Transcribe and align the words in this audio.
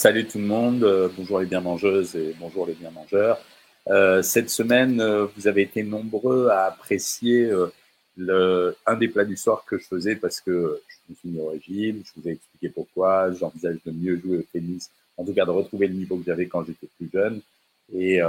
Salut 0.00 0.28
tout 0.28 0.38
le 0.38 0.44
monde, 0.44 0.84
euh, 0.84 1.08
bonjour 1.16 1.40
les 1.40 1.46
bien 1.46 1.60
mangeuses 1.60 2.14
et 2.14 2.32
bonjour 2.38 2.64
les 2.68 2.74
bien 2.74 2.92
mangeurs. 2.92 3.36
Euh, 3.88 4.22
cette 4.22 4.48
semaine, 4.48 5.00
euh, 5.00 5.26
vous 5.36 5.48
avez 5.48 5.62
été 5.62 5.82
nombreux 5.82 6.46
à 6.50 6.66
apprécier 6.66 7.50
un 8.16 8.96
des 8.96 9.08
plats 9.08 9.24
du 9.24 9.36
soir 9.36 9.64
que 9.66 9.76
je 9.76 9.84
faisais 9.84 10.14
parce 10.14 10.40
que 10.40 10.80
je 10.86 10.96
me 11.10 11.16
suis 11.16 11.28
mis 11.30 11.40
au 11.40 11.48
régime, 11.48 12.02
je 12.04 12.12
vous 12.14 12.28
ai 12.28 12.32
expliqué 12.34 12.68
pourquoi, 12.68 13.32
j'envisage 13.32 13.78
de 13.84 13.90
mieux 13.90 14.20
jouer 14.20 14.38
au 14.38 14.42
tennis, 14.42 14.88
en 15.16 15.24
tout 15.24 15.34
cas 15.34 15.44
de 15.44 15.50
retrouver 15.50 15.88
le 15.88 15.94
niveau 15.94 16.16
que 16.16 16.26
j'avais 16.26 16.46
quand 16.46 16.64
j'étais 16.64 16.86
plus 16.96 17.10
jeune. 17.12 17.40
Et, 17.92 18.20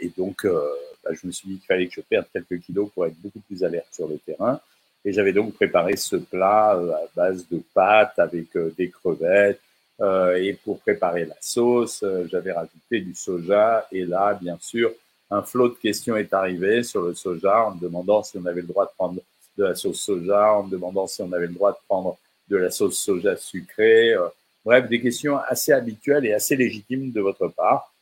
et 0.00 0.12
donc, 0.18 0.44
bah, 0.44 1.12
je 1.12 1.24
me 1.24 1.30
suis 1.30 1.50
dit 1.50 1.58
qu'il 1.58 1.66
fallait 1.66 1.86
que 1.86 1.94
je 1.94 2.00
perde 2.00 2.26
quelques 2.32 2.60
kilos 2.62 2.90
pour 2.92 3.06
être 3.06 3.16
beaucoup 3.22 3.40
plus 3.46 3.62
alerte 3.62 3.94
sur 3.94 4.08
le 4.08 4.18
terrain. 4.18 4.58
Et 5.04 5.12
j'avais 5.12 5.32
donc 5.32 5.54
préparé 5.54 5.96
ce 5.96 6.16
plat 6.16 6.72
à 6.72 7.02
base 7.14 7.46
de 7.48 7.62
pâtes 7.72 8.18
avec 8.18 8.48
des 8.76 8.90
crevettes, 8.90 9.60
euh, 10.02 10.34
et 10.34 10.54
pour 10.54 10.80
préparer 10.80 11.24
la 11.26 11.36
sauce, 11.40 12.02
euh, 12.02 12.26
j'avais 12.28 12.50
rajouté 12.50 13.00
du 13.00 13.14
soja. 13.14 13.86
Et 13.92 14.04
là, 14.04 14.34
bien 14.34 14.58
sûr, 14.60 14.90
un 15.30 15.42
flot 15.42 15.68
de 15.68 15.74
questions 15.74 16.16
est 16.16 16.32
arrivé 16.32 16.82
sur 16.82 17.02
le 17.02 17.14
soja 17.14 17.66
en 17.66 17.76
me 17.76 17.80
demandant 17.80 18.24
si 18.24 18.36
on 18.36 18.44
avait 18.46 18.62
le 18.62 18.66
droit 18.66 18.86
de 18.86 18.90
prendre 18.96 19.20
de 19.56 19.64
la 19.64 19.74
sauce 19.76 20.00
soja, 20.00 20.54
en 20.54 20.64
me 20.64 20.70
demandant 20.70 21.06
si 21.06 21.22
on 21.22 21.30
avait 21.32 21.46
le 21.46 21.52
droit 21.52 21.72
de 21.72 21.78
prendre 21.86 22.18
de 22.48 22.56
la 22.56 22.70
sauce 22.70 22.98
soja 22.98 23.36
sucrée. 23.36 24.12
Euh, 24.14 24.26
bref, 24.64 24.88
des 24.88 25.00
questions 25.00 25.38
assez 25.38 25.72
habituelles 25.72 26.26
et 26.26 26.32
assez 26.32 26.56
légitimes 26.56 27.12
de 27.12 27.20
votre 27.20 27.46
part. 27.46 27.92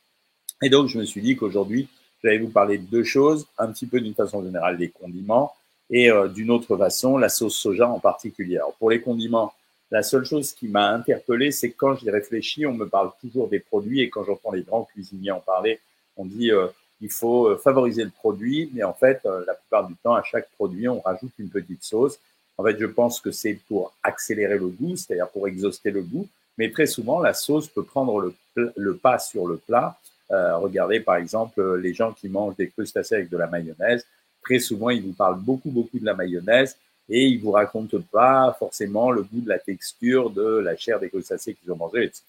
Et 0.63 0.69
donc, 0.69 0.87
je 0.87 0.97
me 0.97 1.05
suis 1.05 1.21
dit 1.21 1.35
qu'aujourd'hui, 1.35 1.87
j'allais 2.23 2.39
vous 2.39 2.49
parler 2.49 2.79
de 2.79 2.85
deux 2.85 3.03
choses, 3.03 3.45
un 3.59 3.67
petit 3.71 3.85
peu 3.85 4.01
d'une 4.01 4.15
façon 4.15 4.43
générale 4.43 4.77
des 4.77 4.89
condiments 4.89 5.53
et 5.89 6.09
d'une 6.33 6.51
autre 6.51 6.77
façon 6.77 7.17
la 7.17 7.27
sauce 7.27 7.55
soja 7.55 7.89
en 7.89 7.99
particulier. 7.99 8.57
Alors, 8.57 8.73
pour 8.75 8.91
les 8.91 9.01
condiments, 9.01 9.51
la 9.91 10.03
seule 10.03 10.23
chose 10.23 10.53
qui 10.53 10.69
m'a 10.69 10.89
interpellé, 10.89 11.51
c'est 11.51 11.71
quand 11.71 11.95
j'y 11.95 12.09
réfléchis, 12.09 12.65
on 12.65 12.73
me 12.73 12.87
parle 12.87 13.11
toujours 13.19 13.49
des 13.49 13.59
produits 13.59 13.99
et 13.99 14.09
quand 14.09 14.23
j'entends 14.23 14.51
les 14.51 14.63
grands 14.63 14.85
cuisiniers 14.85 15.31
en 15.31 15.41
parler, 15.41 15.81
on 16.15 16.25
dit 16.25 16.49
euh, 16.49 16.67
il 17.01 17.11
faut 17.11 17.47
euh, 17.47 17.57
favoriser 17.57 18.05
le 18.05 18.09
produit, 18.09 18.71
mais 18.73 18.83
en 18.83 18.93
fait, 18.93 19.19
euh, 19.25 19.43
la 19.45 19.53
plupart 19.53 19.87
du 19.87 19.95
temps, 19.95 20.13
à 20.13 20.23
chaque 20.23 20.49
produit, 20.51 20.87
on 20.87 21.01
rajoute 21.01 21.33
une 21.39 21.49
petite 21.49 21.83
sauce. 21.83 22.19
En 22.57 22.63
fait, 22.63 22.79
je 22.79 22.85
pense 22.85 23.19
que 23.19 23.31
c'est 23.31 23.59
pour 23.67 23.93
accélérer 24.01 24.57
le 24.57 24.67
goût, 24.67 24.95
c'est-à-dire 24.95 25.27
pour 25.27 25.47
exhauster 25.47 25.91
le 25.91 26.03
goût, 26.03 26.27
mais 26.57 26.71
très 26.71 26.85
souvent, 26.85 27.19
la 27.19 27.33
sauce 27.33 27.67
peut 27.67 27.83
prendre 27.83 28.21
le, 28.55 28.73
le 28.75 28.95
pas 28.95 29.19
sur 29.19 29.45
le 29.47 29.57
plat. 29.57 29.97
regardez 30.29 31.01
par 31.01 31.15
exemple 31.17 31.75
les 31.75 31.93
gens 31.93 32.13
qui 32.13 32.29
mangent 32.29 32.55
des 32.55 32.69
crustacés 32.69 33.15
avec 33.15 33.29
de 33.29 33.37
la 33.37 33.47
mayonnaise. 33.47 34.05
Très 34.43 34.59
souvent, 34.59 34.89
ils 34.89 35.01
vous 35.01 35.13
parlent 35.13 35.39
beaucoup, 35.39 35.71
beaucoup 35.71 35.99
de 35.99 36.05
la 36.05 36.13
mayonnaise 36.13 36.77
et 37.13 37.25
ils 37.25 37.41
vous 37.41 37.51
racontent 37.51 37.99
pas 38.09 38.55
forcément 38.57 39.11
le 39.11 39.23
goût 39.23 39.41
de 39.41 39.49
la 39.49 39.59
texture 39.59 40.29
de 40.29 40.59
la 40.59 40.77
chair 40.77 40.97
des 40.97 41.09
crustacés 41.09 41.53
qu'ils 41.53 41.69
ont 41.69 41.75
mangé, 41.75 42.05
etc. 42.05 42.23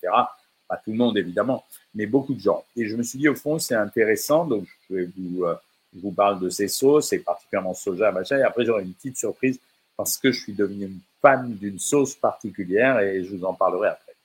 Pas 0.69 0.77
tout 0.84 0.91
le 0.91 0.97
monde 0.97 1.16
évidemment, 1.16 1.64
mais 1.94 2.06
beaucoup 2.06 2.34
de 2.34 2.41
gens. 2.41 2.64
Et 2.77 2.89
je 2.89 2.97
me 2.97 3.05
suis 3.05 3.19
dit 3.19 3.28
au 3.28 3.36
fond 3.36 3.61
c'est 3.61 3.77
intéressant, 3.77 4.44
donc 4.44 4.66
je 4.91 4.97
vais 4.97 5.08
vous 5.16 5.44
euh, 5.44 5.55
vous 5.94 6.11
parle 6.11 6.41
de 6.41 6.48
ces 6.48 6.66
sauces 6.66 7.12
et 7.12 7.20
particulièrement 7.20 7.74
soja, 7.74 8.11
machin. 8.11 8.39
Et 8.39 8.42
après 8.42 8.64
j'aurai 8.64 8.83
une 8.83 8.92
petite 8.92 9.16
surprise 9.16 9.61
parce 9.97 10.19
que 10.19 10.33
je 10.33 10.41
suis 10.41 10.52
devenu 10.52 10.86
une 10.86 10.98
fan 11.20 11.55
d'une 11.55 11.78
sauce 11.78 12.17
particulière 12.17 12.98
et 12.98 13.22
je 13.22 13.36
vous 13.36 13.44
en 13.44 13.55
parlerai 13.55 13.89
après. 13.91 14.17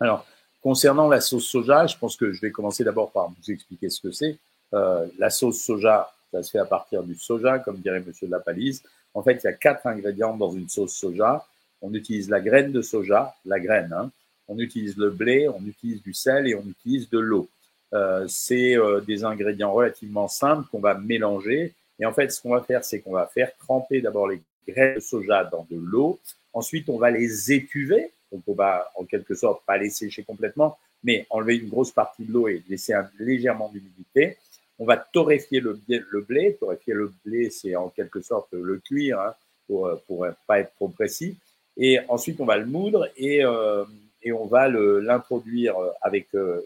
Alors 0.00 0.26
concernant 0.62 1.08
la 1.08 1.22
sauce 1.22 1.46
soja, 1.46 1.86
je 1.86 1.96
pense 1.96 2.14
que 2.16 2.30
je 2.30 2.42
vais 2.42 2.50
commencer 2.50 2.84
d'abord 2.84 3.10
par 3.10 3.30
vous 3.30 3.50
expliquer 3.50 3.88
ce 3.88 4.02
que 4.02 4.12
c'est. 4.12 4.36
Euh, 4.74 5.06
la 5.18 5.30
sauce 5.30 5.62
soja, 5.62 6.12
ça 6.30 6.42
se 6.42 6.50
fait 6.50 6.58
à 6.58 6.66
partir 6.66 7.02
du 7.02 7.14
soja, 7.14 7.58
comme 7.58 7.78
dirait 7.78 8.00
Monsieur 8.00 8.26
de 8.26 8.32
la 8.32 8.40
Palise. 8.40 8.82
En 9.14 9.22
fait, 9.22 9.40
il 9.42 9.44
y 9.44 9.48
a 9.48 9.52
quatre 9.52 9.86
ingrédients 9.86 10.36
dans 10.36 10.50
une 10.50 10.68
sauce 10.68 10.94
soja. 10.94 11.46
On 11.82 11.94
utilise 11.94 12.28
la 12.28 12.40
graine 12.40 12.72
de 12.72 12.82
soja, 12.82 13.34
la 13.44 13.60
graine. 13.60 13.92
Hein. 13.92 14.10
On 14.48 14.58
utilise 14.58 14.96
le 14.96 15.10
blé, 15.10 15.48
on 15.48 15.64
utilise 15.66 16.02
du 16.02 16.14
sel 16.14 16.46
et 16.48 16.54
on 16.54 16.64
utilise 16.66 17.08
de 17.10 17.18
l'eau. 17.18 17.48
Euh, 17.94 18.26
c'est 18.28 18.76
euh, 18.76 19.00
des 19.00 19.24
ingrédients 19.24 19.72
relativement 19.72 20.28
simples 20.28 20.68
qu'on 20.70 20.80
va 20.80 20.94
mélanger. 20.94 21.74
Et 22.00 22.06
en 22.06 22.12
fait, 22.12 22.30
ce 22.30 22.40
qu'on 22.40 22.50
va 22.50 22.62
faire, 22.62 22.84
c'est 22.84 23.00
qu'on 23.00 23.12
va 23.12 23.26
faire 23.26 23.50
tremper 23.56 24.00
d'abord 24.00 24.28
les 24.28 24.40
graines 24.66 24.96
de 24.96 25.00
soja 25.00 25.44
dans 25.44 25.66
de 25.70 25.76
l'eau. 25.76 26.18
Ensuite, 26.52 26.88
on 26.88 26.98
va 26.98 27.10
les 27.10 27.52
étuver. 27.52 28.12
Donc, 28.30 28.42
on 28.46 28.54
va 28.54 28.90
en 28.94 29.04
quelque 29.04 29.34
sorte 29.34 29.64
pas 29.64 29.78
les 29.78 29.90
sécher 29.90 30.22
complètement, 30.22 30.78
mais 31.02 31.26
enlever 31.30 31.56
une 31.56 31.68
grosse 31.68 31.90
partie 31.90 32.24
de 32.24 32.32
l'eau 32.32 32.48
et 32.48 32.62
laisser 32.68 32.94
légèrement 33.18 33.70
d'humidité. 33.70 34.36
On 34.78 34.84
va 34.84 34.96
torréfier 34.96 35.60
le, 35.60 35.80
blé. 36.20 36.56
Torréfier 36.58 36.94
le 36.94 37.12
blé, 37.24 37.50
c'est 37.50 37.74
en 37.76 37.88
quelque 37.88 38.20
sorte 38.20 38.52
le 38.52 38.78
cuire 38.78 39.20
hein, 39.20 39.34
pour 39.66 39.90
pour 40.06 40.26
pas 40.46 40.60
être 40.60 40.74
trop 40.76 40.88
précis. 40.88 41.36
Et 41.76 41.98
ensuite, 42.08 42.40
on 42.40 42.44
va 42.44 42.56
le 42.56 42.66
moudre 42.66 43.08
et 43.16 43.44
euh, 43.44 43.84
et 44.22 44.32
on 44.32 44.46
va 44.46 44.68
l'introduire 44.68 45.74
avec 46.02 46.28
euh, 46.34 46.60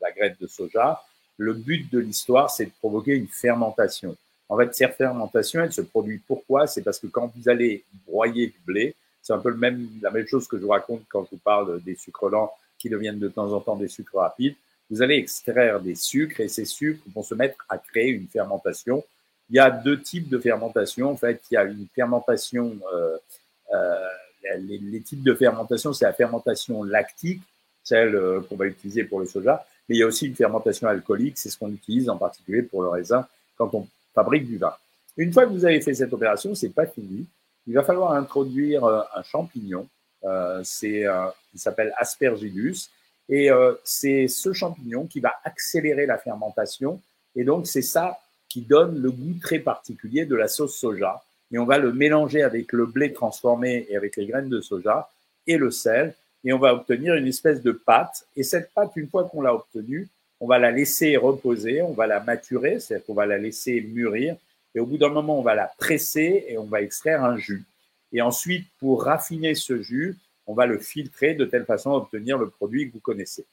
la 0.00 0.10
graine 0.12 0.36
de 0.40 0.46
soja. 0.46 1.02
Le 1.38 1.54
but 1.54 1.90
de 1.90 1.98
l'histoire, 1.98 2.50
c'est 2.50 2.66
de 2.66 2.72
provoquer 2.78 3.12
une 3.12 3.26
fermentation. 3.26 4.16
En 4.48 4.56
fait, 4.58 4.74
cette 4.74 4.96
fermentation, 4.96 5.62
elle 5.62 5.72
se 5.72 5.80
produit 5.80 6.20
pourquoi? 6.26 6.66
C'est 6.66 6.82
parce 6.82 6.98
que 6.98 7.06
quand 7.06 7.32
vous 7.34 7.48
allez 7.48 7.84
broyer 8.06 8.48
du 8.48 8.58
blé, 8.66 8.94
c'est 9.22 9.32
un 9.32 9.38
peu 9.38 9.50
le 9.50 9.56
même, 9.56 9.88
la 10.02 10.10
même 10.10 10.26
chose 10.26 10.46
que 10.46 10.58
je 10.58 10.62
vous 10.62 10.70
raconte 10.70 11.02
quand 11.08 11.24
je 11.24 11.30
vous 11.30 11.42
parle 11.42 11.80
des 11.82 11.94
sucres 11.94 12.28
lents 12.28 12.52
qui 12.78 12.88
deviennent 12.88 13.18
de 13.18 13.28
temps 13.28 13.52
en 13.52 13.60
temps 13.60 13.76
des 13.76 13.88
sucres 13.88 14.16
rapides 14.16 14.56
vous 14.90 15.02
allez 15.02 15.16
extraire 15.16 15.80
des 15.80 15.94
sucres 15.94 16.40
et 16.40 16.48
ces 16.48 16.64
sucres 16.64 17.02
vont 17.14 17.22
se 17.22 17.34
mettre 17.34 17.64
à 17.68 17.78
créer 17.78 18.08
une 18.08 18.26
fermentation. 18.26 19.04
Il 19.48 19.56
y 19.56 19.60
a 19.60 19.70
deux 19.70 20.00
types 20.00 20.28
de 20.28 20.38
fermentation. 20.38 21.10
En 21.10 21.16
fait, 21.16 21.40
il 21.50 21.54
y 21.54 21.56
a 21.56 21.64
une 21.64 21.86
fermentation, 21.94 22.76
euh, 22.92 23.16
euh, 23.72 24.08
les, 24.58 25.00
types 25.00 25.22
de 25.22 25.34
fermentation, 25.34 25.92
c'est 25.92 26.04
la 26.04 26.12
fermentation 26.12 26.82
lactique, 26.82 27.42
celle 27.84 28.16
euh, 28.16 28.40
qu'on 28.40 28.56
va 28.56 28.66
utiliser 28.66 29.04
pour 29.04 29.20
le 29.20 29.26
soja, 29.26 29.64
mais 29.88 29.96
il 29.96 29.98
y 30.00 30.02
a 30.02 30.06
aussi 30.06 30.26
une 30.26 30.34
fermentation 30.34 30.88
alcoolique, 30.88 31.38
c'est 31.38 31.50
ce 31.50 31.58
qu'on 31.58 31.70
utilise 31.70 32.08
en 32.08 32.16
particulier 32.16 32.62
pour 32.62 32.82
le 32.82 32.88
raisin 32.88 33.26
quand 33.56 33.72
on 33.74 33.86
fabrique 34.14 34.46
du 34.46 34.58
vin. 34.58 34.74
Une 35.16 35.32
fois 35.32 35.46
que 35.46 35.50
vous 35.50 35.64
avez 35.64 35.80
fait 35.80 35.94
cette 35.94 36.12
opération, 36.12 36.54
c'est 36.54 36.70
pas 36.70 36.86
fini. 36.86 37.26
Il 37.66 37.74
va 37.74 37.84
falloir 37.84 38.12
introduire 38.12 38.84
un 38.84 39.22
champignon. 39.22 39.86
C'est, 40.62 41.04
il 41.52 41.60
s'appelle 41.60 41.92
Aspergillus 41.98 42.90
et 43.30 43.50
euh, 43.50 43.72
c'est 43.84 44.26
ce 44.26 44.52
champignon 44.52 45.06
qui 45.06 45.20
va 45.20 45.32
accélérer 45.44 46.04
la 46.04 46.18
fermentation. 46.18 47.00
Et 47.36 47.44
donc, 47.44 47.68
c'est 47.68 47.80
ça 47.80 48.18
qui 48.48 48.62
donne 48.62 49.00
le 49.00 49.12
goût 49.12 49.36
très 49.40 49.60
particulier 49.60 50.26
de 50.26 50.34
la 50.34 50.48
sauce 50.48 50.76
soja. 50.76 51.22
Et 51.52 51.58
on 51.58 51.64
va 51.64 51.78
le 51.78 51.92
mélanger 51.92 52.42
avec 52.42 52.72
le 52.72 52.86
blé 52.86 53.12
transformé 53.12 53.86
et 53.88 53.96
avec 53.96 54.16
les 54.16 54.26
graines 54.26 54.48
de 54.48 54.60
soja 54.60 55.08
et 55.46 55.56
le 55.56 55.70
sel. 55.70 56.14
Et 56.44 56.52
on 56.52 56.58
va 56.58 56.74
obtenir 56.74 57.14
une 57.14 57.28
espèce 57.28 57.62
de 57.62 57.70
pâte. 57.70 58.26
Et 58.36 58.42
cette 58.42 58.72
pâte, 58.72 58.92
une 58.96 59.08
fois 59.08 59.24
qu'on 59.24 59.42
l'a 59.42 59.54
obtenue, 59.54 60.08
on 60.40 60.48
va 60.48 60.58
la 60.58 60.72
laisser 60.72 61.16
reposer, 61.16 61.82
on 61.82 61.92
va 61.92 62.08
la 62.08 62.20
maturer, 62.20 62.80
c'est-à-dire 62.80 63.06
qu'on 63.06 63.14
va 63.14 63.26
la 63.26 63.38
laisser 63.38 63.80
mûrir. 63.80 64.36
Et 64.74 64.80
au 64.80 64.86
bout 64.86 64.98
d'un 64.98 65.10
moment, 65.10 65.38
on 65.38 65.42
va 65.42 65.54
la 65.54 65.70
presser 65.78 66.46
et 66.48 66.58
on 66.58 66.64
va 66.64 66.82
extraire 66.82 67.22
un 67.24 67.36
jus. 67.36 67.64
Et 68.12 68.22
ensuite, 68.22 68.66
pour 68.80 69.04
raffiner 69.04 69.54
ce 69.54 69.80
jus, 69.82 70.16
on 70.50 70.54
va 70.54 70.66
le 70.66 70.80
filtrer 70.80 71.34
de 71.34 71.44
telle 71.44 71.64
façon 71.64 71.92
à 71.92 71.96
obtenir 71.98 72.36
le 72.36 72.48
produit 72.48 72.88
que 72.88 72.94
vous 72.94 73.00
connaissez. 73.00 73.46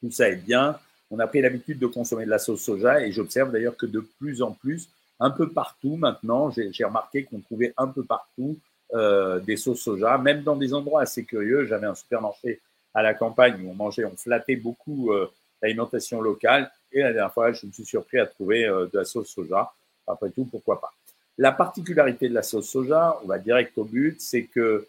Tout 0.00 0.12
ça 0.12 0.28
est 0.28 0.36
bien. 0.36 0.78
On 1.10 1.18
a 1.18 1.26
pris 1.26 1.40
l'habitude 1.40 1.80
de 1.80 1.88
consommer 1.88 2.24
de 2.24 2.30
la 2.30 2.38
sauce 2.38 2.62
soja 2.62 3.04
et 3.04 3.10
j'observe 3.10 3.50
d'ailleurs 3.50 3.76
que 3.76 3.86
de 3.86 3.98
plus 4.20 4.40
en 4.40 4.52
plus, 4.52 4.88
un 5.18 5.30
peu 5.30 5.48
partout 5.50 5.96
maintenant, 5.96 6.50
j'ai 6.50 6.84
remarqué 6.84 7.24
qu'on 7.24 7.40
trouvait 7.40 7.74
un 7.76 7.88
peu 7.88 8.04
partout 8.04 8.56
euh, 8.94 9.40
des 9.40 9.56
sauces 9.56 9.80
soja, 9.80 10.16
même 10.18 10.44
dans 10.44 10.54
des 10.54 10.72
endroits 10.72 11.02
assez 11.02 11.24
curieux. 11.24 11.66
J'avais 11.66 11.88
un 11.88 11.96
supermarché 11.96 12.60
à 12.94 13.02
la 13.02 13.14
campagne 13.14 13.60
où 13.64 13.70
on 13.70 13.74
mangeait, 13.74 14.04
on 14.04 14.16
flattait 14.16 14.54
beaucoup 14.54 15.10
euh, 15.10 15.28
l'alimentation 15.62 16.20
locale. 16.20 16.70
Et 16.92 17.00
la 17.00 17.12
dernière 17.12 17.34
fois, 17.34 17.50
je 17.50 17.66
me 17.66 17.72
suis 17.72 17.84
surpris 17.84 18.20
à 18.20 18.26
trouver 18.26 18.66
euh, 18.66 18.86
de 18.86 18.98
la 18.98 19.04
sauce 19.04 19.30
soja. 19.30 19.72
Après 20.06 20.30
tout, 20.30 20.44
pourquoi 20.44 20.80
pas? 20.80 20.92
La 21.38 21.50
particularité 21.50 22.28
de 22.28 22.34
la 22.34 22.44
sauce 22.44 22.68
soja, 22.68 23.18
on 23.24 23.26
va 23.26 23.40
direct 23.40 23.76
au 23.78 23.84
but, 23.84 24.20
c'est 24.20 24.44
que 24.44 24.86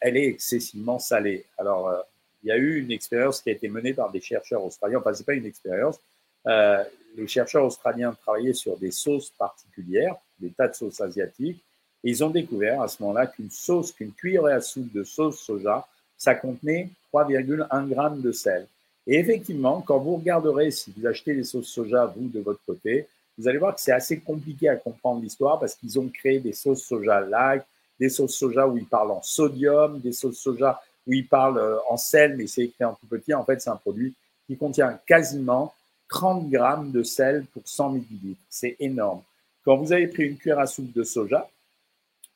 elle 0.00 0.16
est 0.16 0.26
excessivement 0.26 0.98
salée. 0.98 1.44
Alors, 1.58 1.88
euh, 1.88 1.98
il 2.42 2.48
y 2.48 2.52
a 2.52 2.56
eu 2.56 2.80
une 2.80 2.90
expérience 2.90 3.40
qui 3.40 3.50
a 3.50 3.52
été 3.52 3.68
menée 3.68 3.94
par 3.94 4.10
des 4.10 4.20
chercheurs 4.20 4.64
australiens. 4.64 4.98
Enfin, 4.98 5.14
c'est 5.14 5.26
pas 5.26 5.34
une 5.34 5.46
expérience. 5.46 5.98
Euh, 6.46 6.82
les 7.16 7.28
chercheurs 7.28 7.64
australiens 7.64 8.16
travaillaient 8.20 8.52
sur 8.52 8.76
des 8.76 8.90
sauces 8.90 9.30
particulières, 9.30 10.16
des 10.40 10.50
tas 10.50 10.68
de 10.68 10.74
sauces 10.74 11.00
asiatiques, 11.00 11.62
et 12.02 12.10
ils 12.10 12.24
ont 12.24 12.30
découvert 12.30 12.82
à 12.82 12.88
ce 12.88 13.00
moment-là 13.02 13.28
qu'une 13.28 13.50
sauce, 13.50 13.92
qu'une 13.92 14.12
cuillerée 14.12 14.54
à 14.54 14.60
soupe 14.60 14.92
de 14.92 15.04
sauce 15.04 15.38
soja, 15.38 15.86
ça 16.16 16.34
contenait 16.34 16.90
3,1 17.12 17.88
grammes 17.88 18.20
de 18.20 18.32
sel. 18.32 18.66
Et 19.06 19.18
effectivement, 19.18 19.80
quand 19.82 19.98
vous 19.98 20.16
regarderez, 20.16 20.70
si 20.70 20.92
vous 20.96 21.06
achetez 21.06 21.34
des 21.34 21.44
sauces 21.44 21.68
soja, 21.68 22.06
vous, 22.06 22.28
de 22.28 22.40
votre 22.40 22.64
côté, 22.64 23.06
vous 23.38 23.48
allez 23.48 23.58
voir 23.58 23.74
que 23.74 23.80
c'est 23.80 23.92
assez 23.92 24.18
compliqué 24.18 24.68
à 24.68 24.76
comprendre 24.76 25.22
l'histoire 25.22 25.58
parce 25.58 25.74
qu'ils 25.74 25.98
ont 25.98 26.08
créé 26.08 26.40
des 26.40 26.52
sauces 26.52 26.82
soja 26.82 27.20
light, 27.20 27.62
des 28.02 28.08
sauces 28.08 28.34
soja 28.34 28.66
où 28.66 28.76
ils 28.76 28.84
parlent 28.84 29.12
en 29.12 29.22
sodium, 29.22 30.00
des 30.00 30.10
sauces 30.10 30.38
soja 30.38 30.82
où 31.06 31.12
ils 31.12 31.24
parlent 31.24 31.58
euh, 31.58 31.78
en 31.88 31.96
sel, 31.96 32.36
mais 32.36 32.48
c'est 32.48 32.62
écrit 32.62 32.84
en 32.84 32.94
tout 32.94 33.06
petit. 33.06 33.32
En 33.32 33.44
fait, 33.44 33.62
c'est 33.62 33.70
un 33.70 33.76
produit 33.76 34.12
qui 34.48 34.56
contient 34.56 34.98
quasiment 35.06 35.72
30 36.08 36.50
grammes 36.50 36.90
de 36.90 37.04
sel 37.04 37.44
pour 37.52 37.62
100 37.64 37.90
millilitres. 37.90 38.40
C'est 38.50 38.74
énorme. 38.80 39.22
Quand 39.64 39.76
vous 39.76 39.92
avez 39.92 40.08
pris 40.08 40.24
une 40.24 40.36
cuillère 40.36 40.58
à 40.58 40.66
soupe 40.66 40.92
de 40.92 41.04
soja, 41.04 41.48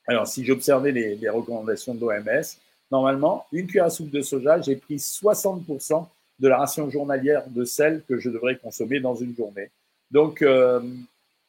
alors 0.06 0.28
si 0.28 0.44
j'observais 0.44 0.92
les, 0.92 1.16
les 1.16 1.28
recommandations 1.28 1.96
de 1.96 2.00
l'OMS, 2.00 2.46
normalement, 2.92 3.44
une 3.50 3.66
cuillère 3.66 3.86
à 3.86 3.90
soupe 3.90 4.10
de 4.10 4.22
soja, 4.22 4.60
j'ai 4.60 4.76
pris 4.76 4.98
60% 4.98 6.06
de 6.38 6.48
la 6.48 6.58
ration 6.58 6.88
journalière 6.90 7.42
de 7.48 7.64
sel 7.64 8.04
que 8.08 8.20
je 8.20 8.30
devrais 8.30 8.54
consommer 8.56 9.00
dans 9.00 9.16
une 9.16 9.34
journée. 9.34 9.70
Donc, 10.12 10.42
euh, 10.42 10.80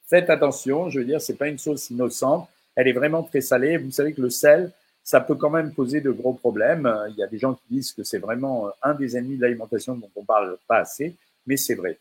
faites 0.07 0.31
attention. 0.31 0.89
Je 0.89 1.01
veux 1.01 1.05
dire, 1.05 1.21
c'est 1.21 1.35
pas 1.35 1.49
une 1.49 1.59
sauce 1.59 1.91
innocente. 1.91 2.49
Elle 2.77 2.87
est 2.87 2.93
vraiment 2.93 3.23
très 3.23 3.41
salée. 3.41 3.75
Vous 3.77 3.89
savez 3.89 4.13
que 4.13 4.21
le 4.21 4.29
sel, 4.29 4.71
ça 5.03 5.19
peut 5.19 5.33
quand 5.33 5.49
même 5.49 5.73
poser 5.73 5.99
de 5.99 6.11
gros 6.11 6.33
problèmes. 6.33 6.87
Il 7.09 7.15
y 7.15 7.23
a 7.23 7.27
des 7.27 7.39
gens 7.39 7.55
qui 7.55 7.63
disent 7.71 7.91
que 7.91 8.03
c'est 8.03 8.19
vraiment 8.19 8.69
un 8.83 8.93
des 8.93 9.17
ennemis 9.17 9.35
de 9.35 9.41
l'alimentation 9.41 9.95
dont 9.95 10.11
on 10.15 10.23
parle 10.23 10.57
pas 10.67 10.77
assez, 10.77 11.15
mais 11.47 11.57
c'est 11.57 11.73
vrai. 11.73 11.97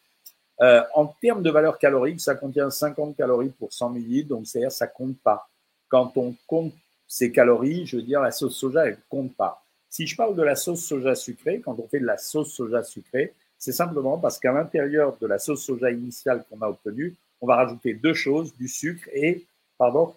Euh, 0.61 0.83
en 0.95 1.07
termes 1.07 1.43
de 1.43 1.51
valeur 1.51 1.79
calorique, 1.79 2.21
ça 2.21 2.35
contient 2.35 2.69
50 2.69 3.17
calories 3.17 3.53
pour 3.59 3.73
100 3.73 3.95
ml, 3.95 4.27
donc 4.27 4.47
c'est-à-dire 4.47 4.71
ça 4.71 4.87
compte 4.87 5.19
pas. 5.19 5.49
Quand 5.89 6.15
on 6.17 6.35
compte 6.47 6.75
ces 7.09 7.33
calories, 7.33 7.87
je 7.87 7.97
veux 7.97 8.03
dire, 8.03 8.21
la 8.21 8.31
sauce 8.31 8.57
soja, 8.57 8.87
elle 8.87 8.99
compte 9.09 9.35
pas. 9.35 9.63
Si 9.89 10.07
je 10.07 10.15
parle 10.15 10.37
de 10.37 10.43
la 10.43 10.57
sauce 10.57 10.85
soja 10.85 11.15
sucrée, 11.15 11.61
quand 11.61 11.79
on 11.79 11.89
fait 11.89 12.01
de 12.01 12.07
la 12.07 12.19
sauce 12.19 12.53
soja 12.53 12.83
sucrée, 12.83 13.33
c'est 13.57 13.73
simplement 13.73 14.19
parce 14.19 14.39
qu'à 14.39 14.53
l'intérieur 14.53 15.17
de 15.19 15.27
la 15.27 15.39
sauce 15.39 15.65
soja 15.65 15.91
initiale 15.91 16.45
qu'on 16.51 16.61
a 16.61 16.69
obtenue, 16.69 17.15
on 17.41 17.47
va 17.47 17.57
rajouter 17.57 17.95
deux 17.95 18.15
choses, 18.15 18.55
du 18.57 18.69
sucre 18.69 19.09
et, 19.15 19.47
pardon, 19.79 20.15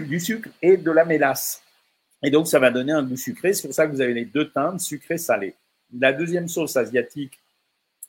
du 0.08 0.20
sucre 0.20 0.48
et 0.60 0.76
de 0.76 0.90
la 0.90 1.04
mélasse. 1.04 1.62
Et 2.22 2.30
donc, 2.30 2.46
ça 2.46 2.58
va 2.58 2.70
donner 2.70 2.92
un 2.92 3.02
goût 3.02 3.16
sucré. 3.16 3.52
C'est 3.52 3.66
pour 3.66 3.74
ça 3.74 3.86
que 3.86 3.92
vous 3.92 4.00
avez 4.00 4.14
les 4.14 4.24
deux 4.24 4.50
teintes, 4.50 4.80
sucré-salé. 4.80 5.54
La 5.98 6.12
deuxième 6.12 6.48
sauce 6.48 6.76
asiatique, 6.76 7.38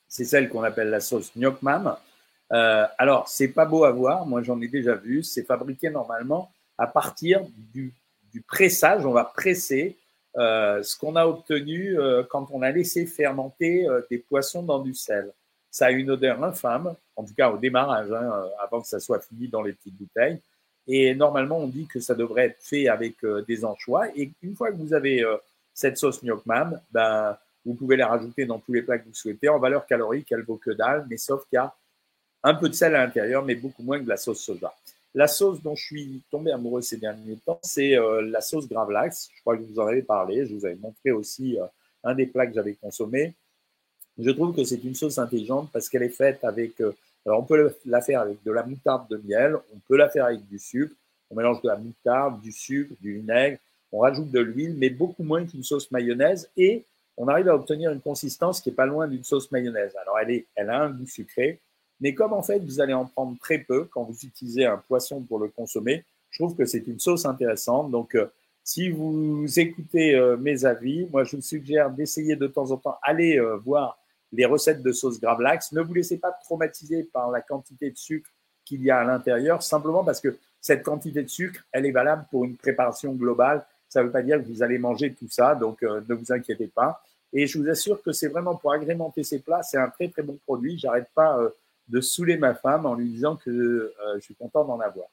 c'est 0.08 0.24
celle 0.24 0.48
qu'on 0.48 0.62
appelle 0.62 0.90
la 0.90 1.00
sauce 1.00 1.34
Nyokmam. 1.34 1.96
Euh, 2.52 2.86
alors, 2.98 3.28
c'est 3.28 3.48
pas 3.48 3.64
beau 3.64 3.84
à 3.84 3.90
voir. 3.90 4.26
Moi, 4.26 4.42
j'en 4.42 4.60
ai 4.60 4.68
déjà 4.68 4.94
vu. 4.94 5.22
C'est 5.22 5.42
fabriqué 5.42 5.90
normalement 5.90 6.50
à 6.78 6.86
partir 6.86 7.42
du, 7.72 7.92
pressage. 8.48 9.06
On 9.06 9.12
va 9.12 9.24
presser 9.24 9.96
euh, 10.36 10.82
ce 10.82 10.98
qu'on 10.98 11.14
a 11.14 11.26
obtenu 11.26 11.98
euh, 11.98 12.24
quand 12.28 12.48
on 12.52 12.62
a 12.62 12.70
laissé 12.72 13.06
fermenter 13.06 13.86
euh, 13.86 14.00
des 14.10 14.18
poissons 14.18 14.62
dans 14.62 14.80
du 14.80 14.92
sel. 14.92 15.32
Ça 15.70 15.86
a 15.86 15.90
une 15.90 16.10
odeur 16.10 16.42
infâme, 16.42 16.94
en 17.16 17.24
tout 17.24 17.34
cas 17.34 17.50
au 17.50 17.58
démarrage, 17.58 18.10
hein, 18.12 18.44
avant 18.60 18.80
que 18.80 18.88
ça 18.88 19.00
soit 19.00 19.20
fini 19.20 19.48
dans 19.48 19.62
les 19.62 19.72
petites 19.72 19.96
bouteilles. 19.96 20.40
Et 20.86 21.14
normalement, 21.14 21.58
on 21.58 21.66
dit 21.66 21.86
que 21.86 22.00
ça 22.00 22.14
devrait 22.14 22.46
être 22.46 22.58
fait 22.60 22.88
avec 22.88 23.16
des 23.48 23.64
anchois. 23.64 24.08
Et 24.16 24.30
une 24.42 24.54
fois 24.54 24.70
que 24.70 24.76
vous 24.76 24.92
avez 24.92 25.24
cette 25.72 25.96
sauce 25.96 26.22
Nyokmam, 26.22 26.80
ben, 26.92 27.36
vous 27.64 27.74
pouvez 27.74 27.96
la 27.96 28.08
rajouter 28.08 28.44
dans 28.44 28.58
tous 28.58 28.72
les 28.72 28.82
plats 28.82 28.98
que 28.98 29.06
vous 29.06 29.14
souhaitez. 29.14 29.48
En 29.48 29.58
valeur 29.58 29.86
calorique, 29.86 30.30
elle 30.30 30.42
vaut 30.42 30.56
que 30.56 30.70
dalle, 30.70 31.06
mais 31.08 31.16
sauf 31.16 31.42
qu'il 31.48 31.56
y 31.56 31.58
a 31.58 31.74
un 32.42 32.54
peu 32.54 32.68
de 32.68 32.74
sel 32.74 32.94
à 32.94 33.04
l'intérieur, 33.04 33.42
mais 33.42 33.54
beaucoup 33.54 33.82
moins 33.82 33.98
que 33.98 34.04
de 34.04 34.08
la 34.08 34.18
sauce 34.18 34.40
soja. 34.40 34.72
La 35.14 35.28
sauce 35.28 35.62
dont 35.62 35.74
je 35.74 35.84
suis 35.84 36.22
tombé 36.30 36.50
amoureux 36.50 36.82
ces 36.82 36.98
derniers 36.98 37.36
temps, 37.36 37.60
c'est 37.62 37.96
euh, 37.96 38.20
la 38.20 38.40
sauce 38.40 38.68
Gravlax. 38.68 39.30
Je 39.34 39.40
crois 39.40 39.56
que 39.56 39.62
vous 39.62 39.78
en 39.78 39.86
avez 39.86 40.02
parlé. 40.02 40.44
Je 40.44 40.54
vous 40.54 40.66
avais 40.66 40.74
montré 40.74 41.12
aussi 41.12 41.58
euh, 41.58 41.64
un 42.02 42.14
des 42.14 42.26
plats 42.26 42.46
que 42.46 42.54
j'avais 42.54 42.74
consommé. 42.74 43.32
Je 44.18 44.30
trouve 44.30 44.54
que 44.54 44.64
c'est 44.64 44.82
une 44.84 44.94
sauce 44.94 45.18
intelligente 45.18 45.70
parce 45.72 45.88
qu'elle 45.88 46.02
est 46.02 46.08
faite 46.08 46.44
avec. 46.44 46.80
Euh, 46.80 46.92
alors, 47.26 47.40
on 47.40 47.44
peut 47.44 47.74
la 47.86 48.00
faire 48.02 48.20
avec 48.20 48.42
de 48.42 48.52
la 48.52 48.64
moutarde 48.64 49.08
de 49.08 49.16
miel, 49.24 49.56
on 49.74 49.78
peut 49.88 49.96
la 49.96 50.08
faire 50.08 50.26
avec 50.26 50.46
du 50.46 50.58
sucre. 50.58 50.94
On 51.30 51.36
mélange 51.36 51.62
de 51.62 51.68
la 51.68 51.76
moutarde, 51.76 52.40
du 52.42 52.52
sucre, 52.52 52.94
du 53.00 53.14
vinaigre, 53.14 53.58
on 53.92 54.00
rajoute 54.00 54.30
de 54.30 54.40
l'huile, 54.40 54.74
mais 54.76 54.90
beaucoup 54.90 55.22
moins 55.22 55.44
qu'une 55.46 55.62
sauce 55.62 55.90
mayonnaise. 55.90 56.50
Et 56.56 56.84
on 57.16 57.28
arrive 57.28 57.48
à 57.48 57.54
obtenir 57.54 57.92
une 57.92 58.00
consistance 58.00 58.60
qui 58.60 58.70
est 58.70 58.74
pas 58.74 58.86
loin 58.86 59.08
d'une 59.08 59.24
sauce 59.24 59.50
mayonnaise. 59.50 59.94
Alors, 60.02 60.18
elle, 60.18 60.30
est, 60.30 60.46
elle 60.54 60.68
a 60.68 60.82
un 60.82 60.90
goût 60.90 61.06
sucré, 61.06 61.60
mais 62.00 62.12
comme 62.12 62.32
en 62.32 62.42
fait, 62.42 62.58
vous 62.58 62.80
allez 62.80 62.92
en 62.92 63.06
prendre 63.06 63.38
très 63.38 63.58
peu 63.58 63.84
quand 63.84 64.02
vous 64.02 64.18
utilisez 64.24 64.66
un 64.66 64.76
poisson 64.76 65.22
pour 65.22 65.38
le 65.38 65.48
consommer, 65.48 66.04
je 66.30 66.42
trouve 66.42 66.56
que 66.56 66.66
c'est 66.66 66.86
une 66.88 66.98
sauce 66.98 67.24
intéressante. 67.24 67.90
Donc, 67.90 68.14
euh, 68.16 68.26
si 68.64 68.90
vous 68.90 69.46
écoutez 69.58 70.14
euh, 70.14 70.36
mes 70.36 70.64
avis, 70.64 71.06
moi, 71.12 71.24
je 71.24 71.36
vous 71.36 71.42
suggère 71.42 71.90
d'essayer 71.90 72.34
de 72.34 72.46
temps 72.46 72.70
en 72.72 72.76
temps, 72.76 72.98
aller 73.02 73.38
euh, 73.38 73.56
voir 73.56 73.98
les 74.36 74.44
recettes 74.44 74.82
de 74.82 74.92
sauce 74.92 75.20
Gravlax. 75.20 75.72
Ne 75.72 75.80
vous 75.80 75.94
laissez 75.94 76.18
pas 76.18 76.32
traumatiser 76.32 77.04
par 77.04 77.30
la 77.30 77.40
quantité 77.40 77.90
de 77.90 77.96
sucre 77.96 78.28
qu'il 78.64 78.82
y 78.82 78.90
a 78.90 78.98
à 79.00 79.04
l'intérieur, 79.04 79.62
simplement 79.62 80.04
parce 80.04 80.20
que 80.20 80.36
cette 80.60 80.82
quantité 80.82 81.22
de 81.22 81.28
sucre, 81.28 81.62
elle 81.72 81.84
est 81.86 81.92
valable 81.92 82.24
pour 82.30 82.44
une 82.44 82.56
préparation 82.56 83.12
globale. 83.12 83.64
Ça 83.88 84.00
ne 84.00 84.06
veut 84.06 84.12
pas 84.12 84.22
dire 84.22 84.42
que 84.42 84.48
vous 84.48 84.62
allez 84.62 84.78
manger 84.78 85.12
tout 85.12 85.28
ça, 85.28 85.54
donc 85.54 85.82
ne 85.82 86.14
vous 86.14 86.32
inquiétez 86.32 86.68
pas. 86.68 87.02
Et 87.32 87.46
je 87.46 87.58
vous 87.58 87.68
assure 87.68 88.02
que 88.02 88.12
c'est 88.12 88.28
vraiment 88.28 88.54
pour 88.54 88.72
agrémenter 88.72 89.22
ces 89.24 89.40
plats, 89.40 89.62
c'est 89.62 89.76
un 89.76 89.88
très 89.90 90.08
très 90.08 90.22
bon 90.22 90.38
produit. 90.46 90.78
J'arrête 90.78 91.08
pas 91.14 91.38
de 91.88 92.00
saouler 92.00 92.36
ma 92.36 92.54
femme 92.54 92.86
en 92.86 92.94
lui 92.94 93.08
disant 93.08 93.36
que 93.36 93.50
euh, 93.50 93.92
je 94.16 94.20
suis 94.20 94.34
content 94.34 94.64
d'en 94.64 94.80
avoir. 94.80 95.06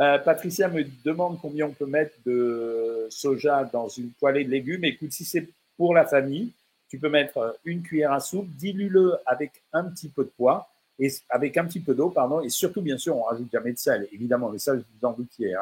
Euh, 0.00 0.18
Patricia 0.18 0.68
me 0.68 0.84
demande 1.04 1.38
combien 1.40 1.66
on 1.66 1.72
peut 1.72 1.86
mettre 1.86 2.16
de 2.24 3.06
soja 3.10 3.68
dans 3.72 3.88
une 3.88 4.10
poêlée 4.10 4.44
de 4.44 4.50
légumes. 4.50 4.84
Écoute, 4.84 5.12
si 5.12 5.24
c'est 5.24 5.48
pour 5.76 5.94
la 5.94 6.04
famille, 6.04 6.52
tu 6.94 7.00
peux 7.00 7.08
mettre 7.08 7.38
euh, 7.38 7.52
une 7.64 7.82
cuillère 7.82 8.12
à 8.12 8.20
soupe, 8.20 8.48
dilue-le 8.50 9.16
avec 9.26 9.64
un 9.72 9.84
petit 9.84 10.08
peu 10.08 10.22
de 10.22 10.30
poids 10.30 10.68
et 11.00 11.12
avec 11.28 11.56
un 11.56 11.64
petit 11.64 11.80
peu 11.80 11.92
d'eau, 11.92 12.10
pardon, 12.10 12.40
et 12.40 12.48
surtout, 12.48 12.82
bien 12.82 12.96
sûr, 12.96 13.16
on 13.16 13.24
rajoute 13.24 13.50
jamais 13.52 13.72
de 13.72 13.78
sel, 13.78 14.06
évidemment, 14.12 14.48
mais 14.48 14.60
ça, 14.60 14.76
je 14.76 14.80
vous 14.80 15.06
en 15.08 15.12
doutiez. 15.12 15.56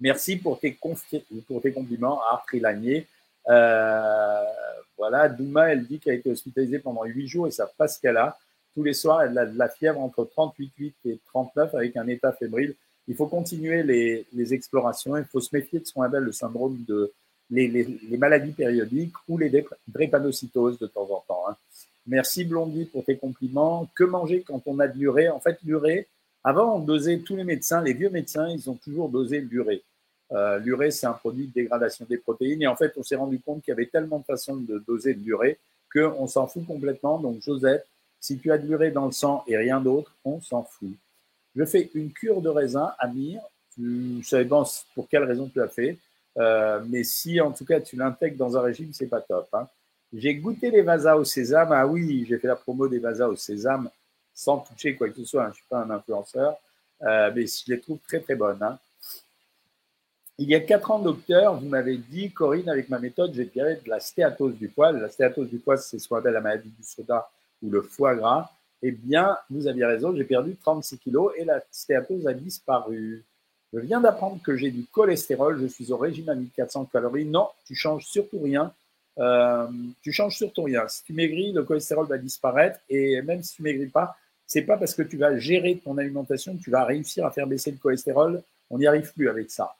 Merci 0.00 0.36
pour 0.36 0.58
tes, 0.58 0.74
compliments 0.74 2.20
à 2.22 2.42
Lanier. 2.54 3.06
Euh, 3.48 4.42
voilà, 4.96 5.28
Douma, 5.28 5.72
elle 5.72 5.86
dit 5.86 6.00
qu'elle 6.00 6.14
a 6.14 6.16
été 6.16 6.30
hospitalisée 6.30 6.80
pendant 6.80 7.04
huit 7.04 7.28
jours 7.28 7.46
et 7.46 7.52
ça 7.52 7.70
passe 7.78 7.98
qu'elle 7.98 8.16
a 8.16 8.36
tous 8.74 8.82
les 8.82 8.94
soirs, 8.94 9.22
elle 9.22 9.38
a 9.38 9.46
de 9.46 9.56
la 9.56 9.68
fièvre 9.68 10.00
entre 10.00 10.24
38,8 10.24 10.92
et 11.04 11.20
39 11.26 11.76
avec 11.76 11.96
un 11.96 12.08
état 12.08 12.32
fébrile. 12.32 12.74
Il 13.06 13.14
faut 13.14 13.26
continuer 13.26 13.84
les, 13.84 14.52
explorations. 14.52 15.16
Il 15.16 15.24
faut 15.24 15.40
se 15.40 15.54
méfier 15.54 15.78
de 15.78 15.86
ce 15.86 15.92
qu'on 15.92 16.02
appelle 16.02 16.24
le 16.24 16.32
syndrome 16.32 16.84
de 16.88 17.12
les, 17.50 17.98
maladies 18.18 18.52
périodiques 18.52 19.14
ou 19.28 19.38
les 19.38 19.64
drépanocytoses 19.86 20.78
de 20.78 20.86
temps 20.86 21.08
en 21.10 21.24
temps. 21.26 21.44
Hein. 21.48 21.56
Merci 22.06 22.44
Blondie 22.44 22.86
pour 22.86 23.04
tes 23.04 23.16
compliments. 23.16 23.88
Que 23.94 24.04
manger 24.04 24.42
quand 24.46 24.62
on 24.66 24.78
a 24.78 24.88
de 24.88 24.98
l'urée? 24.98 25.28
En 25.28 25.40
fait, 25.40 25.58
l'urée, 25.64 26.08
avant, 26.44 26.76
on 26.76 26.78
dosait 26.80 27.18
tous 27.18 27.36
les 27.36 27.44
médecins, 27.44 27.82
les 27.82 27.92
vieux 27.92 28.10
médecins, 28.10 28.48
ils 28.48 28.70
ont 28.70 28.74
toujours 28.74 29.08
dosé 29.08 29.40
l'urée. 29.40 29.82
Euh, 30.32 30.58
l'urée, 30.58 30.90
c'est 30.90 31.06
un 31.06 31.12
produit 31.12 31.46
de 31.46 31.52
dégradation 31.52 32.06
des 32.08 32.18
protéines. 32.18 32.62
Et 32.62 32.66
en 32.66 32.76
fait, 32.76 32.92
on 32.96 33.02
s'est 33.02 33.16
rendu 33.16 33.40
compte 33.40 33.62
qu'il 33.62 33.72
y 33.72 33.74
avait 33.74 33.86
tellement 33.86 34.18
de 34.18 34.24
façons 34.24 34.56
de 34.56 34.82
doser 34.86 35.14
de 35.14 35.24
l'urée 35.24 35.58
qu'on 35.92 36.26
s'en 36.26 36.46
fout 36.46 36.66
complètement. 36.66 37.18
Donc, 37.18 37.42
Josette, 37.42 37.86
si 38.20 38.38
tu 38.38 38.50
as 38.52 38.58
de 38.58 38.90
dans 38.90 39.06
le 39.06 39.12
sang 39.12 39.44
et 39.46 39.56
rien 39.56 39.80
d'autre, 39.80 40.14
on 40.24 40.40
s'en 40.40 40.62
fout. 40.62 40.92
Je 41.54 41.64
fais 41.64 41.90
une 41.94 42.12
cure 42.12 42.40
de 42.40 42.48
raisin, 42.48 42.92
Amir. 42.98 43.40
Tu 43.74 44.22
savais 44.24 44.44
pas 44.44 44.64
pour 44.94 45.08
quelle 45.08 45.24
raison 45.24 45.48
tu 45.52 45.60
as 45.60 45.68
fait? 45.68 45.98
Euh, 46.38 46.80
mais 46.88 47.04
si 47.04 47.40
en 47.40 47.52
tout 47.52 47.64
cas 47.64 47.80
tu 47.80 47.96
l'intègres 47.96 48.36
dans 48.36 48.56
un 48.56 48.60
régime, 48.60 48.90
c'est 48.92 49.06
pas 49.06 49.20
top. 49.20 49.48
Hein. 49.52 49.68
J'ai 50.12 50.34
goûté 50.34 50.70
les 50.70 50.82
vasas 50.82 51.16
au 51.16 51.24
sésame. 51.24 51.72
Ah 51.72 51.86
oui, 51.86 52.24
j'ai 52.28 52.38
fait 52.38 52.48
la 52.48 52.56
promo 52.56 52.88
des 52.88 52.98
vasas 52.98 53.28
au 53.28 53.36
sésame 53.36 53.90
sans 54.34 54.58
toucher 54.58 54.94
quoi 54.94 55.08
que 55.08 55.16
ce 55.16 55.24
soit. 55.24 55.44
Hein. 55.44 55.50
Je 55.50 55.56
suis 55.56 55.68
pas 55.68 55.82
un 55.82 55.90
influenceur, 55.90 56.56
euh, 57.02 57.32
mais 57.34 57.46
je 57.46 57.72
les 57.72 57.80
trouve 57.80 57.98
très 58.06 58.20
très 58.20 58.36
bonnes. 58.36 58.62
Hein. 58.62 58.78
Il 60.40 60.48
y 60.48 60.54
a 60.54 60.60
quatre 60.60 60.92
ans, 60.92 61.00
docteur, 61.00 61.58
vous 61.58 61.66
m'avez 61.66 61.96
dit, 61.96 62.30
Corinne, 62.30 62.68
avec 62.68 62.88
ma 62.88 63.00
méthode, 63.00 63.34
j'ai 63.34 63.48
tiré 63.48 63.80
de 63.84 63.90
la 63.90 63.98
stéatose 63.98 64.54
du 64.54 64.68
poil. 64.68 65.00
La 65.00 65.08
stéatose 65.08 65.48
du 65.48 65.58
poil, 65.58 65.78
c'est 65.78 65.98
ce 65.98 66.08
qu'on 66.08 66.14
appelle 66.14 66.34
la 66.34 66.40
maladie 66.40 66.70
du 66.70 66.84
soda 66.84 67.28
ou 67.60 67.70
le 67.70 67.82
foie 67.82 68.14
gras, 68.14 68.48
eh 68.82 68.92
bien, 68.92 69.36
vous 69.50 69.66
aviez 69.66 69.84
raison, 69.84 70.14
j'ai 70.14 70.22
perdu 70.22 70.54
36 70.54 70.98
kilos 70.98 71.32
et 71.36 71.44
la 71.44 71.60
stéatose 71.72 72.24
a 72.28 72.34
disparu. 72.34 73.24
Je 73.72 73.80
viens 73.80 74.00
d'apprendre 74.00 74.40
que 74.42 74.56
j'ai 74.56 74.70
du 74.70 74.84
cholestérol, 74.86 75.60
je 75.60 75.66
suis 75.66 75.92
au 75.92 75.98
régime 75.98 76.28
à 76.28 76.34
1400 76.34 76.86
calories. 76.86 77.26
Non, 77.26 77.48
tu 77.66 77.74
changes 77.74 78.06
surtout 78.06 78.40
rien. 78.40 78.72
Euh, 79.18 79.66
tu 80.00 80.12
changes 80.12 80.36
surtout 80.36 80.62
rien. 80.62 80.86
Si 80.88 81.04
tu 81.04 81.12
maigris, 81.12 81.52
le 81.52 81.64
cholestérol 81.64 82.06
va 82.06 82.18
disparaître 82.18 82.78
et 82.88 83.20
même 83.22 83.42
si 83.42 83.56
tu 83.56 83.62
maigris 83.62 83.88
pas, 83.88 84.16
c'est 84.46 84.62
pas 84.62 84.78
parce 84.78 84.94
que 84.94 85.02
tu 85.02 85.18
vas 85.18 85.36
gérer 85.38 85.80
ton 85.84 85.98
alimentation 85.98 86.56
que 86.56 86.62
tu 86.62 86.70
vas 86.70 86.84
réussir 86.84 87.26
à 87.26 87.30
faire 87.30 87.46
baisser 87.46 87.70
le 87.70 87.76
cholestérol. 87.76 88.42
On 88.70 88.78
n'y 88.78 88.86
arrive 88.86 89.12
plus 89.12 89.28
avec 89.28 89.50
ça. 89.50 89.74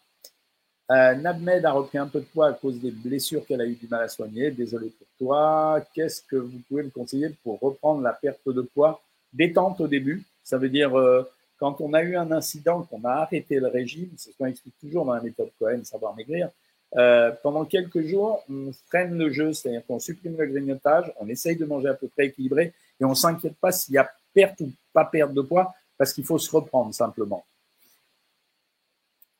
Euh, 0.90 1.14
Nabmed 1.14 1.64
a 1.64 1.72
repris 1.72 1.98
un 1.98 2.06
peu 2.06 2.20
de 2.20 2.24
poids 2.26 2.48
à 2.48 2.52
cause 2.52 2.80
des 2.80 2.90
blessures 2.90 3.44
qu'elle 3.46 3.60
a 3.60 3.66
eu 3.66 3.74
du 3.74 3.86
mal 3.88 4.02
à 4.02 4.08
soigner. 4.08 4.50
Désolé 4.50 4.90
pour 4.90 5.06
toi. 5.18 5.82
Qu'est-ce 5.94 6.22
que 6.22 6.36
vous 6.36 6.60
pouvez 6.68 6.82
me 6.82 6.90
conseiller 6.90 7.30
pour 7.42 7.60
reprendre 7.60 8.02
la 8.02 8.12
perte 8.12 8.46
de 8.46 8.62
poids 8.62 9.00
Détente 9.32 9.80
au 9.80 9.88
début? 9.88 10.24
Ça 10.42 10.56
veut 10.56 10.70
dire 10.70 10.98
euh, 10.98 11.22
quand 11.58 11.80
on 11.80 11.92
a 11.92 12.02
eu 12.02 12.16
un 12.16 12.30
incident, 12.30 12.82
qu'on 12.82 13.04
a 13.04 13.10
arrêté 13.10 13.58
le 13.58 13.68
régime, 13.68 14.10
c'est 14.16 14.32
ce 14.32 14.36
qu'on 14.36 14.46
explique 14.46 14.78
toujours 14.80 15.04
dans 15.04 15.14
la 15.14 15.20
méthode 15.20 15.50
Cohen, 15.58 15.84
savoir 15.84 16.14
maigrir. 16.14 16.50
Euh, 16.96 17.32
pendant 17.42 17.64
quelques 17.64 18.02
jours, 18.02 18.44
on 18.48 18.72
freine 18.86 19.18
le 19.18 19.30
jeu, 19.30 19.52
c'est-à-dire 19.52 19.84
qu'on 19.86 19.98
supprime 19.98 20.36
le 20.38 20.46
grignotage, 20.46 21.12
on 21.20 21.28
essaye 21.28 21.56
de 21.56 21.66
manger 21.66 21.88
à 21.88 21.94
peu 21.94 22.08
près 22.08 22.26
équilibré 22.26 22.72
et 23.00 23.04
on 23.04 23.14
s'inquiète 23.14 23.56
pas 23.56 23.72
s'il 23.72 23.94
y 23.94 23.98
a 23.98 24.10
perte 24.32 24.60
ou 24.60 24.72
pas 24.92 25.04
perte 25.04 25.34
de 25.34 25.42
poids 25.42 25.74
parce 25.98 26.12
qu'il 26.12 26.24
faut 26.24 26.38
se 26.38 26.50
reprendre 26.50 26.94
simplement. 26.94 27.44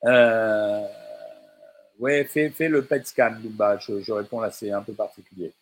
Euh, 0.04 0.86
oui, 1.98 2.24
fais, 2.24 2.68
le 2.68 2.84
PET 2.84 3.06
scan, 3.06 3.34
Je, 3.80 4.12
réponds 4.12 4.40
là, 4.40 4.50
c'est 4.50 4.70
un 4.70 4.82
peu 4.82 4.92
particulier. 4.92 5.52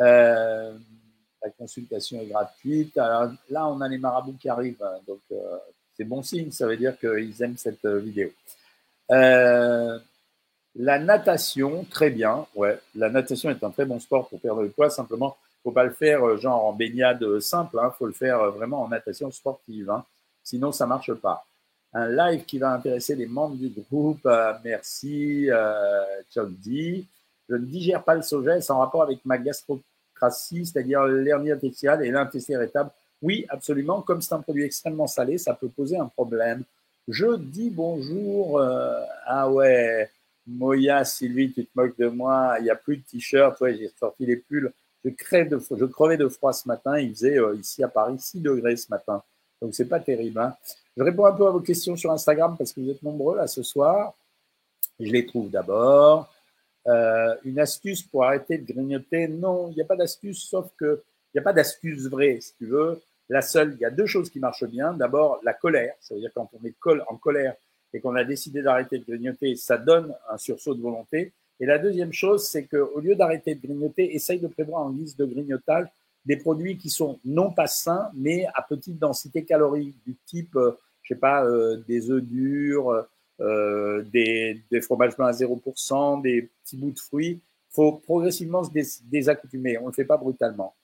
Euh, 0.00 0.76
la 1.42 1.50
consultation 1.50 2.20
est 2.20 2.26
gratuite. 2.26 2.96
Alors, 2.98 3.32
là, 3.50 3.66
on 3.66 3.80
a 3.80 3.88
les 3.88 3.98
marabouts 3.98 4.36
qui 4.38 4.48
arrivent, 4.48 4.82
hein, 4.82 4.98
donc 5.06 5.20
euh, 5.32 5.58
c'est 6.02 6.08
bon 6.08 6.22
signe. 6.22 6.50
Ça 6.50 6.66
veut 6.66 6.76
dire 6.76 6.98
qu'ils 6.98 7.42
aiment 7.42 7.56
cette 7.56 7.84
euh, 7.84 7.98
vidéo. 7.98 8.30
La 10.74 10.98
natation, 10.98 11.84
très 11.90 12.10
bien. 12.10 12.46
Ouais, 12.54 12.78
la 12.94 13.10
natation 13.10 13.50
est 13.50 13.62
un 13.62 13.70
très 13.70 13.84
bon 13.84 14.00
sport 14.00 14.28
pour 14.28 14.40
perdre 14.40 14.62
le 14.62 14.70
poids. 14.70 14.88
Simplement, 14.88 15.36
faut 15.62 15.70
pas 15.70 15.84
le 15.84 15.90
faire 15.90 16.26
euh, 16.26 16.38
genre 16.38 16.64
en 16.64 16.72
baignade 16.72 17.40
simple. 17.40 17.78
Hein. 17.78 17.92
faut 17.98 18.06
le 18.06 18.12
faire 18.12 18.40
euh, 18.40 18.50
vraiment 18.50 18.82
en 18.82 18.88
natation 18.88 19.30
sportive. 19.30 19.90
Hein. 19.90 20.04
Sinon, 20.42 20.72
ça 20.72 20.86
marche 20.86 21.12
pas. 21.14 21.44
Un 21.92 22.08
live 22.08 22.46
qui 22.46 22.58
va 22.58 22.72
intéresser 22.72 23.14
les 23.14 23.26
membres 23.26 23.56
du 23.56 23.68
groupe. 23.68 24.24
Euh, 24.24 24.54
merci, 24.64 25.48
euh, 25.50 26.04
dit. 26.48 27.06
Je 27.50 27.54
ne 27.54 27.66
digère 27.66 28.02
pas 28.02 28.14
le 28.14 28.22
soja. 28.22 28.58
C'est 28.60 28.72
en 28.72 28.78
rapport 28.78 29.02
avec 29.02 29.22
ma 29.26 29.36
gastrocratie, 29.36 30.64
c'est-à-dire 30.64 31.04
l'hernie 31.04 31.50
intestinale 31.50 32.06
et 32.06 32.10
l'intestin 32.10 32.54
irritable. 32.54 32.90
Oui, 33.22 33.46
absolument. 33.48 34.02
Comme 34.02 34.20
c'est 34.20 34.34
un 34.34 34.40
produit 34.40 34.64
extrêmement 34.64 35.06
salé, 35.06 35.38
ça 35.38 35.54
peut 35.54 35.68
poser 35.68 35.96
un 35.96 36.08
problème. 36.08 36.64
Je 37.08 37.36
dis 37.36 37.70
bonjour. 37.70 38.60
ah 39.26 39.50
ouais. 39.50 40.10
Moya, 40.46 41.04
Sylvie, 41.04 41.52
tu 41.52 41.64
te 41.64 41.70
moques 41.74 41.96
de 41.98 42.08
moi, 42.08 42.56
il 42.58 42.64
n'y 42.64 42.70
a 42.70 42.74
plus 42.76 42.96
de 42.96 43.02
t-shirt, 43.02 43.60
ouais, 43.60 43.76
j'ai 43.76 43.88
sorti 43.98 44.26
les 44.26 44.36
pulls. 44.36 44.72
Je 45.04 45.10
crevais 45.10 46.16
de 46.16 46.28
froid 46.28 46.52
ce 46.52 46.66
matin, 46.68 46.98
il 46.98 47.10
faisait 47.10 47.38
euh, 47.38 47.56
ici 47.56 47.82
à 47.82 47.88
Paris 47.88 48.18
6 48.18 48.40
degrés 48.40 48.76
ce 48.76 48.88
matin. 48.88 49.22
Donc 49.60 49.74
c'est 49.74 49.88
pas 49.88 50.00
terrible. 50.00 50.40
Hein. 50.40 50.56
Je 50.96 51.02
réponds 51.02 51.26
un 51.26 51.32
peu 51.32 51.46
à 51.46 51.50
vos 51.50 51.60
questions 51.60 51.96
sur 51.96 52.10
Instagram 52.10 52.56
parce 52.56 52.72
que 52.72 52.80
vous 52.80 52.90
êtes 52.90 53.02
nombreux 53.02 53.36
là 53.36 53.46
ce 53.46 53.62
soir. 53.62 54.14
Je 55.00 55.10
les 55.10 55.26
trouve 55.26 55.50
d'abord. 55.50 56.32
Euh, 56.88 57.36
une 57.44 57.58
astuce 57.60 58.02
pour 58.02 58.24
arrêter 58.24 58.58
de 58.58 58.72
grignoter 58.72 59.28
Non, 59.28 59.68
il 59.70 59.76
n'y 59.76 59.82
a 59.82 59.84
pas 59.84 59.96
d'astuce, 59.96 60.48
sauf 60.48 60.68
que 60.76 61.02
il 61.32 61.38
n'y 61.38 61.40
a 61.40 61.44
pas 61.44 61.52
d'astuce 61.52 62.08
vraie, 62.08 62.40
si 62.40 62.54
tu 62.56 62.66
veux. 62.66 63.00
La 63.32 63.40
seule, 63.40 63.72
il 63.78 63.80
y 63.80 63.86
a 63.86 63.90
deux 63.90 64.04
choses 64.04 64.28
qui 64.28 64.40
marchent 64.40 64.66
bien. 64.66 64.92
D'abord, 64.92 65.40
la 65.42 65.54
colère. 65.54 65.94
Ça 66.00 66.14
veut 66.14 66.20
dire 66.20 66.30
quand 66.34 66.50
on 66.52 66.66
est 66.66 66.74
en 67.08 67.16
colère, 67.16 67.54
et 67.94 68.00
qu'on 68.00 68.14
a 68.14 68.24
décidé 68.24 68.60
d'arrêter 68.60 68.98
de 68.98 69.04
grignoter, 69.04 69.56
ça 69.56 69.78
donne 69.78 70.14
un 70.28 70.36
sursaut 70.36 70.74
de 70.74 70.82
volonté. 70.82 71.32
Et 71.58 71.64
la 71.64 71.78
deuxième 71.78 72.12
chose, 72.12 72.46
c'est 72.46 72.64
qu'au 72.64 73.00
lieu 73.00 73.14
d'arrêter 73.14 73.54
de 73.54 73.66
grignoter, 73.66 74.14
essaye 74.14 74.38
de 74.38 74.48
prévoir 74.48 74.82
en 74.82 74.90
guise 74.90 75.16
de 75.16 75.24
grignotage 75.24 75.86
des 76.26 76.36
produits 76.36 76.76
qui 76.76 76.90
sont 76.90 77.18
non 77.24 77.50
pas 77.50 77.66
sains, 77.66 78.10
mais 78.14 78.44
à 78.54 78.60
petite 78.60 78.98
densité 78.98 79.44
calorique, 79.44 79.96
du 80.04 80.14
type, 80.26 80.54
euh, 80.56 80.72
je 81.02 81.14
sais 81.14 81.18
pas, 81.18 81.42
euh, 81.46 81.78
des 81.88 82.10
œufs 82.10 82.22
durs, 82.22 83.06
euh, 83.40 84.02
des, 84.12 84.60
des, 84.70 84.80
fromages 84.82 85.16
blancs 85.16 85.28
à 85.28 85.32
0%, 85.32 86.20
des 86.20 86.50
petits 86.62 86.76
bouts 86.76 86.92
de 86.92 86.98
fruits. 86.98 87.40
Il 87.70 87.74
faut 87.74 87.92
progressivement 87.92 88.62
se 88.62 88.70
désaccoutumer, 89.10 89.78
on 89.78 89.84
ne 89.84 89.86
le 89.88 89.94
fait 89.94 90.04
pas 90.04 90.18
brutalement. 90.18 90.74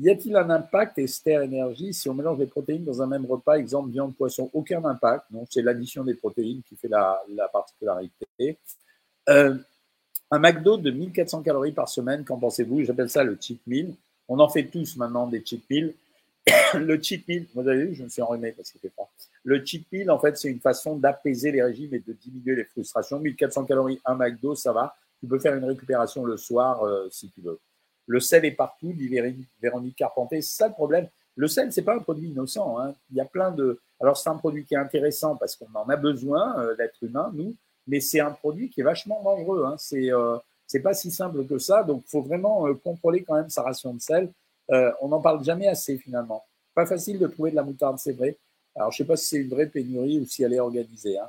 Y 0.00 0.10
a-t-il 0.10 0.36
un 0.36 0.48
impact 0.50 0.98
Esther 0.98 1.42
Énergie 1.42 1.92
si 1.92 2.08
on 2.08 2.14
mélange 2.14 2.38
les 2.38 2.46
protéines 2.46 2.84
dans 2.84 3.02
un 3.02 3.06
même 3.06 3.26
repas, 3.26 3.56
exemple 3.56 3.90
viande, 3.90 4.14
poisson 4.14 4.48
Aucun 4.52 4.84
impact. 4.84 5.24
Non, 5.32 5.44
c'est 5.50 5.60
l'addition 5.60 6.04
des 6.04 6.14
protéines 6.14 6.62
qui 6.62 6.76
fait 6.76 6.88
la, 6.88 7.20
particularité. 7.52 8.56
Euh, 9.28 9.56
un 10.30 10.38
McDo 10.38 10.76
de 10.76 10.92
1400 10.92 11.42
calories 11.42 11.72
par 11.72 11.88
semaine, 11.88 12.24
qu'en 12.24 12.38
pensez-vous? 12.38 12.84
J'appelle 12.84 13.10
ça 13.10 13.24
le 13.24 13.36
cheat 13.40 13.60
meal. 13.66 13.92
On 14.28 14.38
en 14.38 14.48
fait 14.48 14.64
tous 14.64 14.96
maintenant 14.96 15.26
des 15.26 15.44
cheat 15.44 15.68
meals. 15.68 15.94
le 16.74 17.02
cheat 17.02 17.26
meal, 17.26 17.46
vous 17.54 17.66
avez 17.66 17.86
vu, 17.86 17.94
je 17.94 18.04
me 18.04 18.08
suis 18.08 18.22
enrhumé 18.22 18.52
parce 18.52 18.70
que 18.70 18.78
c'était 18.78 18.94
pas. 18.94 19.08
Le 19.42 19.64
cheat 19.64 19.84
meal, 19.90 20.12
en 20.12 20.20
fait, 20.20 20.38
c'est 20.38 20.48
une 20.48 20.60
façon 20.60 20.96
d'apaiser 20.96 21.50
les 21.50 21.62
régimes 21.62 21.92
et 21.94 21.98
de 21.98 22.12
diminuer 22.12 22.54
les 22.54 22.64
frustrations. 22.64 23.18
1400 23.18 23.64
calories, 23.64 24.00
un 24.04 24.14
McDo, 24.14 24.54
ça 24.54 24.72
va. 24.72 24.94
Tu 25.18 25.26
peux 25.26 25.40
faire 25.40 25.56
une 25.56 25.64
récupération 25.64 26.24
le 26.24 26.36
soir 26.36 26.84
euh, 26.84 27.08
si 27.10 27.28
tu 27.30 27.40
veux. 27.40 27.58
Le 28.08 28.20
sel 28.20 28.46
est 28.46 28.52
partout, 28.52 28.92
dit 28.94 29.08
Véronique 29.60 29.96
Carpentier. 29.96 30.40
C'est 30.40 30.56
ça 30.56 30.66
le 30.66 30.72
problème. 30.72 31.08
Le 31.36 31.46
sel, 31.46 31.72
c'est 31.72 31.82
pas 31.82 31.94
un 31.94 31.98
produit 32.00 32.30
innocent. 32.30 32.80
Hein. 32.80 32.94
Il 33.10 33.16
y 33.16 33.20
a 33.20 33.26
plein 33.26 33.52
de. 33.52 33.78
Alors, 34.00 34.16
c'est 34.16 34.30
un 34.30 34.36
produit 34.36 34.64
qui 34.64 34.74
est 34.74 34.78
intéressant 34.78 35.36
parce 35.36 35.54
qu'on 35.54 35.68
en 35.74 35.88
a 35.88 35.96
besoin, 35.96 36.58
euh, 36.58 36.74
l'être 36.78 36.96
humain, 37.02 37.30
nous, 37.34 37.54
mais 37.86 38.00
c'est 38.00 38.18
un 38.18 38.30
produit 38.30 38.70
qui 38.70 38.80
est 38.80 38.84
vachement 38.84 39.22
dangereux. 39.22 39.64
Hein. 39.66 39.76
C'est 39.78 40.10
euh, 40.10 40.38
pas 40.82 40.94
si 40.94 41.10
simple 41.10 41.46
que 41.46 41.58
ça. 41.58 41.84
Donc, 41.84 42.02
il 42.06 42.10
faut 42.10 42.22
vraiment 42.22 42.66
euh, 42.66 42.74
contrôler 42.74 43.22
quand 43.22 43.34
même 43.34 43.50
sa 43.50 43.62
ration 43.62 43.94
de 43.94 44.00
sel. 44.00 44.30
On 45.00 45.08
n'en 45.08 45.20
parle 45.20 45.44
jamais 45.44 45.68
assez 45.68 45.96
finalement. 45.96 46.44
Pas 46.74 46.86
facile 46.86 47.18
de 47.18 47.26
trouver 47.26 47.50
de 47.50 47.56
la 47.56 47.62
moutarde, 47.62 47.98
c'est 47.98 48.12
vrai. 48.12 48.36
Alors, 48.74 48.90
je 48.90 48.98
sais 48.98 49.04
pas 49.04 49.16
si 49.16 49.26
c'est 49.26 49.38
une 49.38 49.48
vraie 49.48 49.66
pénurie 49.66 50.20
ou 50.20 50.26
si 50.26 50.42
elle 50.42 50.54
est 50.54 50.60
organisée. 50.60 51.18
Hein. 51.18 51.28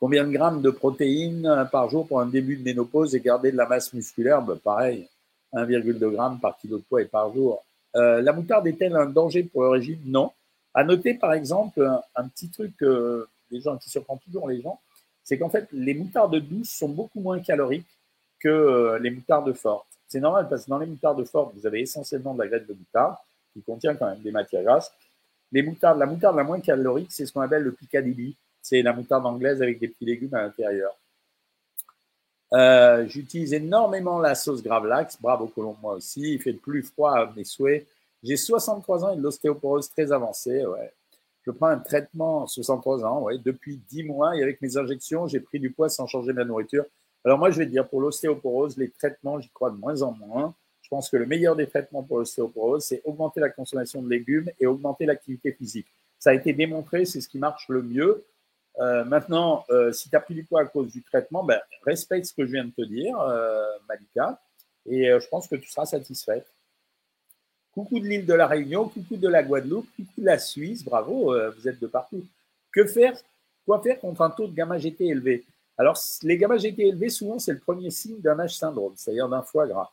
Combien 0.00 0.24
de 0.24 0.32
grammes 0.32 0.60
de 0.60 0.70
protéines 0.70 1.68
par 1.70 1.88
jour 1.88 2.06
pour 2.06 2.20
un 2.20 2.26
début 2.26 2.56
de 2.56 2.64
ménopause 2.64 3.14
et 3.14 3.20
garder 3.20 3.52
de 3.52 3.56
la 3.56 3.66
masse 3.66 3.92
musculaire? 3.92 4.42
Ben, 4.42 4.56
Pareil. 4.56 5.08
1,2 5.52 6.10
g 6.10 6.38
par 6.40 6.58
kilo 6.58 6.78
de 6.78 6.82
poids 6.82 7.02
et 7.02 7.06
par 7.06 7.32
jour. 7.32 7.64
Euh, 7.94 8.22
la 8.22 8.32
moutarde 8.32 8.66
est-elle 8.66 8.96
un 8.96 9.06
danger 9.06 9.42
pour 9.42 9.62
le 9.62 9.68
régime 9.68 10.00
Non. 10.04 10.32
À 10.74 10.84
noter, 10.84 11.14
par 11.14 11.34
exemple, 11.34 11.86
un, 12.16 12.28
petit 12.28 12.48
truc 12.48 12.72
gens 13.60 13.76
qui 13.76 13.90
surprend 13.90 14.16
toujours 14.16 14.48
les 14.48 14.60
gens, 14.60 14.80
c'est 15.22 15.38
qu'en 15.38 15.48
fait, 15.48 15.68
les 15.72 15.94
moutardes 15.94 16.36
douces 16.36 16.70
sont 16.70 16.88
beaucoup 16.88 17.20
moins 17.20 17.40
caloriques 17.40 17.98
que 18.40 18.48
euh, 18.48 18.98
les 18.98 19.10
moutardes 19.10 19.52
fortes. 19.54 19.86
C'est 20.08 20.20
normal 20.20 20.48
parce 20.48 20.64
que 20.64 20.70
dans 20.70 20.78
les 20.78 20.86
moutardes 20.86 21.24
fortes, 21.24 21.54
vous 21.54 21.66
avez 21.66 21.80
essentiellement 21.80 22.34
de 22.34 22.40
la 22.40 22.48
graisse 22.48 22.66
de 22.66 22.74
moutarde 22.74 23.16
qui 23.52 23.62
contient 23.62 23.94
quand 23.94 24.06
même 24.06 24.20
des 24.20 24.32
matières 24.32 24.62
grasses. 24.62 24.92
Les 25.52 25.62
moutardes, 25.62 25.98
la 25.98 26.06
moutarde 26.06 26.36
la 26.36 26.44
moins 26.44 26.60
calorique, 26.60 27.12
c'est 27.12 27.26
ce 27.26 27.32
qu'on 27.32 27.40
appelle 27.42 27.62
le 27.62 27.72
Piccadilly. 27.72 28.34
C'est 28.60 28.82
la 28.82 28.92
moutarde 28.92 29.26
anglaise 29.26 29.60
avec 29.62 29.78
des 29.78 29.88
petits 29.88 30.04
légumes 30.04 30.34
à 30.34 30.42
l'intérieur. 30.42 30.96
Euh, 32.52 33.06
j'utilise 33.08 33.54
énormément 33.54 34.18
la 34.18 34.34
sauce 34.34 34.62
Gravlax. 34.62 35.18
Bravo 35.20 35.46
Colomb, 35.46 35.76
moi 35.80 35.94
aussi. 35.94 36.34
Il 36.34 36.40
fait 36.40 36.52
plus 36.52 36.82
froid 36.82 37.12
à 37.12 37.32
mes 37.34 37.44
souhaits. 37.44 37.86
J'ai 38.22 38.36
63 38.36 39.04
ans 39.04 39.12
et 39.12 39.16
de 39.16 39.22
l'ostéoporose 39.22 39.88
très 39.90 40.12
avancée. 40.12 40.64
Ouais. 40.64 40.92
Je 41.44 41.50
prends 41.50 41.68
un 41.68 41.78
traitement 41.78 42.46
63 42.46 43.04
ans 43.04 43.22
ouais, 43.22 43.38
depuis 43.38 43.80
10 43.88 44.04
mois 44.04 44.36
et 44.36 44.42
avec 44.42 44.62
mes 44.62 44.76
injections, 44.76 45.26
j'ai 45.26 45.40
pris 45.40 45.58
du 45.58 45.70
poids 45.70 45.88
sans 45.88 46.06
changer 46.06 46.32
ma 46.32 46.44
nourriture. 46.44 46.84
Alors 47.24 47.38
moi, 47.38 47.50
je 47.50 47.58
vais 47.58 47.66
dire, 47.66 47.88
pour 47.88 48.00
l'ostéoporose, 48.00 48.76
les 48.76 48.90
traitements, 48.90 49.40
j'y 49.40 49.48
crois 49.50 49.70
de 49.70 49.76
moins 49.76 50.02
en 50.02 50.12
moins. 50.12 50.54
Je 50.82 50.88
pense 50.88 51.08
que 51.08 51.16
le 51.16 51.26
meilleur 51.26 51.56
des 51.56 51.66
traitements 51.66 52.02
pour 52.02 52.18
l'ostéoporose, 52.18 52.84
c'est 52.84 53.00
augmenter 53.04 53.40
la 53.40 53.48
consommation 53.48 54.02
de 54.02 54.10
légumes 54.10 54.50
et 54.60 54.66
augmenter 54.66 55.06
l'activité 55.06 55.52
physique. 55.52 55.86
Ça 56.18 56.30
a 56.30 56.34
été 56.34 56.52
démontré, 56.52 57.04
c'est 57.04 57.20
ce 57.20 57.28
qui 57.28 57.38
marche 57.38 57.68
le 57.68 57.82
mieux. 57.82 58.24
Euh, 58.80 59.04
maintenant, 59.04 59.64
euh, 59.70 59.92
si 59.92 60.08
tu 60.08 60.16
as 60.16 60.20
pris 60.20 60.34
du 60.34 60.44
poids 60.44 60.62
à 60.62 60.64
cause 60.66 60.92
du 60.92 61.02
traitement, 61.02 61.44
ben, 61.44 61.60
respecte 61.84 62.26
ce 62.26 62.34
que 62.34 62.46
je 62.46 62.52
viens 62.52 62.64
de 62.64 62.70
te 62.70 62.82
dire, 62.82 63.18
euh, 63.20 63.64
Malika, 63.88 64.40
et 64.86 65.04
je 65.04 65.28
pense 65.28 65.46
que 65.46 65.56
tu 65.56 65.68
seras 65.68 65.86
satisfaite. 65.86 66.46
Coucou 67.72 68.00
de 68.00 68.06
l'île 68.06 68.26
de 68.26 68.34
la 68.34 68.46
Réunion, 68.46 68.88
coucou 68.88 69.16
de 69.16 69.28
la 69.28 69.42
Guadeloupe, 69.42 69.86
coucou 69.96 70.20
de 70.20 70.26
la 70.26 70.38
Suisse, 70.38 70.84
bravo, 70.84 71.32
vous 71.56 71.68
êtes 71.68 71.78
de 71.80 71.86
partout. 71.86 72.24
Que 72.72 72.84
faire 72.86 73.16
Quoi 73.64 73.80
faire 73.80 74.00
contre 74.00 74.22
un 74.22 74.30
taux 74.30 74.48
de 74.48 74.54
gamma 74.54 74.76
GT 74.76 75.06
élevé? 75.06 75.44
Alors, 75.78 75.96
les 76.24 76.36
gamma 76.36 76.58
GT 76.58 76.88
élevés, 76.88 77.10
souvent, 77.10 77.38
c'est 77.38 77.52
le 77.52 77.60
premier 77.60 77.90
signe 77.90 78.20
d'un 78.20 78.36
H 78.38 78.58
syndrome, 78.58 78.94
c'est-à-dire 78.96 79.28
d'un 79.28 79.42
foie 79.42 79.68
gras. 79.68 79.92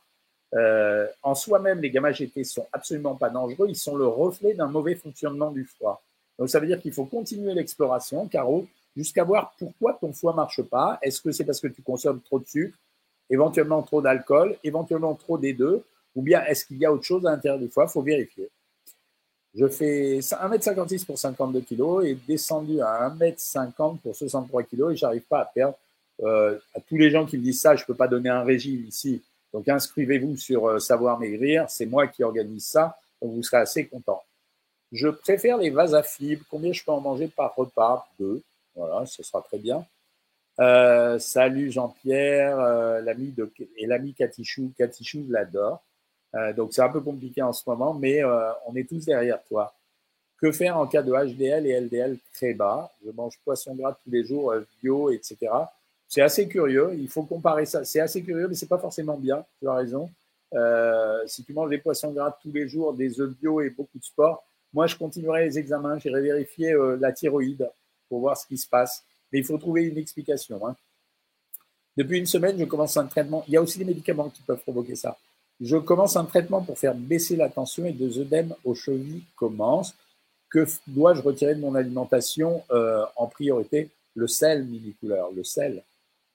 en 1.22 1.34
soi-même, 1.36 1.80
les 1.80 1.90
gamma 1.90 2.10
GT 2.10 2.42
sont 2.42 2.66
absolument 2.72 3.14
pas 3.14 3.30
dangereux, 3.30 3.68
ils 3.68 3.76
sont 3.76 3.94
le 3.94 4.08
reflet 4.08 4.54
d'un 4.54 4.66
mauvais 4.66 4.96
fonctionnement 4.96 5.52
du 5.52 5.64
foie. 5.64 6.02
Donc 6.40 6.48
ça 6.48 6.58
veut 6.58 6.66
dire 6.66 6.80
qu'il 6.80 6.92
faut 6.92 7.04
continuer 7.04 7.52
l'exploration, 7.52 8.26
Caro, 8.26 8.66
jusqu'à 8.96 9.22
voir 9.24 9.52
pourquoi 9.58 9.98
ton 10.00 10.10
foie 10.14 10.32
marche 10.32 10.62
pas. 10.62 10.98
Est-ce 11.02 11.20
que 11.20 11.32
c'est 11.32 11.44
parce 11.44 11.60
que 11.60 11.68
tu 11.68 11.82
consommes 11.82 12.22
trop 12.22 12.38
de 12.38 12.46
sucre, 12.46 12.76
éventuellement 13.28 13.82
trop 13.82 14.00
d'alcool, 14.00 14.56
éventuellement 14.64 15.14
trop 15.14 15.36
des 15.36 15.52
deux, 15.52 15.84
ou 16.16 16.22
bien 16.22 16.42
est-ce 16.46 16.64
qu'il 16.64 16.78
y 16.78 16.86
a 16.86 16.92
autre 16.92 17.04
chose 17.04 17.26
à 17.26 17.32
l'intérieur 17.32 17.60
du 17.60 17.68
foie? 17.68 17.84
Il 17.86 17.92
faut 17.92 18.00
vérifier. 18.00 18.48
Je 19.54 19.68
fais 19.68 20.20
1m56 20.20 21.04
pour 21.04 21.18
52 21.18 21.60
kg 21.60 22.06
et 22.06 22.14
descendu 22.26 22.80
à 22.80 23.10
1m50 23.10 23.98
pour 23.98 24.16
63 24.16 24.62
kg 24.62 24.92
et 24.92 24.96
j'arrive 24.96 25.26
pas 25.28 25.40
à 25.40 25.44
perdre. 25.44 25.76
Euh, 26.22 26.58
à 26.74 26.80
tous 26.80 26.96
les 26.96 27.10
gens 27.10 27.26
qui 27.26 27.36
me 27.36 27.42
disent 27.42 27.60
ça, 27.60 27.76
je 27.76 27.84
peux 27.84 27.94
pas 27.94 28.08
donner 28.08 28.30
un 28.30 28.44
régime 28.44 28.86
ici. 28.88 29.20
Donc 29.52 29.68
inscrivez-vous 29.68 30.38
sur 30.38 30.66
euh, 30.68 30.78
Savoir 30.78 31.18
Maigrir, 31.18 31.68
c'est 31.68 31.86
moi 31.86 32.06
qui 32.06 32.22
organise 32.22 32.64
ça, 32.64 32.96
donc 33.20 33.32
vous 33.32 33.42
serez 33.42 33.58
assez 33.58 33.86
content. 33.86 34.22
Je 34.92 35.08
préfère 35.08 35.58
les 35.58 35.70
vases 35.70 35.94
à 35.94 36.02
fibres. 36.02 36.44
Combien 36.50 36.72
je 36.72 36.82
peux 36.82 36.90
en 36.90 37.00
manger 37.00 37.28
par 37.28 37.54
repas? 37.54 38.08
Deux. 38.18 38.42
Voilà, 38.74 39.06
ce 39.06 39.22
sera 39.22 39.40
très 39.42 39.58
bien. 39.58 39.84
Euh, 40.58 41.18
salut 41.18 41.70
Jean-Pierre, 41.70 42.58
euh, 42.58 43.00
l'ami 43.00 43.30
de 43.30 43.50
et 43.76 43.86
l'ami 43.86 44.12
Katichou. 44.14 44.72
Katichou, 44.76 45.24
je 45.26 45.32
l'adore. 45.32 45.82
Euh, 46.34 46.52
donc 46.52 46.72
c'est 46.72 46.82
un 46.82 46.88
peu 46.88 47.00
compliqué 47.00 47.40
en 47.42 47.52
ce 47.52 47.62
moment, 47.68 47.94
mais 47.94 48.22
on 48.66 48.74
est 48.76 48.88
tous 48.88 49.04
derrière 49.04 49.42
toi. 49.44 49.74
Que 50.38 50.52
faire 50.52 50.78
en 50.78 50.86
cas 50.86 51.02
de 51.02 51.12
HDL 51.12 51.66
et 51.66 51.80
LDL 51.80 52.16
très 52.34 52.54
bas? 52.54 52.90
Je 53.04 53.10
mange 53.10 53.38
poisson 53.44 53.74
gras 53.74 53.92
tous 53.92 54.10
les 54.10 54.24
jours, 54.24 54.54
bio, 54.82 55.10
etc. 55.10 55.36
C'est 56.08 56.22
assez 56.22 56.48
curieux. 56.48 56.94
Il 56.98 57.08
faut 57.08 57.22
comparer 57.22 57.66
ça. 57.66 57.84
C'est 57.84 58.00
assez 58.00 58.22
curieux, 58.22 58.48
mais 58.48 58.54
c'est 58.54 58.68
pas 58.68 58.78
forcément 58.78 59.16
bien. 59.16 59.44
Tu 59.60 59.68
as 59.68 59.74
raison. 59.74 60.10
si 61.26 61.44
tu 61.44 61.52
manges 61.52 61.70
des 61.70 61.78
poissons 61.78 62.12
gras 62.12 62.36
tous 62.42 62.52
les 62.52 62.68
jours, 62.68 62.94
des 62.94 63.20
œufs 63.20 63.30
bio 63.38 63.60
et 63.60 63.70
beaucoup 63.70 63.98
de 63.98 64.04
sport, 64.04 64.44
moi, 64.72 64.86
je 64.86 64.96
continuerai 64.96 65.46
les 65.46 65.58
examens, 65.58 65.98
j'irai 65.98 66.20
vérifier 66.20 66.72
euh, 66.72 66.96
la 67.00 67.12
thyroïde 67.12 67.68
pour 68.08 68.20
voir 68.20 68.36
ce 68.36 68.46
qui 68.46 68.56
se 68.56 68.68
passe. 68.68 69.04
Mais 69.32 69.40
il 69.40 69.44
faut 69.44 69.58
trouver 69.58 69.84
une 69.84 69.98
explication. 69.98 70.66
Hein. 70.66 70.76
Depuis 71.96 72.18
une 72.18 72.26
semaine, 72.26 72.58
je 72.58 72.64
commence 72.64 72.96
un 72.96 73.06
traitement. 73.06 73.44
Il 73.48 73.54
y 73.54 73.56
a 73.56 73.62
aussi 73.62 73.78
des 73.78 73.84
médicaments 73.84 74.28
qui 74.28 74.42
peuvent 74.42 74.62
provoquer 74.62 74.96
ça. 74.96 75.16
Je 75.60 75.76
commence 75.76 76.16
un 76.16 76.24
traitement 76.24 76.62
pour 76.62 76.78
faire 76.78 76.94
baisser 76.94 77.36
la 77.36 77.48
tension 77.48 77.84
et 77.84 77.92
deux 77.92 78.18
œdèmes 78.18 78.54
aux 78.64 78.74
chevilles 78.74 79.24
commencent. 79.36 79.94
Que 80.48 80.66
dois-je 80.86 81.22
retirer 81.22 81.54
de 81.54 81.60
mon 81.60 81.74
alimentation 81.74 82.62
euh, 82.70 83.04
en 83.16 83.26
priorité? 83.26 83.90
Le 84.14 84.26
sel, 84.26 84.64
mini 84.64 84.94
couleur, 84.94 85.30
le 85.30 85.44
sel. 85.44 85.82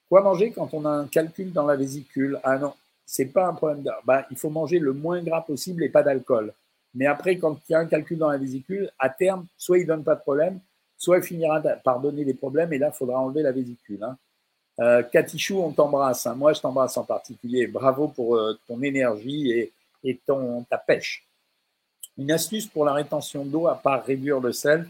Quoi 0.08 0.22
manger 0.22 0.52
quand 0.52 0.74
on 0.74 0.86
a 0.86 0.90
un 0.90 1.08
calcul 1.08 1.52
dans 1.52 1.66
la 1.66 1.76
vésicule? 1.76 2.40
Ah 2.44 2.58
non, 2.58 2.74
c'est 3.06 3.26
pas 3.26 3.48
un 3.48 3.54
problème. 3.54 3.84
De... 3.84 3.92
Bah, 4.06 4.26
il 4.30 4.38
faut 4.38 4.50
manger 4.50 4.80
le 4.80 4.94
moins 4.94 5.22
gras 5.22 5.42
possible 5.42 5.84
et 5.84 5.90
pas 5.90 6.04
d'alcool. 6.04 6.54
Mais 6.96 7.06
après, 7.06 7.38
quand 7.38 7.58
il 7.68 7.74
y 7.74 7.76
a 7.76 7.80
un 7.80 7.86
calcul 7.86 8.18
dans 8.18 8.30
la 8.30 8.38
vésicule, 8.38 8.90
à 8.98 9.10
terme, 9.10 9.46
soit 9.58 9.80
il 9.80 9.86
donne 9.86 10.04
pas 10.04 10.16
de 10.16 10.22
problème, 10.22 10.60
soit 10.98 11.18
il 11.18 11.24
finira 11.24 11.62
par 11.84 12.00
donner 12.00 12.26
des 12.26 12.34
problèmes 12.34 12.72
et 12.74 12.78
là, 12.78 12.92
il 12.94 12.98
faudra 12.98 13.20
enlever 13.20 13.42
la 13.42 13.52
vésicule. 13.52 14.02
Hein. 14.02 14.18
Euh, 14.80 15.04
Katichou, 15.04 15.60
on 15.60 15.72
t'embrasse. 15.72 16.26
Hein. 16.26 16.36
Moi, 16.36 16.54
je 16.54 16.62
t'embrasse 16.62 16.98
en 16.98 17.04
particulier. 17.04 17.68
Bravo 17.68 18.08
pour 18.08 18.36
euh, 18.36 18.58
ton 18.68 18.82
énergie 18.82 19.52
et, 19.52 19.74
et 20.04 20.20
ton, 20.26 20.64
ta 20.64 20.78
pêche. 20.78 21.26
Une 22.18 22.32
astuce 22.32 22.68
pour 22.68 22.86
la 22.86 22.94
rétention 22.94 23.44
d'eau, 23.46 23.68
à 23.68 23.76
part 23.76 24.04
réduire 24.06 24.40
le 24.40 24.54
sel, 24.54 24.88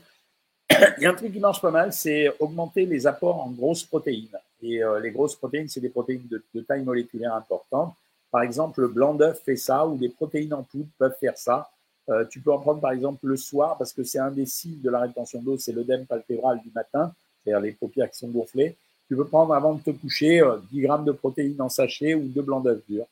il 0.97 1.03
y 1.03 1.05
a 1.05 1.11
un 1.11 1.15
truc 1.15 1.33
qui 1.33 1.39
marche 1.39 1.61
pas 1.61 1.71
mal, 1.71 1.91
c'est 1.93 2.31
augmenter 2.39 2.85
les 2.85 3.07
apports 3.07 3.41
en 3.41 3.49
grosses 3.49 3.83
protéines. 3.83 4.27
Et 4.61 4.83
euh, 4.83 4.99
les 4.99 5.11
grosses 5.11 5.35
protéines, 5.35 5.69
c'est 5.69 5.79
des 5.79 5.89
protéines 5.89 6.27
de, 6.27 6.61
taille 6.61 6.83
moléculaire 6.83 7.33
importante. 7.33 7.93
Par 8.31 8.41
exemple, 8.41 8.81
le 8.81 8.87
blanc 8.87 9.13
d'œuf 9.13 9.41
fait 9.43 9.55
ça, 9.55 9.85
ou 9.85 9.97
des 9.97 10.09
protéines 10.09 10.53
en 10.53 10.63
poudre 10.63 10.89
peuvent 10.97 11.15
faire 11.19 11.37
ça. 11.37 11.69
Euh, 12.09 12.25
tu 12.25 12.39
peux 12.39 12.51
en 12.51 12.59
prendre 12.59 12.79
par 12.79 12.91
exemple 12.91 13.25
le 13.25 13.37
soir, 13.37 13.77
parce 13.77 13.93
que 13.93 14.03
c'est 14.03 14.19
un 14.19 14.31
des 14.31 14.45
signes 14.45 14.81
de 14.81 14.89
la 14.89 14.99
rétention 14.99 15.41
d'eau, 15.41 15.57
c'est 15.57 15.71
l'œdème 15.71 16.05
palpébral 16.05 16.61
du 16.61 16.71
matin, 16.73 17.13
c'est-à-dire 17.43 17.61
les 17.61 17.71
paupières 17.71 18.09
qui 18.09 18.17
sont 18.17 18.29
gonflées. 18.29 18.75
Tu 19.07 19.15
peux 19.15 19.25
prendre 19.25 19.53
avant 19.53 19.75
de 19.75 19.81
te 19.81 19.91
coucher 19.91 20.41
10 20.71 20.79
euh, 20.79 20.87
grammes 20.87 21.05
de 21.05 21.11
protéines 21.11 21.61
en 21.61 21.69
sachet 21.69 22.13
ou 22.13 22.27
de 22.27 22.41
blanc 22.41 22.59
d'œuf 22.59 22.81
dur. 22.87 23.05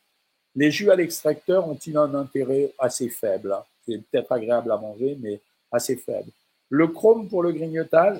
Les 0.55 0.69
jus 0.69 0.91
à 0.91 0.95
l'extracteur 0.95 1.67
ont-ils 1.67 1.97
un 1.97 2.13
intérêt 2.13 2.71
assez 2.77 3.09
faible? 3.09 3.53
Hein 3.53 3.63
C'est 3.87 3.97
peut-être 3.97 4.31
agréable 4.31 4.71
à 4.71 4.77
manger, 4.77 5.17
mais 5.19 5.39
assez 5.71 5.95
faible. 5.95 6.29
Le 6.69 6.87
chrome 6.87 7.27
pour 7.27 7.41
le 7.41 7.51
grignotage, 7.51 8.19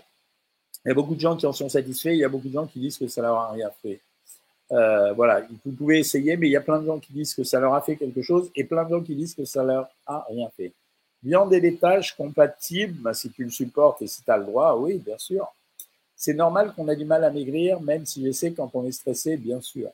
il 0.86 0.90
y 0.90 0.92
a 0.92 0.96
beaucoup 0.96 1.16
de 1.16 1.20
gens 1.20 1.38
qui 1.38 1.46
en 1.46 1.54
sont 1.54 1.70
satisfaits, 1.70 2.10
il 2.10 2.18
y 2.18 2.26
a 2.26 2.30
beaucoup 2.30 2.48
de 2.48 2.54
gens 2.54 2.68
qui 2.68 2.80
disent 2.80 2.98
que 2.98 3.08
ça 3.08 3.22
leur 3.22 3.36
a 3.36 3.52
rien 3.52 3.70
fait. 3.82 4.00
Euh, 4.74 5.14
voilà, 5.14 5.46
vous 5.64 5.72
pouvez 5.72 6.00
essayer, 6.00 6.36
mais 6.36 6.48
il 6.48 6.52
y 6.52 6.56
a 6.56 6.62
plein 6.62 6.80
de 6.82 6.88
gens 6.88 6.98
qui 6.98 7.14
disent 7.14 7.36
que 7.36 7.44
ça 7.44 7.60
leur 7.60 7.76
a 7.76 7.82
fait 7.82 7.96
quelque 7.96 8.22
chose 8.24 8.50
et 8.56 8.64
plein 8.64 8.84
de 8.86 8.90
gens 8.90 9.02
qui 9.02 9.16
disent 9.16 9.36
que 9.36 9.46
ça 9.46 9.64
leur 9.64 9.88
a 10.08 10.26
rien 10.30 10.50
fait. 10.58 10.74
Viande 11.24 11.54
et 11.54 11.60
laitage 11.60 12.16
compatibles, 12.16 13.00
bah, 13.00 13.14
si 13.14 13.30
tu 13.30 13.44
le 13.44 13.52
supportes 13.52 14.02
et 14.02 14.08
si 14.08 14.24
tu 14.24 14.32
as 14.32 14.38
le 14.38 14.46
droit, 14.46 14.76
oui, 14.76 14.98
bien 14.98 15.18
sûr. 15.18 15.48
C'est 16.16 16.34
normal 16.34 16.74
qu'on 16.76 16.88
a 16.88 16.96
du 16.96 17.06
mal 17.06 17.24
à 17.24 17.30
maigrir, 17.30 17.80
même 17.82 18.06
si 18.06 18.26
je 18.26 18.32
sais 18.32 18.52
quand 18.52 18.72
on 18.74 18.86
est 18.86 18.92
stressé, 18.92 19.38
bien 19.38 19.62
sûr. 19.62 19.90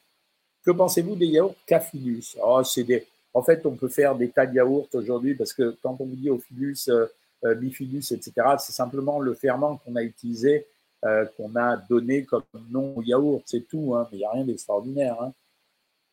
Que 0.64 0.72
pensez-vous 0.72 1.16
des 1.16 1.28
yaourts 1.28 1.56
Cafilus? 1.66 2.38
Oh, 2.42 2.62
des... 2.78 3.06
En 3.34 3.44
fait, 3.44 3.66
on 3.66 3.72
peut 3.72 3.90
faire 3.90 4.16
des 4.16 4.30
tas 4.30 4.46
de 4.46 4.56
yaourts 4.56 4.88
aujourd'hui 4.94 5.36
parce 5.36 5.54
que 5.54 5.78
quand 5.84 5.98
on 6.00 6.06
vous 6.06 6.16
dit 6.16 6.30
Ophilus, 6.30 6.88
euh, 6.90 7.06
euh, 7.46 7.56
Bifidus, 7.56 8.12
etc., 8.12 8.32
c'est 8.58 8.74
simplement 8.74 9.20
le 9.20 9.34
ferment 9.34 9.78
qu'on 9.78 9.96
a 9.96 10.04
utilisé 10.04 10.66
euh, 11.06 11.26
qu'on 11.38 11.56
a 11.56 11.78
donné 11.78 12.24
comme 12.24 12.44
nom 12.70 13.02
yaourt, 13.02 13.44
c'est 13.46 13.68
tout, 13.68 13.96
hein, 13.96 14.08
mais 14.12 14.18
il 14.18 14.20
n'y 14.20 14.26
a 14.26 14.32
rien 14.32 14.44
d'extraordinaire. 14.44 15.22
Hein. 15.22 15.34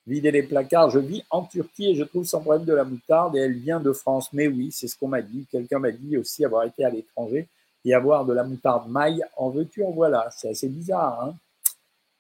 Vider 0.07 0.31
les 0.31 0.45
placards, 0.45 0.91
je 0.91 1.01
vis 1.01 1.25
en 1.31 1.43
Turquie 1.43 1.91
et 1.91 1.95
je 1.97 2.05
trouve 2.05 2.25
sans 2.25 2.41
problème 2.41 2.65
de 2.65 2.73
la 2.73 2.85
moutarde 2.85 3.37
et 3.37 3.41
elle 3.41 3.55
vient 3.59 3.81
de 3.81 3.93
France. 3.93 4.33
Mais 4.33 4.47
oui, 4.47 4.71
c'est 4.71 4.87
ce 4.87 4.97
qu'on 4.97 5.09
m'a 5.09 5.23
dit. 5.23 5.45
Quelqu'un 5.51 5.81
m'a 5.81 5.91
dit 5.91 6.17
aussi 6.17 6.45
avoir 6.45 6.63
été 6.63 6.85
à 6.85 6.91
l'étranger 6.91 7.49
et 7.85 7.93
avoir 7.93 8.25
de 8.25 8.33
la 8.33 8.45
moutarde 8.45 8.89
maille. 8.89 9.25
En 9.37 9.51
veux-tu, 9.51 9.83
en 9.83 9.91
voilà. 9.91 10.29
C'est 10.37 10.51
assez 10.51 10.69
bizarre. 10.69 11.25
Hein. 11.25 11.35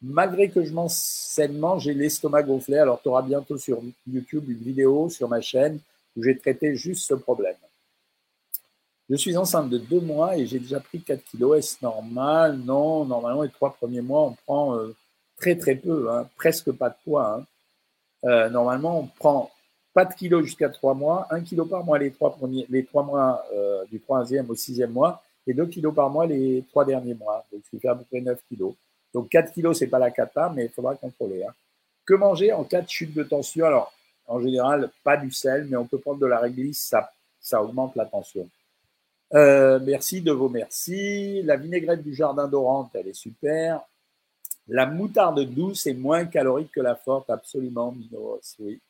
Malgré 0.02 0.48
que 0.48 0.64
je 0.64 0.72
mange 0.72 0.90
sainement, 0.90 1.78
j'ai 1.78 1.94
l'estomac 1.94 2.42
gonflé. 2.42 2.78
Alors, 2.78 3.00
tu 3.00 3.08
auras 3.08 3.22
bientôt 3.22 3.56
sur 3.56 3.80
YouTube 4.08 4.50
une 4.50 4.58
vidéo 4.58 5.08
sur 5.08 5.28
ma 5.28 5.40
chaîne 5.40 5.78
où 6.16 6.24
j'ai 6.24 6.36
traité 6.36 6.74
juste 6.74 7.06
ce 7.06 7.14
problème. 7.14 7.54
Je 9.08 9.14
suis 9.14 9.36
enceinte 9.36 9.70
de 9.70 9.78
deux 9.78 10.00
mois 10.00 10.36
et 10.36 10.46
j'ai 10.46 10.58
déjà 10.58 10.80
pris 10.80 11.00
4 11.00 11.22
kilos. 11.24 11.58
Est-ce 11.58 11.76
normal? 11.82 12.58
Non, 12.58 13.04
normalement, 13.04 13.42
les 13.42 13.50
trois 13.50 13.72
premiers 13.74 14.00
mois, 14.00 14.22
on 14.22 14.32
prend 14.32 14.76
euh, 14.76 14.96
très 15.36 15.56
très 15.56 15.76
peu, 15.76 16.10
hein, 16.10 16.28
presque 16.36 16.72
pas 16.72 16.90
de 16.90 16.96
poids. 17.04 17.36
Hein. 17.36 17.46
Euh, 18.24 18.50
normalement, 18.50 19.00
on 19.00 19.06
prend 19.06 19.50
pas 19.94 20.04
de 20.04 20.12
kilos 20.14 20.44
jusqu'à 20.44 20.68
trois 20.68 20.94
mois, 20.94 21.26
un 21.30 21.40
kilo 21.40 21.64
par 21.66 21.84
mois 21.84 21.98
les 21.98 22.10
trois, 22.10 22.34
premiers, 22.34 22.66
les 22.68 22.84
trois 22.84 23.04
mois 23.04 23.44
euh, 23.54 23.84
du 23.90 24.00
troisième 24.00 24.50
au 24.50 24.56
sixième 24.56 24.90
mois 24.90 25.22
et 25.46 25.54
deux 25.54 25.66
kilos 25.66 25.94
par 25.94 26.10
mois 26.10 26.26
les 26.26 26.64
trois 26.70 26.84
derniers 26.84 27.14
mois. 27.14 27.46
Donc, 27.52 27.62
qui 27.70 27.78
fait 27.78 27.88
à 27.88 27.94
peu 27.94 28.04
près 28.04 28.20
9 28.20 28.38
kilos. 28.48 28.74
Donc, 29.14 29.28
4 29.28 29.52
kilos, 29.52 29.78
c'est 29.78 29.86
pas 29.86 30.00
la 30.00 30.10
cata, 30.10 30.52
mais 30.54 30.64
il 30.64 30.70
faudra 30.70 30.96
contrôler. 30.96 31.44
Hein. 31.44 31.54
Que 32.04 32.14
manger 32.14 32.52
en 32.52 32.64
cas 32.64 32.82
de 32.82 32.88
chute 32.88 33.14
de 33.14 33.22
tension? 33.22 33.66
Alors, 33.66 33.92
en 34.26 34.40
général, 34.40 34.90
pas 35.04 35.16
du 35.16 35.30
sel, 35.30 35.66
mais 35.70 35.76
on 35.76 35.86
peut 35.86 35.98
prendre 35.98 36.18
de 36.18 36.26
la 36.26 36.40
réglisse, 36.40 36.88
ça, 36.88 37.12
ça 37.40 37.62
augmente 37.62 37.94
la 37.94 38.06
tension. 38.06 38.48
Euh, 39.36 39.78
merci 39.82 40.22
de 40.22 40.32
vos 40.32 40.48
merci. 40.48 41.42
La 41.42 41.56
vinaigrette 41.56 42.02
du 42.02 42.14
jardin 42.14 42.48
d'Orante, 42.48 42.90
elle 42.94 43.08
est 43.08 43.14
super. 43.14 43.82
La 44.66 44.86
moutarde 44.86 45.40
douce 45.42 45.86
est 45.86 45.94
moins 45.94 46.24
calorique 46.24 46.72
que 46.72 46.80
la 46.80 46.96
forte, 46.96 47.28
absolument, 47.28 47.92
Minos, 47.92 48.56
oui. 48.58 48.80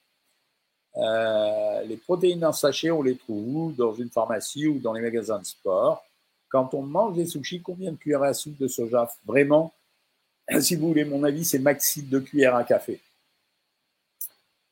Euh, 0.97 1.83
les 1.83 1.97
protéines 1.97 2.45
en 2.45 2.53
sachet, 2.53 2.91
on 2.91 3.03
les 3.03 3.17
trouve 3.17 3.75
Dans 3.75 3.93
une 3.93 4.09
pharmacie 4.09 4.67
ou 4.67 4.79
dans 4.79 4.95
les 4.95 5.03
magasins 5.03 5.39
de 5.41 5.45
sport. 5.45 6.05
Quand 6.49 6.73
on 6.75 6.83
mange 6.83 7.17
des 7.17 7.27
sushis, 7.27 7.61
combien 7.61 7.91
de 7.91 7.97
cuillères 7.97 8.23
à 8.23 8.33
soupe 8.33 8.57
de 8.57 8.69
soja? 8.69 9.11
Vraiment, 9.27 9.75
si 10.61 10.77
vous 10.77 10.89
voulez 10.89 11.05
mon 11.05 11.25
avis, 11.25 11.45
c'est 11.45 11.59
maxi 11.59 12.03
de 12.05 12.21
cuillères 12.21 12.55
à 12.55 12.63
café. 12.63 13.01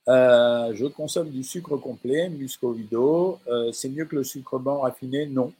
Euh, 0.06 0.72
je 0.74 0.86
consomme 0.86 1.30
du 1.30 1.42
sucre 1.42 1.76
complet, 1.78 2.28
muscovido. 2.28 3.40
C'est 3.72 3.88
mieux 3.88 4.04
que 4.04 4.16
le 4.16 4.24
sucre 4.24 4.58
blanc 4.58 4.80
raffiné? 4.80 5.26
Non. 5.26 5.52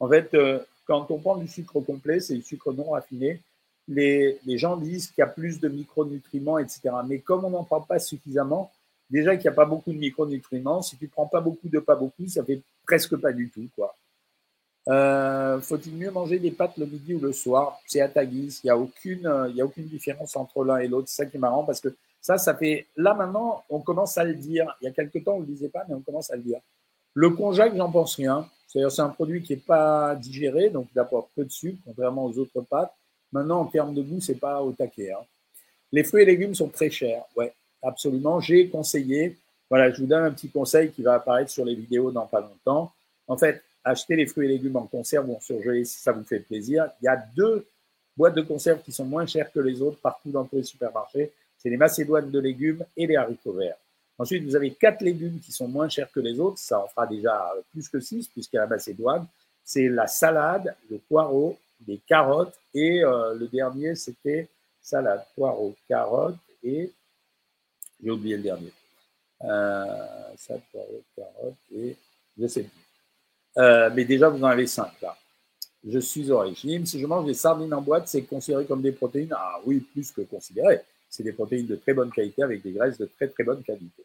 En 0.00 0.08
fait, 0.08 0.34
euh, 0.34 0.58
quand 0.86 1.10
on 1.10 1.18
prend 1.18 1.36
du 1.36 1.48
sucre 1.48 1.80
complet, 1.80 2.20
c'est 2.20 2.34
du 2.34 2.42
sucre 2.42 2.72
non 2.72 2.90
raffiné. 2.90 3.40
Les, 3.88 4.38
gens 4.46 4.76
disent 4.76 5.08
qu'il 5.08 5.22
y 5.22 5.22
a 5.22 5.28
plus 5.28 5.60
de 5.60 5.68
micronutriments, 5.68 6.58
etc. 6.58 6.90
Mais 7.06 7.20
comme 7.20 7.44
on 7.44 7.50
n'en 7.50 7.64
prend 7.64 7.80
pas 7.80 7.98
suffisamment, 7.98 8.72
déjà 9.10 9.36
qu'il 9.36 9.42
n'y 9.42 9.54
a 9.54 9.56
pas 9.56 9.64
beaucoup 9.64 9.92
de 9.92 9.98
micronutriments, 9.98 10.82
si 10.82 10.96
tu 10.96 11.06
prends 11.08 11.26
pas 11.26 11.40
beaucoup 11.40 11.68
de 11.68 11.78
pas 11.78 11.94
beaucoup, 11.94 12.26
ça 12.26 12.44
fait 12.44 12.60
presque 12.84 13.16
pas 13.16 13.32
du 13.32 13.48
tout, 13.50 13.68
quoi. 13.76 13.96
Faut-il 15.60 15.96
mieux 15.96 16.10
manger 16.10 16.38
des 16.38 16.52
pâtes 16.52 16.76
le 16.76 16.86
midi 16.86 17.14
ou 17.14 17.20
le 17.20 17.32
soir? 17.32 17.78
C'est 17.86 18.00
à 18.00 18.08
ta 18.08 18.24
guise. 18.24 18.60
Il 18.62 18.66
n'y 18.66 18.70
a 18.70 18.78
aucune, 18.78 19.52
y 19.54 19.60
a 19.60 19.64
aucune 19.64 19.86
différence 19.86 20.36
entre 20.36 20.64
l'un 20.64 20.78
et 20.78 20.88
l'autre. 20.88 21.08
C'est 21.08 21.22
ça 21.22 21.26
qui 21.26 21.36
est 21.36 21.40
marrant 21.40 21.64
parce 21.64 21.80
que 21.80 21.94
ça, 22.26 22.38
ça 22.38 22.56
fait. 22.56 22.88
Là, 22.96 23.14
maintenant, 23.14 23.62
on 23.70 23.80
commence 23.80 24.18
à 24.18 24.24
le 24.24 24.34
dire. 24.34 24.76
Il 24.80 24.86
y 24.86 24.88
a 24.88 24.90
quelques 24.90 25.22
temps, 25.24 25.34
on 25.34 25.40
ne 25.40 25.46
le 25.46 25.52
disait 25.52 25.68
pas, 25.68 25.84
mais 25.88 25.94
on 25.94 26.00
commence 26.00 26.28
à 26.32 26.34
le 26.34 26.42
dire. 26.42 26.58
Le 27.14 27.30
konjac, 27.30 27.76
j'en 27.76 27.90
pense 27.90 28.16
rien. 28.16 28.48
C'est-à-dire, 28.66 28.90
c'est 28.90 29.02
un 29.02 29.08
produit 29.08 29.42
qui 29.42 29.54
n'est 29.54 29.60
pas 29.60 30.14
digéré, 30.16 30.70
donc 30.70 30.88
il 30.94 30.98
apporte 30.98 31.30
peu 31.34 31.44
de 31.44 31.50
sucre, 31.50 31.78
contrairement 31.84 32.24
aux 32.24 32.38
autres 32.38 32.60
pâtes. 32.62 32.92
Maintenant, 33.32 33.60
en 33.60 33.66
termes 33.66 33.94
de 33.94 34.02
goût, 34.02 34.20
c'est 34.20 34.34
pas 34.40 34.62
au 34.62 34.72
taquet. 34.72 35.12
Hein. 35.12 35.24
Les 35.92 36.04
fruits 36.04 36.22
et 36.22 36.26
légumes 36.26 36.54
sont 36.54 36.68
très 36.68 36.90
chers. 36.90 37.24
Ouais, 37.36 37.52
absolument. 37.82 38.40
J'ai 38.40 38.68
conseillé. 38.68 39.36
Voilà, 39.70 39.90
je 39.90 40.00
vous 40.00 40.06
donne 40.06 40.24
un 40.24 40.30
petit 40.30 40.48
conseil 40.48 40.90
qui 40.90 41.02
va 41.02 41.14
apparaître 41.14 41.50
sur 41.50 41.64
les 41.64 41.74
vidéos 41.74 42.10
dans 42.10 42.26
pas 42.26 42.40
longtemps. 42.40 42.92
En 43.26 43.36
fait, 43.36 43.62
achetez 43.84 44.16
les 44.16 44.26
fruits 44.26 44.46
et 44.46 44.48
légumes 44.48 44.76
en 44.76 44.86
conserve 44.86 45.28
ou 45.28 45.36
en 45.36 45.40
surgelé 45.40 45.84
si 45.84 46.00
ça 46.00 46.12
vous 46.12 46.24
fait 46.24 46.40
plaisir. 46.40 46.88
Il 47.02 47.06
y 47.06 47.08
a 47.08 47.16
deux 47.16 47.66
boîtes 48.16 48.34
de 48.34 48.42
conserve 48.42 48.82
qui 48.82 48.92
sont 48.92 49.04
moins 49.04 49.26
chères 49.26 49.50
que 49.52 49.60
les 49.60 49.82
autres 49.82 49.98
partout 49.98 50.30
dans 50.30 50.44
tous 50.44 50.56
les 50.56 50.62
supermarchés 50.62 51.32
c'est 51.66 51.70
les 51.70 51.76
macédoines 51.76 52.30
de 52.30 52.38
légumes 52.38 52.84
et 52.96 53.06
les 53.06 53.16
haricots 53.16 53.52
verts. 53.52 53.76
Ensuite, 54.18 54.44
vous 54.44 54.56
avez 54.56 54.72
quatre 54.72 55.02
légumes 55.02 55.40
qui 55.40 55.52
sont 55.52 55.68
moins 55.68 55.88
chers 55.88 56.10
que 56.10 56.20
les 56.20 56.40
autres. 56.40 56.58
Ça 56.58 56.80
en 56.80 56.88
fera 56.88 57.06
déjà 57.06 57.52
plus 57.72 57.88
que 57.88 58.00
six, 58.00 58.30
a 58.54 58.58
la 58.58 58.66
macédoine. 58.66 59.26
C'est 59.62 59.88
la 59.88 60.06
salade, 60.06 60.74
le 60.90 60.98
poireau, 60.98 61.58
les 61.86 61.98
carottes 61.98 62.54
et 62.72 63.04
euh, 63.04 63.34
le 63.34 63.48
dernier, 63.48 63.94
c'était 63.94 64.48
salade, 64.80 65.24
poireau, 65.34 65.74
carotte 65.88 66.36
et 66.62 66.92
j'ai 68.02 68.10
oublié 68.10 68.36
le 68.36 68.42
dernier. 68.42 68.72
Euh, 69.42 70.34
salade, 70.36 70.62
poireau, 70.70 71.02
carotte 71.14 71.56
et 71.74 71.96
je 72.38 72.46
sais 72.46 72.62
plus. 72.62 72.70
Euh, 73.58 73.90
mais 73.94 74.04
déjà, 74.04 74.28
vous 74.28 74.42
en 74.42 74.48
avez 74.48 74.66
cinq 74.66 74.92
là. 75.02 75.16
Je 75.88 75.98
suis 75.98 76.30
au 76.30 76.38
régime. 76.38 76.84
Si 76.84 76.98
je 76.98 77.06
mange 77.06 77.26
des 77.26 77.34
sardines 77.34 77.72
en 77.72 77.80
boîte, 77.80 78.08
c'est 78.08 78.22
considéré 78.22 78.64
comme 78.64 78.82
des 78.82 78.92
protéines 78.92 79.34
Ah 79.36 79.60
oui, 79.64 79.80
plus 79.80 80.10
que 80.10 80.22
considéré 80.22 80.80
c'est 81.08 81.22
des 81.22 81.32
protéines 81.32 81.66
de 81.66 81.76
très 81.76 81.94
bonne 81.94 82.10
qualité 82.10 82.42
avec 82.42 82.62
des 82.62 82.72
graisses 82.72 82.98
de 82.98 83.06
très 83.06 83.28
très 83.28 83.44
bonne 83.44 83.62
qualité. 83.62 84.04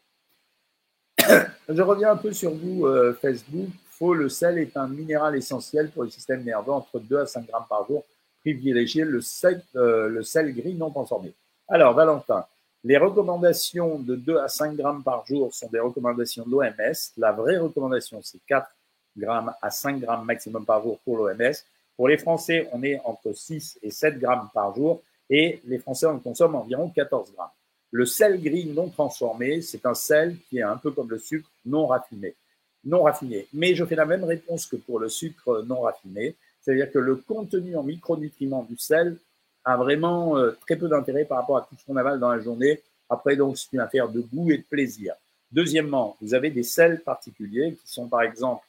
Je 1.68 1.82
reviens 1.82 2.12
un 2.12 2.16
peu 2.16 2.32
sur 2.32 2.52
vous, 2.52 2.86
euh, 2.86 3.16
Facebook. 3.20 3.68
Faux, 3.90 4.14
le 4.14 4.28
sel 4.28 4.58
est 4.58 4.76
un 4.76 4.88
minéral 4.88 5.36
essentiel 5.36 5.90
pour 5.90 6.04
le 6.04 6.10
système 6.10 6.42
nerveux 6.42 6.72
entre 6.72 6.98
2 6.98 7.18
à 7.18 7.26
5 7.26 7.46
grammes 7.46 7.66
par 7.68 7.86
jour. 7.86 8.04
Privilégiez 8.40 9.04
le 9.04 9.20
sel, 9.20 9.62
euh, 9.76 10.08
le 10.08 10.22
sel 10.22 10.52
gris 10.54 10.74
non 10.74 10.90
transformé. 10.90 11.32
Alors, 11.68 11.94
Valentin, 11.94 12.44
les 12.84 12.96
recommandations 12.96 13.98
de 14.00 14.16
2 14.16 14.38
à 14.38 14.48
5 14.48 14.74
grammes 14.74 15.02
par 15.04 15.24
jour 15.26 15.54
sont 15.54 15.68
des 15.68 15.78
recommandations 15.78 16.44
de 16.44 16.50
l'OMS. 16.50 16.94
La 17.16 17.30
vraie 17.30 17.58
recommandation, 17.58 18.20
c'est 18.22 18.40
4 18.46 18.68
grammes 19.16 19.52
à 19.62 19.70
5 19.70 20.00
grammes 20.00 20.24
maximum 20.24 20.64
par 20.64 20.82
jour 20.82 20.98
pour 21.04 21.18
l'OMS. 21.18 21.52
Pour 21.96 22.08
les 22.08 22.18
Français, 22.18 22.68
on 22.72 22.82
est 22.82 23.00
entre 23.04 23.32
6 23.32 23.78
et 23.82 23.90
7 23.90 24.18
grammes 24.18 24.48
par 24.52 24.74
jour 24.74 25.02
et 25.32 25.60
les 25.64 25.78
Français 25.78 26.04
en 26.04 26.18
consomment 26.18 26.56
environ 26.56 26.90
14 26.90 27.32
grammes. 27.32 27.48
Le 27.90 28.04
sel 28.04 28.40
gris 28.40 28.66
non 28.66 28.90
transformé, 28.90 29.62
c'est 29.62 29.86
un 29.86 29.94
sel 29.94 30.36
qui 30.48 30.58
est 30.58 30.62
un 30.62 30.76
peu 30.76 30.90
comme 30.90 31.08
le 31.08 31.18
sucre 31.18 31.50
non 31.64 31.86
raffiné. 31.86 32.34
Non 32.84 33.04
raffiné. 33.04 33.46
Mais 33.54 33.74
je 33.74 33.84
fais 33.86 33.94
la 33.94 34.04
même 34.04 34.24
réponse 34.24 34.66
que 34.66 34.76
pour 34.76 35.00
le 35.00 35.08
sucre 35.08 35.62
non 35.66 35.80
raffiné, 35.80 36.36
c'est-à-dire 36.60 36.92
que 36.92 36.98
le 36.98 37.16
contenu 37.16 37.76
en 37.76 37.82
micronutriments 37.82 38.64
du 38.68 38.76
sel 38.76 39.16
a 39.64 39.78
vraiment 39.78 40.36
euh, 40.36 40.50
très 40.66 40.76
peu 40.76 40.88
d'intérêt 40.88 41.24
par 41.24 41.38
rapport 41.38 41.56
à 41.56 41.62
tout 41.62 41.76
ce 41.78 41.86
qu'on 41.86 41.96
avale 41.96 42.20
dans 42.20 42.30
la 42.30 42.40
journée. 42.40 42.82
Après, 43.08 43.34
donc, 43.34 43.56
c'est 43.56 43.72
une 43.72 43.80
affaire 43.80 44.10
de 44.10 44.20
goût 44.20 44.50
et 44.50 44.58
de 44.58 44.64
plaisir. 44.64 45.14
Deuxièmement, 45.50 46.16
vous 46.20 46.34
avez 46.34 46.50
des 46.50 46.62
sels 46.62 47.00
particuliers 47.00 47.78
qui 47.82 47.90
sont 47.90 48.06
par 48.06 48.22
exemple 48.22 48.64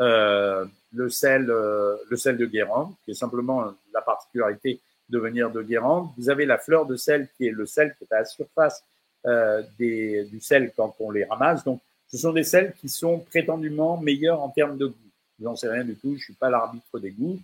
euh, 0.00 0.64
le, 0.92 1.10
sel, 1.10 1.48
euh, 1.48 1.96
le 2.10 2.16
sel 2.16 2.36
de 2.36 2.46
Guérande, 2.46 2.92
qui 3.04 3.12
est 3.12 3.14
simplement 3.14 3.72
la 3.92 4.00
particularité 4.00 4.80
de 5.08 5.18
venir 5.18 5.50
de 5.50 5.62
Guérande. 5.62 6.08
Vous 6.16 6.30
avez 6.30 6.46
la 6.46 6.58
fleur 6.58 6.86
de 6.86 6.96
sel 6.96 7.28
qui 7.36 7.46
est 7.46 7.50
le 7.50 7.66
sel 7.66 7.94
qui 7.98 8.04
est 8.04 8.12
à 8.12 8.20
la 8.20 8.24
surface 8.24 8.84
euh, 9.26 9.62
des, 9.78 10.24
du 10.24 10.40
sel 10.40 10.72
quand 10.76 10.94
on 11.00 11.10
les 11.10 11.24
ramasse. 11.24 11.64
Donc, 11.64 11.80
ce 12.08 12.18
sont 12.18 12.32
des 12.32 12.44
sels 12.44 12.72
qui 12.74 12.88
sont 12.88 13.18
prétendument 13.18 13.98
meilleurs 13.98 14.40
en 14.40 14.48
termes 14.48 14.78
de 14.78 14.86
goût. 14.86 14.94
Je 15.38 15.44
n'en 15.44 15.56
sais 15.56 15.68
rien 15.68 15.84
du 15.84 15.94
tout, 15.94 16.16
je 16.16 16.24
suis 16.24 16.34
pas 16.34 16.50
l'arbitre 16.50 16.98
des 16.98 17.10
goûts. 17.10 17.38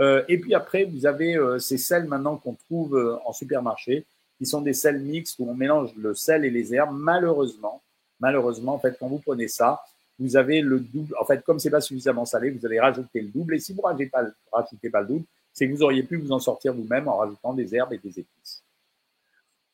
Euh, 0.00 0.22
et 0.28 0.38
puis 0.38 0.54
après, 0.54 0.84
vous 0.84 1.06
avez 1.06 1.36
euh, 1.36 1.58
ces 1.58 1.78
sels 1.78 2.04
maintenant 2.04 2.36
qu'on 2.36 2.54
trouve 2.54 3.20
en 3.24 3.32
supermarché, 3.32 4.04
qui 4.38 4.46
sont 4.46 4.60
des 4.60 4.72
sels 4.72 5.00
mixtes 5.00 5.38
où 5.38 5.48
on 5.48 5.54
mélange 5.54 5.94
le 5.96 6.14
sel 6.14 6.44
et 6.44 6.50
les 6.50 6.74
herbes. 6.74 6.96
Malheureusement, 6.96 7.82
malheureusement, 8.20 8.74
en 8.74 8.78
fait, 8.78 8.96
quand 8.98 9.08
vous 9.08 9.18
prenez 9.18 9.48
ça, 9.48 9.80
vous 10.18 10.36
avez 10.36 10.60
le 10.60 10.80
double. 10.80 11.14
En 11.20 11.24
fait, 11.24 11.44
comme 11.44 11.58
c'est 11.58 11.70
pas 11.70 11.80
suffisamment 11.80 12.24
salé, 12.24 12.50
vous 12.50 12.64
allez 12.66 12.80
rajouter 12.80 13.20
le 13.20 13.28
double. 13.28 13.54
Et 13.54 13.60
si 13.60 13.72
vous 13.72 13.82
rajoutez 13.82 14.06
pas, 14.06 14.24
rajoutez 14.52 14.90
pas 14.90 15.00
le 15.00 15.06
double, 15.06 15.24
c'est 15.58 15.68
que 15.68 15.74
vous 15.74 15.82
auriez 15.82 16.02
pu 16.02 16.16
vous 16.16 16.32
en 16.32 16.38
sortir 16.38 16.72
vous-même 16.72 17.08
en 17.08 17.16
rajoutant 17.16 17.52
des 17.52 17.74
herbes 17.74 17.92
et 17.92 17.98
des 17.98 18.20
épices. 18.20 18.62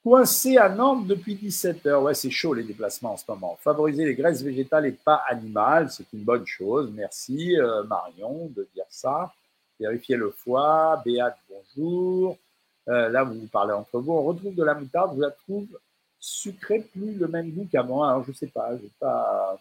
Coincé 0.03 0.59
à 0.59 0.69
Nantes 0.69 1.07
depuis 1.07 1.35
17 1.35 1.87
heures. 1.87 2.03
Ouais, 2.03 2.15
c'est 2.15 2.31
chaud 2.31 2.55
les 2.55 2.63
déplacements 2.63 3.13
en 3.13 3.17
ce 3.17 3.25
moment. 3.29 3.57
Favoriser 3.61 4.05
les 4.05 4.15
graisses 4.15 4.43
végétales 4.43 4.87
et 4.87 4.93
pas 4.93 5.23
animales, 5.29 5.91
c'est 5.91 6.11
une 6.13 6.25
bonne 6.25 6.47
chose. 6.47 6.91
Merci 6.95 7.57
Marion 7.89 8.51
de 8.55 8.69
dire 8.75 8.85
ça. 8.89 9.33
Vérifiez 9.81 10.17
le 10.17 10.31
foie. 10.31 11.03
Béat, 11.05 11.37
bonjour. 11.49 12.37
Euh, 12.89 13.09
là, 13.09 13.25
vous 13.25 13.41
vous 13.41 13.47
parlez 13.47 13.73
entre 13.73 13.99
vous. 14.01 14.13
On 14.13 14.23
retrouve 14.23 14.55
de 14.55 14.63
la 14.63 14.75
moutarde. 14.75 15.17
Je 15.17 15.21
la 15.21 15.31
trouve 15.31 15.67
sucrée, 16.21 16.81
plus 16.81 17.15
le 17.15 17.29
même 17.29 17.51
goût 17.51 17.67
qu'avant. 17.71 18.05
Alors, 18.05 18.25
je 18.25 18.33
sais 18.33 18.47
pas. 18.47 18.77
Je 18.77 18.87
pas. 18.99 19.59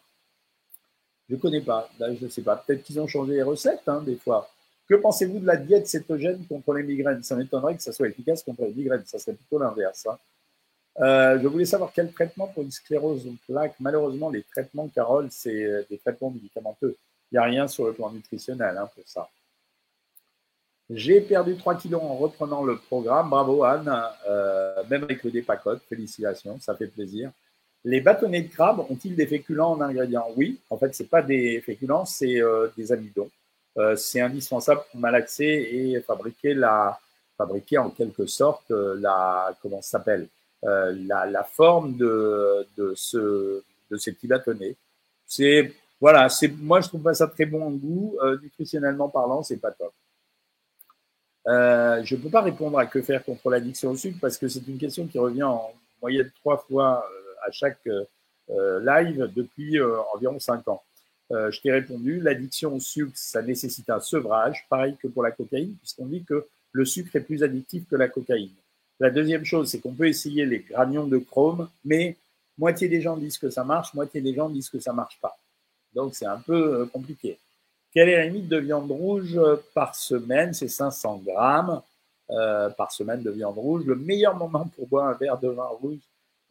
Je 1.30 1.36
connais 1.36 1.62
pas. 1.62 1.90
Là, 2.00 2.14
je 2.14 2.28
sais 2.28 2.42
pas. 2.42 2.58
Peut-être 2.58 2.84
qu'ils 2.84 3.00
ont 3.00 3.08
changé 3.08 3.34
les 3.34 3.44
recettes, 3.44 3.88
hein, 3.88 4.02
des 4.02 4.18
fois. 4.18 4.50
Que 4.88 4.96
pensez-vous 4.96 5.40
de 5.40 5.46
la 5.46 5.56
diète 5.56 5.88
cétogène 5.88 6.46
contre 6.48 6.74
les 6.74 6.84
migraines? 6.84 7.24
Ça 7.24 7.36
m'étonnerait 7.36 7.76
que 7.76 7.84
ça 7.84 7.94
soit 7.94 8.08
efficace 8.08 8.44
contre 8.44 8.64
les 8.64 8.74
migraines. 8.74 9.04
Ça 9.06 9.18
serait 9.18 9.34
plutôt 9.34 9.60
l'inverse. 9.60 10.06
Hein. 10.08 10.18
Euh, 11.00 11.40
je 11.42 11.48
voulais 11.48 11.66
savoir 11.66 11.92
quel 11.94 12.12
traitement 12.12 12.48
pour 12.48 12.64
une 12.64 12.72
sclérose 12.72 13.28
en 13.28 13.36
plaques. 13.48 13.76
Malheureusement, 13.80 14.30
les 14.30 14.44
traitements, 14.44 14.88
Carole, 14.90 15.28
c'est 15.32 15.64
euh, 15.64 15.84
des 15.90 15.98
traitements 15.98 16.30
médicamenteux. 16.30 16.96
Il 17.32 17.36
n'y 17.36 17.40
a 17.40 17.44
rien 17.44 17.68
sur 17.68 17.86
le 17.88 17.94
plan 17.94 18.12
nutritionnel 18.12 18.78
hein, 18.78 18.90
pour 18.94 19.04
ça. 19.08 19.30
J'ai 20.90 21.22
perdu 21.22 21.56
3 21.56 21.76
kilos 21.76 22.02
en 22.02 22.16
reprenant 22.16 22.64
le 22.64 22.78
programme. 22.78 23.30
Bravo 23.30 23.64
Anne, 23.64 23.92
euh, 24.28 24.84
même 24.90 25.04
avec 25.04 25.24
le 25.24 25.32
dépacote, 25.32 25.82
félicitations, 25.90 26.60
ça 26.60 26.76
fait 26.76 26.88
plaisir. 26.88 27.32
Les 27.86 28.02
bâtonnets 28.02 28.44
de 28.44 28.50
crabe 28.50 28.80
ont-ils 28.90 29.16
des 29.16 29.26
féculents 29.26 29.72
en 29.72 29.82
ingrédients? 29.82 30.28
Oui, 30.36 30.60
en 30.70 30.78
fait, 30.78 30.94
ce 30.94 31.04
n'est 31.04 31.10
pas 31.10 31.22
des 31.22 31.62
féculents, 31.62 32.06
c'est 32.06 32.40
des 32.78 32.92
amidons. 32.92 33.30
Euh, 33.78 33.96
c'est 33.96 34.22
indispensable 34.22 34.82
pour 34.92 35.00
malaxer 35.00 35.46
et 35.46 36.02
fabriquer, 36.02 36.54
la, 36.54 37.00
fabriquer 37.38 37.78
en 37.80 37.90
quelque 37.90 38.26
sorte 38.26 38.70
la, 38.70 39.58
comment 39.62 39.82
s'appelle, 39.82 40.28
la, 40.62 41.26
la, 41.26 41.44
forme 41.44 41.98
de, 41.98 42.66
de, 42.78 42.94
ce, 42.96 43.64
de 43.92 43.98
ces 43.98 44.14
petits 44.14 44.28
bâtonnets. 44.28 44.76
C'est, 45.26 45.74
voilà, 46.00 46.30
c'est, 46.30 46.48
moi 46.48 46.82
je 46.82 46.88
trouve 46.88 47.02
pas 47.02 47.14
ça 47.14 47.28
très 47.28 47.46
bon 47.46 47.64
en 47.66 47.72
goût. 47.72 48.18
nutritionnellement 48.42 49.10
parlant, 49.10 49.44
c'est 49.44 49.58
pas 49.58 49.72
top. 49.72 49.94
Euh, 51.48 52.02
je 52.04 52.16
ne 52.16 52.22
peux 52.22 52.30
pas 52.30 52.42
répondre 52.42 52.78
à 52.80 52.86
que 52.86 53.02
faire 53.02 53.24
contre 53.24 53.50
l'addiction 53.50 53.92
au 53.92 53.96
sucre 53.96 54.18
parce 54.22 54.38
que 54.38 54.48
c'est 54.48 54.66
une 54.68 54.78
question 54.78 55.08
qui 55.08 55.20
revient 55.20 55.44
en 55.44 55.74
moyenne 56.02 56.32
trois 56.40 56.58
fois 56.58 57.06
euh, 57.06 57.48
à 57.48 57.52
chaque 57.52 57.86
euh, 57.88 58.80
live 58.80 59.30
depuis 59.36 59.82
environ 60.14 60.40
cinq 60.40 60.68
ans. 60.68 60.82
Je 61.52 61.62
t'ai 61.62 61.72
répondu, 61.72 62.20
l'addiction 62.20 62.76
au 62.76 62.80
sucre, 62.80 63.12
ça 63.16 63.42
nécessite 63.42 63.90
un 63.90 64.00
sevrage, 64.00 64.66
pareil 64.70 64.96
que 65.02 65.08
pour 65.08 65.24
la 65.24 65.32
cocaïne, 65.32 65.76
puisqu'on 65.76 66.06
dit 66.06 66.24
que 66.24 66.46
le 66.72 66.86
sucre 66.86 67.16
est 67.16 67.22
plus 67.22 67.44
addictif 67.44 67.88
que 67.90 67.96
la 67.96 68.08
cocaïne. 68.08 68.52
La 69.00 69.10
deuxième 69.10 69.44
chose, 69.44 69.70
c'est 69.70 69.80
qu'on 69.80 69.94
peut 69.94 70.08
essayer 70.08 70.46
les 70.46 70.60
granions 70.60 71.08
de 71.08 71.18
chrome, 71.18 71.70
mais 71.84 72.18
moitié 72.58 72.88
des 72.88 73.02
gens 73.02 73.18
disent 73.18 73.38
que 73.38 73.50
ça 73.50 73.64
marche, 73.64 73.94
moitié 73.94 74.22
des 74.22 74.34
gens 74.34 74.50
disent 74.50 74.70
que 74.70 74.80
ça 74.80 74.94
marche 74.94 75.20
pas. 75.20 75.38
Donc 75.94 76.16
c'est 76.16 76.26
un 76.26 76.40
peu 76.40 76.86
compliqué. 76.88 77.38
Quelle 77.94 78.10
est 78.10 78.18
la 78.18 78.26
limite 78.26 78.48
de 78.48 78.58
viande 78.58 78.92
rouge 78.92 79.40
par 79.74 79.96
semaine? 79.96 80.54
C'est 80.54 80.68
500 80.68 81.22
grammes 81.26 81.82
euh, 82.32 82.70
par 82.70 82.92
semaine 82.92 83.22
de 83.22 83.30
viande 83.30 83.58
rouge. 83.58 83.86
Le 83.86 83.96
meilleur 83.96 84.36
moment 84.36 84.66
pour 84.76 84.88
boire 84.88 85.08
un 85.08 85.14
verre 85.14 85.38
de 85.38 85.50
vin 85.50 85.66
rouge, 85.66 86.00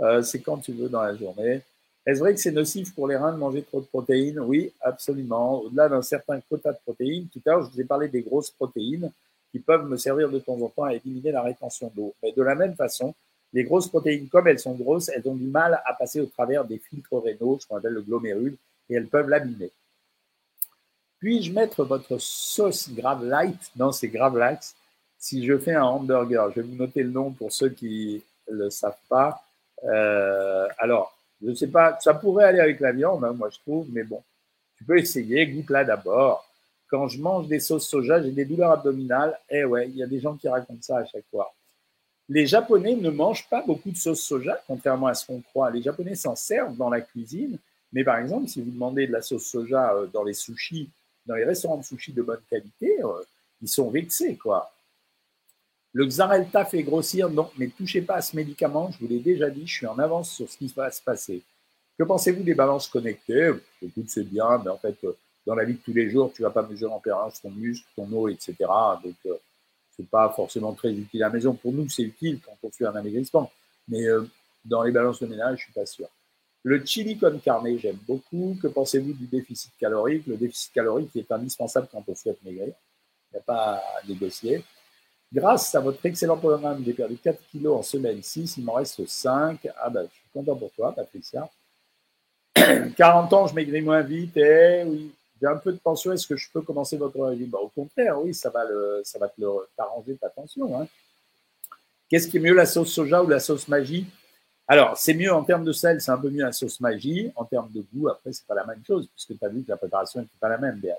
euh, 0.01 0.23
c'est 0.23 0.41
quand 0.41 0.59
tu 0.59 0.73
veux 0.73 0.89
dans 0.89 1.03
la 1.03 1.17
journée. 1.17 1.63
Est-ce 2.05 2.19
vrai 2.19 2.35
que 2.35 2.41
c'est 2.41 2.51
nocif 2.51 2.95
pour 2.95 3.07
les 3.07 3.17
reins 3.17 3.33
de 3.33 3.39
manger 3.39 3.63
trop 3.63 3.81
de 3.81 3.87
protéines? 3.87 4.41
Oui, 4.41 4.73
absolument. 4.81 5.61
Au-delà 5.61 5.89
d'un 5.89 6.03
certain 6.03 6.41
quota 6.41 6.73
de 6.73 6.79
protéines, 6.85 7.29
tout 7.29 7.41
à 7.47 7.51
l'heure, 7.51 7.63
je 7.65 7.71
vous 7.71 7.81
ai 7.81 7.85
parlé 7.85 8.09
des 8.09 8.23
grosses 8.23 8.51
protéines 8.51 9.11
qui 9.53 9.61
peuvent 9.61 9.89
me 9.89 9.97
servir 9.97 10.31
de 10.31 10.39
temps 10.39 10.61
en 10.61 10.69
temps 10.69 10.85
à 10.85 10.95
éliminer 10.95 11.31
la 11.31 11.43
rétention 11.43 11.93
d'eau. 11.95 12.15
Mais 12.23 12.33
de 12.33 12.43
la 12.43 12.55
même 12.55 12.75
façon, 12.75 13.15
les 13.53 13.65
grosses 13.65 13.89
protéines, 13.89 14.29
comme 14.29 14.49
elles 14.49 14.59
sont 14.59 14.75
grosses, 14.75 15.11
elles 15.11 15.29
ont 15.29 15.35
du 15.35 15.47
mal 15.47 15.81
à 15.85 15.93
passer 15.95 16.21
au 16.21 16.27
travers 16.27 16.65
des 16.65 16.79
filtres 16.79 17.23
rénaux, 17.23 17.59
ce 17.61 17.67
qu'on 17.67 17.77
appelle 17.77 17.93
le 17.93 18.03
glomérule, 18.03 18.57
et 18.89 18.95
elles 18.95 19.09
peuvent 19.09 19.29
l'abîmer. 19.29 19.71
Puis-je 21.19 21.53
mettre 21.53 21.85
votre 21.85 22.19
sauce 22.19 22.91
Grave 22.91 23.25
Light 23.25 23.71
dans 23.77 23.93
ces 23.93 24.09
Grave 24.09 24.59
si 25.19 25.47
je 25.47 25.57
fais 25.57 25.75
un 25.75 25.85
hamburger 25.85 26.51
Je 26.51 26.61
vais 26.61 26.67
vous 26.67 26.75
noter 26.75 27.05
le 27.05 27.11
nom 27.11 27.31
pour 27.31 27.53
ceux 27.53 27.69
qui 27.69 28.25
ne 28.51 28.57
le 28.57 28.71
savent 28.71 28.99
pas. 29.09 29.45
Euh, 29.85 30.67
alors, 30.79 31.17
je 31.43 31.51
ne 31.51 31.55
sais 31.55 31.69
pas, 31.69 31.99
ça 32.01 32.15
pourrait 32.15 32.45
aller 32.45 32.61
avec 32.61 32.81
la 32.81 32.93
viande, 32.93 33.25
hein, 33.25 33.33
moi 33.33 33.51
je 33.51 33.59
trouve, 33.59 33.89
mais 33.91 34.05
bon, 34.05 34.23
tu 34.77 34.85
peux 34.85 34.99
essayer, 34.99 35.47
goûte-la 35.47 35.85
d'abord. 35.85 36.49
Quand 36.89 37.09
je 37.09 37.21
mange 37.21 37.49
des 37.49 37.61
sauces 37.61 37.89
soja, 37.89 38.23
j'ai 38.23 38.31
des 38.31 38.45
douleurs 38.45 38.73
abdominales. 38.73 39.39
Eh 39.49 39.65
ouais, 39.65 39.89
il 39.89 39.97
y 39.97 40.03
a 40.03 40.07
des 40.07 40.21
gens 40.21 40.37
qui 40.37 40.47
racontent 40.49 40.83
ça 40.83 40.99
à 40.99 41.05
chaque 41.07 41.25
fois. 41.31 41.55
Les 42.29 42.47
Japonais 42.47 42.95
ne 42.95 43.11
mangent 43.11 43.49
pas 43.49 43.63
beaucoup 43.63 43.91
de 43.91 43.97
sauce 43.97 44.21
soja, 44.21 44.61
contrairement 44.67 45.07
à 45.07 45.15
ce 45.15 45.27
qu'on 45.27 45.41
croit. 45.41 45.71
Les 45.71 45.83
Japonais 45.83 46.15
s'en 46.15 46.37
servent 46.37 46.77
dans 46.77 46.91
la 46.91 47.01
cuisine, 47.01 47.59
mais 47.93 48.05
par 48.05 48.19
exemple, 48.19 48.49
si 48.49 48.61
vous 48.61 48.71
demandez 48.71 49.07
de 49.07 49.13
la 49.13 49.23
sauce 49.23 49.47
soja 49.47 49.95
euh, 49.95 50.07
dans 50.07 50.23
les 50.23 50.35
sushis 50.35 50.91
dans 51.27 51.35
les 51.35 51.45
restaurants 51.45 51.79
de 51.79 51.85
sushi 51.85 52.13
de 52.13 52.23
bonne 52.23 52.41
qualité, 52.51 53.03
euh, 53.03 53.23
ils 53.61 53.69
sont 53.69 53.91
vexés, 53.91 54.37
quoi. 54.37 54.73
Le 55.93 56.07
Xarelta 56.07 56.65
fait 56.65 56.83
grossir, 56.83 57.29
non, 57.29 57.51
mais 57.59 57.69
touchez 57.69 58.01
pas 58.01 58.15
à 58.15 58.23
ce 58.23 58.35
médicament, 58.35 58.91
je 58.93 58.99
vous 58.99 59.09
l'ai 59.09 59.19
déjà 59.19 59.51
dit, 59.51 59.67
je 59.67 59.75
suis 59.75 59.87
en 59.87 59.99
avance 59.99 60.31
sur 60.31 60.51
ce 60.51 60.57
qui 60.57 60.67
va 60.69 60.91
se 60.91 61.03
passer. 61.03 61.43
Que 61.99 62.05
pensez-vous 62.05 62.43
des 62.43 62.55
balances 62.55 62.89
connectées? 62.89 63.53
Écoute, 63.83 64.07
c'est 64.09 64.25
bien, 64.25 64.59
mais 64.65 64.71
en 64.71 64.79
fait, 64.79 64.97
euh, 65.05 65.13
dans 65.47 65.55
la 65.55 65.65
vie 65.65 65.75
de 65.75 65.79
tous 65.79 65.93
les 65.93 66.09
jours, 66.09 66.33
tu 66.35 66.43
vas 66.43 66.51
pas 66.51 66.63
mesurer 66.63 66.93
en 66.93 67.01
permanence 67.01 67.43
ton 67.43 67.51
muscle, 67.51 67.87
ton 67.95 68.11
eau, 68.11 68.29
etc. 68.29 68.55
Donc, 69.05 69.15
euh, 69.27 69.35
c'est 69.95 70.09
pas 70.09 70.31
forcément 70.31 70.73
très 70.73 70.93
utile 70.93 71.23
à 71.23 71.27
la 71.27 71.35
maison. 71.35 71.53
Pour 71.53 71.73
nous, 71.73 71.87
c'est 71.91 72.05
utile 72.05 72.41
quand 72.45 72.57
on 72.63 72.71
fait 72.71 72.87
un 72.87 72.97
amaigrissement. 72.97 73.51
Mais 73.89 74.07
dans 74.65 74.83
les 74.83 74.93
balances 74.93 75.21
de 75.21 75.27
ménage, 75.27 75.59
je 75.59 75.65
suis 75.65 75.73
pas 75.73 75.85
sûr. 75.85 76.09
Le 76.65 76.85
chili 76.85 77.19
con 77.19 77.39
carne, 77.45 77.77
j'aime 77.79 77.99
beaucoup. 78.07 78.57
Que 78.63 78.69
pensez-vous 78.69 79.13
du 79.13 79.27
déficit 79.27 79.73
calorique? 79.79 80.27
Le 80.27 80.37
déficit 80.37 80.73
calorique 80.73 81.15
est 81.17 81.31
indispensable 81.31 81.89
quand 81.91 82.05
on 82.07 82.15
souhaite 82.15 82.43
maigrir. 82.45 82.69
Il 82.69 83.35
n'y 83.35 83.39
a 83.39 83.43
pas 83.43 83.75
à 83.75 84.07
négocier. 84.07 84.65
Grâce 85.33 85.75
à 85.75 85.81
votre 85.81 86.05
excellent 86.05 86.37
programme, 86.37 86.83
j'ai 86.85 86.93
perdu 86.93 87.17
4 87.17 87.39
kilos 87.51 87.79
en 87.79 87.83
semaine 87.83 88.23
6, 88.23 88.59
il 88.59 88.65
m'en 88.65 88.75
reste 88.75 89.07
5. 89.07 89.67
Ah 89.81 89.89
ben, 89.89 90.03
je 90.03 90.15
suis 90.15 90.29
content 90.33 90.57
pour 90.57 90.71
toi, 90.73 90.93
Patricia. 90.95 91.49
40 92.97 93.33
ans, 93.33 93.47
je 93.47 93.55
maigris 93.55 93.81
moins 93.81 94.03
vite. 94.03 94.37
Oui, 94.37 95.11
j'ai 95.41 95.47
un 95.47 95.57
peu 95.57 95.73
de 95.73 95.79
tension. 95.79 96.13
Est-ce 96.13 96.27
que 96.27 96.37
je 96.37 96.51
peux 96.53 96.61
commencer 96.61 96.99
votre 96.99 97.19
régime? 97.19 97.49
Bah, 97.49 97.61
Au 97.63 97.69
contraire, 97.69 98.21
oui, 98.21 98.35
ça 98.35 98.51
va, 98.51 98.65
le, 98.65 99.01
ça 99.05 99.19
va 99.19 99.33
t'arranger 99.75 100.17
ta 100.17 100.29
tension. 100.29 100.79
Hein. 100.79 100.87
Qu'est-ce 102.11 102.29
qui 102.29 102.37
est 102.37 102.41
mieux, 102.41 102.55
la 102.55 102.67
sauce 102.67 102.93
soja 102.93 103.23
ou 103.23 103.29
la 103.29 103.41
sauce 103.41 103.69
magie? 103.69 104.07
Alors, 104.69 104.99
c'est 104.99 105.15
mieux 105.15 105.33
en 105.33 105.43
termes 105.45 105.65
de 105.65 105.73
sel, 105.73 106.01
c'est 106.03 106.11
un 106.11 106.19
peu 106.19 106.29
mieux 106.29 106.45
la 106.45 106.53
sauce 106.53 106.79
magie. 106.79 107.33
En 107.37 107.47
termes 107.47 107.71
de 107.73 107.83
goût, 107.93 108.09
après, 108.09 108.35
c'est 108.35 108.47
pas 108.47 108.55
la 108.55 108.67
même 108.67 108.83
chose, 108.87 109.09
puisque 109.09 109.39
tu 109.39 109.45
as 109.45 109.49
vu 109.49 109.63
que 109.63 109.71
la 109.71 109.79
préparation 109.79 110.21
n'est 110.21 110.29
pas 110.39 110.51
la 110.51 110.59
même, 110.59 110.79
Béat. 110.79 110.99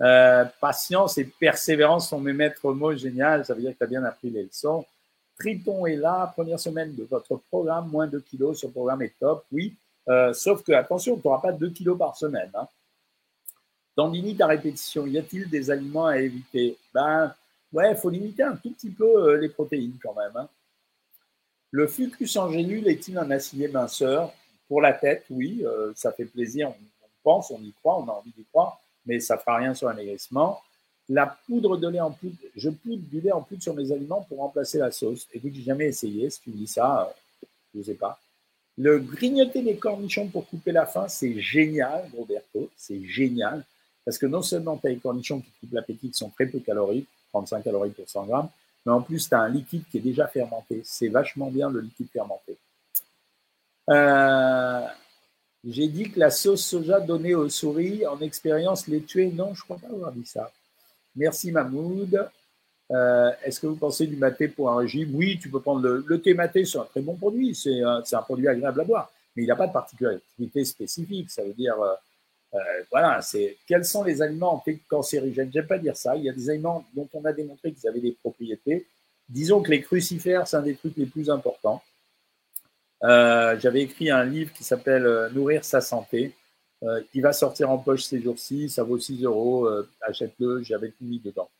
Euh, 0.00 0.44
patience 0.60 1.18
et 1.18 1.24
persévérance 1.24 2.08
sont 2.08 2.20
mes 2.20 2.32
maîtres 2.32 2.72
mots 2.72 2.94
génial. 2.94 3.44
Ça 3.44 3.54
veut 3.54 3.60
dire 3.60 3.72
que 3.72 3.78
tu 3.78 3.84
as 3.84 3.88
bien 3.88 4.04
appris 4.04 4.30
les 4.30 4.44
leçons. 4.44 4.86
Triton 5.38 5.86
est 5.86 5.96
là, 5.96 6.32
première 6.34 6.58
semaine 6.58 6.94
de 6.94 7.04
votre 7.04 7.36
programme, 7.50 7.88
moins 7.90 8.06
2 8.06 8.20
kilos. 8.20 8.60
Ce 8.60 8.66
programme 8.66 9.02
est 9.02 9.14
top, 9.18 9.44
oui. 9.52 9.76
Euh, 10.08 10.32
sauf 10.32 10.62
que, 10.62 10.72
attention, 10.72 11.16
tu 11.16 11.26
n'auras 11.26 11.40
pas 11.40 11.52
2 11.52 11.70
kilos 11.70 11.98
par 11.98 12.16
semaine. 12.16 12.50
Dans 13.96 14.08
limite 14.08 14.40
à 14.40 14.46
répétition, 14.46 15.06
y 15.06 15.18
a-t-il 15.18 15.48
des 15.50 15.70
aliments 15.70 16.06
à 16.06 16.18
éviter? 16.18 16.76
Ben, 16.94 17.34
ouais, 17.72 17.90
il 17.90 17.96
faut 17.96 18.10
limiter 18.10 18.44
un 18.44 18.56
tout 18.56 18.70
petit 18.72 18.90
peu 18.90 19.04
euh, 19.04 19.36
les 19.36 19.48
protéines 19.48 19.98
quand 20.02 20.14
même. 20.14 20.36
Hein. 20.36 20.48
Le 21.70 21.86
fucus 21.86 22.36
en 22.36 22.50
est-il 22.52 23.18
un 23.18 23.30
acier 23.30 23.68
minceur? 23.68 24.32
Pour 24.68 24.80
la 24.80 24.92
tête, 24.92 25.24
oui, 25.30 25.64
ça 25.94 26.12
fait 26.12 26.26
plaisir, 26.26 26.68
on, 26.68 27.06
pense, 27.22 27.50
on 27.50 27.58
y 27.60 27.72
croit, 27.72 27.98
on 27.98 28.08
a 28.08 28.12
envie 28.12 28.32
d'y 28.36 28.44
croire, 28.44 28.78
mais 29.08 29.18
ça 29.18 29.34
ne 29.34 29.40
fera 29.40 29.56
rien 29.56 29.74
sur 29.74 29.88
l'amaigrissement. 29.88 30.60
la 31.08 31.26
poudre 31.46 31.78
de 31.78 31.88
lait 31.88 32.00
en 32.00 32.10
poudre, 32.10 32.36
je 32.54 32.68
poudre 32.68 33.02
du 33.08 33.20
lait 33.22 33.32
en 33.32 33.40
poudre 33.40 33.62
sur 33.62 33.74
mes 33.74 33.90
aliments 33.90 34.22
pour 34.28 34.38
remplacer 34.38 34.76
la 34.78 34.90
sauce. 34.90 35.26
Écoute, 35.32 35.52
j'ai 35.54 35.62
jamais 35.62 35.86
essayé. 35.86 36.28
Si 36.28 36.42
tu 36.42 36.50
dis 36.50 36.66
ça, 36.66 37.10
je 37.72 37.78
ne 37.78 37.82
sais 37.82 37.94
pas. 37.94 38.20
Le 38.76 38.98
grignoter 38.98 39.62
des 39.62 39.76
cornichons 39.76 40.28
pour 40.28 40.46
couper 40.46 40.70
la 40.70 40.84
faim, 40.84 41.08
c'est 41.08 41.40
génial, 41.40 42.08
Roberto. 42.14 42.70
C'est 42.76 43.02
génial. 43.04 43.64
Parce 44.04 44.18
que 44.18 44.26
non 44.26 44.42
seulement 44.42 44.76
tu 44.76 44.86
as 44.86 44.90
les 44.90 44.98
cornichons 44.98 45.40
qui 45.40 45.50
coupent 45.58 45.72
l'appétit, 45.72 46.10
qui 46.10 46.18
sont 46.18 46.28
très 46.30 46.46
peu 46.46 46.60
caloriques, 46.60 47.08
35 47.30 47.64
calories 47.64 47.90
pour 47.90 48.08
100 48.08 48.26
grammes, 48.26 48.48
mais 48.84 48.92
en 48.92 49.00
plus, 49.00 49.28
tu 49.28 49.34
as 49.34 49.40
un 49.40 49.48
liquide 49.48 49.84
qui 49.90 49.98
est 49.98 50.02
déjà 50.02 50.26
fermenté. 50.28 50.82
C'est 50.84 51.08
vachement 51.08 51.50
bien 51.50 51.70
le 51.70 51.80
liquide 51.80 52.08
fermenté. 52.12 52.56
Euh, 53.90 54.86
j'ai 55.64 55.88
dit 55.88 56.10
que 56.10 56.20
la 56.20 56.30
sauce 56.30 56.64
soja 56.64 57.00
donnée 57.00 57.34
aux 57.34 57.48
souris 57.48 58.06
en 58.06 58.20
expérience 58.20 58.86
les 58.86 59.02
tuait. 59.02 59.30
Non, 59.34 59.54
je 59.54 59.60
ne 59.60 59.64
crois 59.64 59.78
pas 59.78 59.88
avoir 59.88 60.12
dit 60.12 60.26
ça. 60.26 60.50
Merci 61.16 61.50
Mahmoud. 61.50 62.28
Euh, 62.90 63.30
est-ce 63.44 63.60
que 63.60 63.66
vous 63.66 63.76
pensez 63.76 64.06
du 64.06 64.16
maté 64.16 64.48
pour 64.48 64.70
un 64.70 64.76
régime? 64.76 65.14
Oui, 65.14 65.38
tu 65.38 65.50
peux 65.50 65.60
prendre 65.60 65.86
le, 65.86 66.20
thé 66.20 66.32
maté, 66.32 66.64
c'est 66.64 66.78
un 66.78 66.84
très 66.84 67.00
bon 67.00 67.16
produit, 67.16 67.54
c'est 67.54 67.82
un, 67.82 68.22
produit 68.22 68.48
agréable 68.48 68.80
à 68.80 68.84
boire, 68.84 69.12
mais 69.36 69.42
il 69.42 69.46
n'a 69.46 69.56
pas 69.56 69.66
de 69.66 69.72
particularité 69.72 70.64
spécifique. 70.64 71.30
Ça 71.30 71.42
veut 71.42 71.52
dire, 71.52 71.78
euh, 71.80 71.94
euh, 72.54 72.58
voilà, 72.90 73.20
c'est 73.20 73.58
quels 73.66 73.84
sont 73.84 74.04
les 74.04 74.22
aliments 74.22 74.64
cancérigènes 74.88 75.50
J'aime 75.52 75.66
pas 75.66 75.78
dire 75.78 75.96
ça. 75.96 76.16
Il 76.16 76.24
y 76.24 76.30
a 76.30 76.32
des 76.32 76.48
aliments 76.48 76.86
dont 76.94 77.08
on 77.12 77.24
a 77.24 77.32
démontré 77.32 77.72
qu'ils 77.72 77.88
avaient 77.88 78.00
des 78.00 78.12
propriétés. 78.12 78.86
Disons 79.28 79.60
que 79.60 79.70
les 79.70 79.82
crucifères, 79.82 80.48
c'est 80.48 80.56
un 80.56 80.62
des 80.62 80.76
trucs 80.76 80.96
les 80.96 81.04
plus 81.04 81.28
importants. 81.28 81.82
J'avais 83.02 83.82
écrit 83.82 84.10
un 84.10 84.24
livre 84.24 84.52
qui 84.52 84.64
s'appelle 84.64 85.30
Nourrir 85.32 85.64
sa 85.64 85.80
santé. 85.80 86.34
il 87.14 87.22
va 87.22 87.32
sortir 87.32 87.70
en 87.70 87.78
poche 87.78 88.04
ces 88.04 88.20
jours-ci, 88.20 88.68
ça 88.68 88.82
vaut 88.82 88.98
6 88.98 89.24
euros, 89.24 89.68
achète-le, 90.00 90.62
j'avais 90.62 90.90
tout 90.90 91.04
mis 91.04 91.20
dedans. 91.20 91.50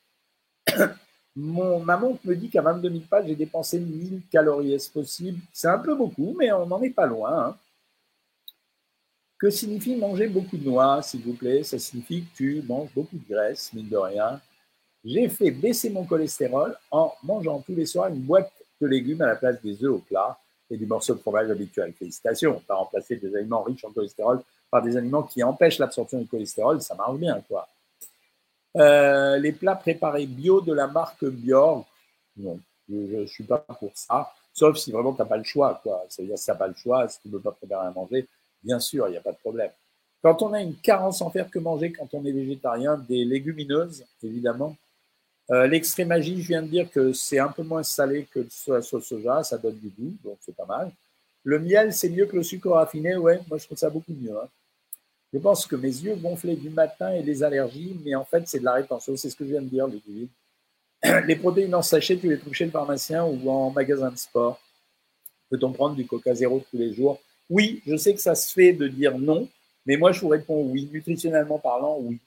Mon, 1.36 1.78
ma 1.78 1.96
montre 1.96 2.20
me 2.24 2.34
dit 2.34 2.50
qu'à 2.50 2.62
22 2.62 2.90
000 2.90 3.02
pages, 3.08 3.26
j'ai 3.28 3.36
dépensé 3.36 3.78
1000 3.78 4.22
calories. 4.28 4.72
Est-ce 4.72 4.90
possible? 4.90 5.38
C'est 5.52 5.68
un 5.68 5.78
peu 5.78 5.94
beaucoup, 5.94 6.34
mais 6.36 6.50
on 6.50 6.66
n'en 6.66 6.82
est 6.82 6.90
pas 6.90 7.06
loin. 7.06 7.50
Hein. 7.50 7.56
Que 9.38 9.50
signifie 9.50 9.94
manger 9.94 10.26
beaucoup 10.26 10.56
de 10.56 10.64
noix, 10.64 11.00
s'il 11.00 11.20
vous 11.20 11.34
plaît? 11.34 11.62
Ça 11.62 11.78
signifie 11.78 12.24
que 12.24 12.36
tu 12.36 12.62
manges 12.62 12.92
beaucoup 12.92 13.16
de 13.16 13.28
graisse, 13.32 13.72
mine 13.72 13.88
de 13.88 13.96
rien. 13.96 14.40
J'ai 15.04 15.28
fait 15.28 15.52
baisser 15.52 15.90
mon 15.90 16.04
cholestérol 16.04 16.76
en 16.90 17.14
mangeant 17.22 17.60
tous 17.60 17.74
les 17.74 17.86
soirs 17.86 18.08
une 18.08 18.22
boîte 18.22 18.52
de 18.80 18.88
légumes 18.88 19.22
à 19.22 19.26
la 19.26 19.36
place 19.36 19.62
des 19.62 19.84
œufs 19.84 19.92
au 19.92 19.98
plat 19.98 20.36
et 20.70 20.76
du 20.76 20.86
morceau 20.86 21.14
de 21.14 21.20
fromage 21.20 21.50
habituel. 21.50 21.92
Félicitations, 21.98 22.56
on 22.56 22.62
va 22.68 22.78
remplacer 22.80 23.16
des 23.16 23.34
aliments 23.34 23.62
riches 23.62 23.84
en 23.84 23.90
cholestérol 23.90 24.42
par 24.70 24.82
des 24.82 24.96
aliments 24.96 25.22
qui 25.22 25.42
empêchent 25.42 25.78
l'absorption 25.78 26.18
du 26.18 26.26
cholestérol, 26.26 26.80
ça 26.82 26.94
marche 26.94 27.16
bien, 27.16 27.42
quoi. 27.48 27.68
Euh, 28.76 29.38
les 29.38 29.52
plats 29.52 29.76
préparés 29.76 30.26
bio 30.26 30.60
de 30.60 30.72
la 30.72 30.86
marque 30.86 31.24
Bjorg, 31.24 31.86
non, 32.36 32.60
je 32.88 33.16
ne 33.16 33.26
suis 33.26 33.44
pas 33.44 33.58
pour 33.58 33.90
ça. 33.94 34.32
Sauf 34.52 34.76
si 34.76 34.92
vraiment 34.92 35.12
tu 35.12 35.20
n'as 35.20 35.26
pas 35.26 35.36
le 35.36 35.44
choix. 35.44 35.80
Quoi. 35.82 36.04
C'est-à-dire, 36.08 36.38
si 36.38 36.44
tu 36.44 36.50
n'as 36.50 36.56
pas 36.56 36.68
le 36.68 36.74
choix, 36.74 37.08
si 37.08 37.20
tu 37.20 37.28
ne 37.28 37.34
veux 37.34 37.40
pas 37.40 37.52
préparer 37.52 37.86
à 37.86 37.90
manger, 37.90 38.26
bien 38.62 38.78
sûr, 38.80 39.08
il 39.08 39.12
n'y 39.12 39.16
a 39.16 39.20
pas 39.20 39.32
de 39.32 39.38
problème. 39.38 39.70
Quand 40.22 40.42
on 40.42 40.52
a 40.52 40.60
une 40.60 40.74
carence 40.74 41.22
en 41.22 41.30
fer 41.30 41.48
que 41.48 41.58
manger 41.58 41.92
quand 41.92 42.08
on 42.12 42.24
est 42.24 42.32
végétarien, 42.32 42.98
des 43.08 43.24
légumineuses, 43.24 44.04
évidemment. 44.22 44.76
Euh, 45.50 45.66
L'extrait 45.66 46.06
je 46.22 46.30
viens 46.32 46.62
de 46.62 46.68
dire 46.68 46.90
que 46.90 47.12
c'est 47.12 47.38
un 47.38 47.48
peu 47.48 47.62
moins 47.62 47.82
salé 47.82 48.26
que 48.30 48.46
la 48.66 48.82
sauce 48.82 49.06
soja, 49.06 49.42
ça 49.42 49.56
donne 49.56 49.76
du 49.76 49.88
goût, 49.88 50.14
donc 50.22 50.36
c'est 50.40 50.54
pas 50.54 50.66
mal. 50.66 50.92
Le 51.44 51.58
miel, 51.58 51.92
c'est 51.94 52.10
mieux 52.10 52.26
que 52.26 52.36
le 52.36 52.42
sucre 52.42 52.70
raffiné, 52.70 53.16
ouais, 53.16 53.40
moi 53.48 53.58
je 53.58 53.64
trouve 53.64 53.78
ça 53.78 53.88
beaucoup 53.88 54.12
mieux. 54.12 54.36
Hein. 54.36 54.48
Je 55.32 55.38
pense 55.38 55.66
que 55.66 55.76
mes 55.76 55.88
yeux 55.88 56.16
gonflaient 56.16 56.56
du 56.56 56.70
matin 56.70 57.12
et 57.12 57.22
les 57.22 57.42
allergies, 57.42 57.96
mais 58.04 58.14
en 58.14 58.24
fait, 58.24 58.44
c'est 58.46 58.60
de 58.60 58.64
la 58.64 58.74
rétention. 58.74 59.16
C'est 59.16 59.28
ce 59.28 59.36
que 59.36 59.44
je 59.44 59.50
viens 59.50 59.62
de 59.62 59.66
dire. 59.66 59.86
Les 61.26 61.36
protéines 61.36 61.74
en 61.74 61.82
sachet, 61.82 62.16
tu 62.16 62.28
les 62.28 62.38
trouves 62.38 62.54
chez 62.54 62.64
le 62.64 62.70
pharmacien 62.70 63.24
ou 63.24 63.48
en 63.50 63.70
magasin 63.70 64.10
de 64.10 64.16
sport. 64.16 64.58
Peut-on 65.48 65.72
prendre 65.72 65.94
du 65.94 66.06
coca 66.06 66.34
zéro 66.34 66.62
tous 66.70 66.76
les 66.76 66.92
jours? 66.92 67.20
Oui, 67.48 67.82
je 67.86 67.96
sais 67.96 68.14
que 68.14 68.20
ça 68.20 68.34
se 68.34 68.52
fait 68.52 68.72
de 68.72 68.88
dire 68.88 69.16
non, 69.16 69.48
mais 69.86 69.96
moi, 69.96 70.12
je 70.12 70.20
vous 70.20 70.28
réponds 70.28 70.62
oui. 70.64 70.88
Nutritionnellement 70.92 71.58
parlant, 71.58 71.98
oui. 72.00 72.18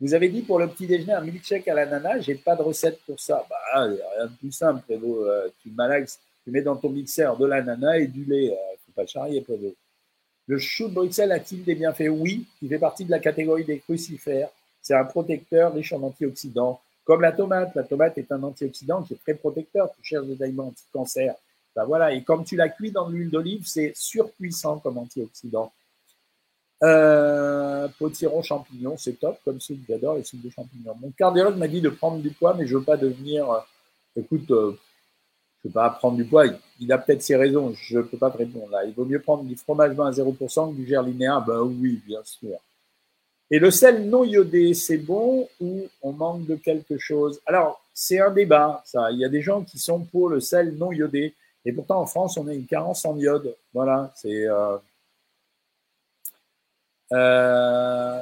Vous 0.00 0.12
avez 0.12 0.28
dit 0.28 0.42
pour 0.42 0.58
le 0.58 0.68
petit 0.68 0.86
déjeuner 0.86 1.14
un 1.14 1.22
milkshake 1.22 1.66
à 1.68 1.74
l'ananas, 1.74 2.20
j'ai 2.20 2.34
pas 2.34 2.54
de 2.54 2.62
recette 2.62 3.00
pour 3.06 3.18
ça. 3.18 3.46
Bah, 3.48 3.56
rien 3.74 4.26
de 4.26 4.36
plus 4.38 4.52
simple, 4.52 4.82
euh, 4.90 5.48
tu 5.62 5.70
malaxes, 5.70 6.20
tu 6.44 6.50
mets 6.50 6.60
dans 6.60 6.76
ton 6.76 6.90
mixeur 6.90 7.36
de 7.38 7.46
l'ananas 7.46 7.98
et 7.98 8.06
du 8.06 8.24
lait. 8.24 8.50
Euh, 8.50 8.76
faut 8.84 8.92
pas 8.94 9.06
charrier, 9.06 9.40
Prévost. 9.40 9.76
Le 10.48 10.58
chou 10.58 10.88
de 10.88 10.94
Bruxelles 10.94 11.32
a-t-il 11.32 11.64
des 11.64 11.74
bienfaits? 11.74 12.08
Oui, 12.10 12.46
il 12.62 12.68
fait 12.68 12.78
partie 12.78 13.04
de 13.04 13.10
la 13.10 13.18
catégorie 13.18 13.64
des 13.64 13.80
crucifères. 13.80 14.48
C'est 14.80 14.94
un 14.94 15.04
protecteur 15.04 15.74
riche 15.74 15.92
en 15.92 16.02
antioxydants. 16.02 16.80
Comme 17.04 17.22
la 17.22 17.32
tomate, 17.32 17.74
la 17.74 17.82
tomate 17.82 18.18
est 18.18 18.30
un 18.30 18.42
antioxydant 18.42 19.02
qui 19.02 19.14
est 19.14 19.20
très 19.22 19.34
protecteur. 19.34 19.90
Tu 19.96 20.04
cherches 20.04 20.26
des 20.26 20.40
aliments 20.42 20.68
anti-cancer. 20.68 21.34
Ben 21.74 21.84
voilà. 21.84 22.12
Et 22.12 22.22
comme 22.22 22.44
tu 22.44 22.54
la 22.54 22.68
cuis 22.68 22.92
dans 22.92 23.08
l'huile 23.08 23.30
d'olive, 23.30 23.66
c'est 23.66 23.92
surpuissant 23.96 24.78
comme 24.78 24.98
antioxydant. 24.98 25.72
Euh, 26.82 27.88
potiron 27.98 28.42
champignon, 28.42 28.96
c'est 28.98 29.18
top 29.18 29.38
comme 29.44 29.60
soupe. 29.60 29.80
J'adore 29.88 30.16
les 30.16 30.24
soupes 30.24 30.42
de 30.42 30.50
champignons. 30.50 30.94
Mon 31.00 31.10
cardiologue 31.10 31.56
m'a 31.56 31.68
dit 31.68 31.80
de 31.80 31.88
prendre 31.88 32.18
du 32.18 32.30
poids, 32.30 32.54
mais 32.54 32.66
je 32.66 32.76
veux 32.76 32.84
pas 32.84 32.96
devenir. 32.96 33.50
Euh, 33.50 33.60
écoute, 34.16 34.50
euh, 34.50 34.72
ne 34.72 35.68
peux 35.68 35.72
pas 35.72 35.90
prendre 35.90 36.16
du 36.16 36.24
poids. 36.24 36.44
Il, 36.80 36.92
a 36.92 36.98
peut-être 36.98 37.22
ses 37.22 37.36
raisons. 37.36 37.72
Je 37.74 37.98
ne 37.98 38.02
peux 38.02 38.18
pas 38.18 38.30
te 38.30 38.38
répondre 38.38 38.70
là. 38.70 38.84
Il 38.84 38.92
vaut 38.92 39.06
mieux 39.06 39.20
prendre 39.20 39.44
du 39.44 39.56
fromage 39.56 39.94
blanc 39.94 40.04
à 40.04 40.10
0% 40.10 40.70
que 40.70 40.76
du 40.76 40.86
gerlinéa. 40.86 41.42
Ben 41.46 41.60
oui, 41.60 42.00
bien 42.06 42.20
sûr. 42.24 42.58
Et 43.50 43.58
le 43.58 43.70
sel 43.70 44.08
non 44.08 44.24
iodé, 44.24 44.74
c'est 44.74 44.98
bon 44.98 45.48
ou 45.60 45.86
on 46.02 46.12
manque 46.12 46.46
de 46.46 46.56
quelque 46.56 46.98
chose? 46.98 47.40
Alors, 47.46 47.80
c'est 47.94 48.20
un 48.20 48.32
débat, 48.32 48.82
ça. 48.84 49.10
Il 49.12 49.18
y 49.18 49.24
a 49.24 49.28
des 49.28 49.40
gens 49.40 49.62
qui 49.62 49.78
sont 49.78 50.00
pour 50.00 50.28
le 50.28 50.40
sel 50.40 50.74
non 50.76 50.92
iodé. 50.92 51.34
Et 51.64 51.72
pourtant, 51.72 52.00
en 52.00 52.06
France, 52.06 52.36
on 52.36 52.46
a 52.48 52.54
une 52.54 52.66
carence 52.66 53.04
en 53.04 53.16
iode. 53.16 53.54
Voilà, 53.72 54.12
c'est. 54.14 54.46
Euh, 54.46 54.76
euh, 57.12 58.20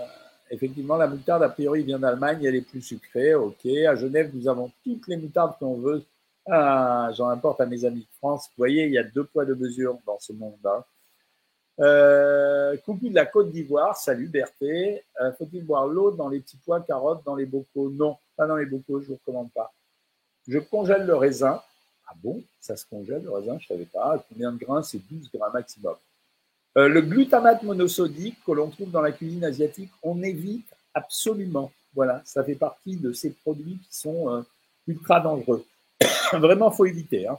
effectivement, 0.50 0.96
la 0.96 1.06
moutarde, 1.06 1.42
a 1.42 1.48
priori, 1.48 1.82
vient 1.82 1.98
d'Allemagne, 1.98 2.44
elle 2.44 2.56
est 2.56 2.60
plus 2.60 2.82
sucrée. 2.82 3.34
Ok. 3.34 3.66
À 3.66 3.94
Genève, 3.94 4.30
nous 4.34 4.48
avons 4.48 4.70
toutes 4.84 5.08
les 5.08 5.16
moutardes 5.16 5.56
qu'on 5.58 5.76
veut 5.76 6.04
ah, 6.46 7.10
j'en 7.16 7.28
importe 7.28 7.60
à 7.60 7.66
mes 7.66 7.84
amis 7.84 8.00
de 8.00 8.16
France. 8.18 8.48
Vous 8.48 8.54
voyez, 8.58 8.84
il 8.86 8.92
y 8.92 8.98
a 8.98 9.02
deux 9.02 9.24
poids, 9.24 9.44
deux 9.44 9.54
mesures 9.54 9.98
dans 10.06 10.18
ce 10.18 10.32
monde. 10.32 10.58
là 10.62 10.86
Euh, 11.80 12.76
coucou 12.84 13.08
de 13.08 13.14
la 13.14 13.26
Côte 13.26 13.50
d'Ivoire, 13.50 13.96
salut 13.96 14.28
Berthé. 14.28 15.02
Euh, 15.20 15.32
faut-il 15.32 15.64
boire 15.64 15.86
l'eau 15.86 16.10
dans 16.12 16.28
les 16.28 16.40
petits 16.40 16.58
pois, 16.64 16.80
carottes, 16.80 17.24
dans 17.24 17.34
les 17.34 17.46
bocaux? 17.46 17.90
Non, 17.90 18.18
pas 18.36 18.46
dans 18.46 18.56
les 18.56 18.66
bocaux, 18.66 19.00
je 19.00 19.04
ne 19.04 19.08
vous 19.08 19.14
recommande 19.14 19.52
pas. 19.52 19.72
Je 20.46 20.58
congèle 20.58 21.06
le 21.06 21.16
raisin. 21.16 21.62
Ah 22.06 22.12
bon? 22.22 22.42
Ça 22.60 22.76
se 22.76 22.84
congèle 22.84 23.22
le 23.22 23.30
raisin? 23.30 23.58
Je 23.58 23.64
ne 23.64 23.78
savais 23.78 23.86
pas. 23.86 24.22
Combien 24.28 24.52
de 24.52 24.58
grains? 24.58 24.82
C'est 24.82 24.98
12 24.98 25.30
grammes 25.32 25.52
maximum. 25.54 25.96
Euh, 26.76 26.88
le 26.88 27.02
glutamate 27.02 27.62
monosodique 27.62 28.38
que 28.44 28.52
l'on 28.52 28.68
trouve 28.68 28.90
dans 28.90 29.00
la 29.00 29.12
cuisine 29.12 29.44
asiatique, 29.44 29.90
on 30.02 30.22
évite 30.22 30.66
absolument. 30.92 31.70
Voilà, 31.94 32.20
ça 32.24 32.42
fait 32.42 32.56
partie 32.56 32.96
de 32.96 33.12
ces 33.12 33.30
produits 33.30 33.78
qui 33.78 33.96
sont 33.96 34.30
euh, 34.30 34.42
ultra 34.88 35.20
dangereux. 35.20 35.64
Vraiment, 36.32 36.70
faut 36.70 36.86
éviter. 36.86 37.28
Hein. 37.28 37.38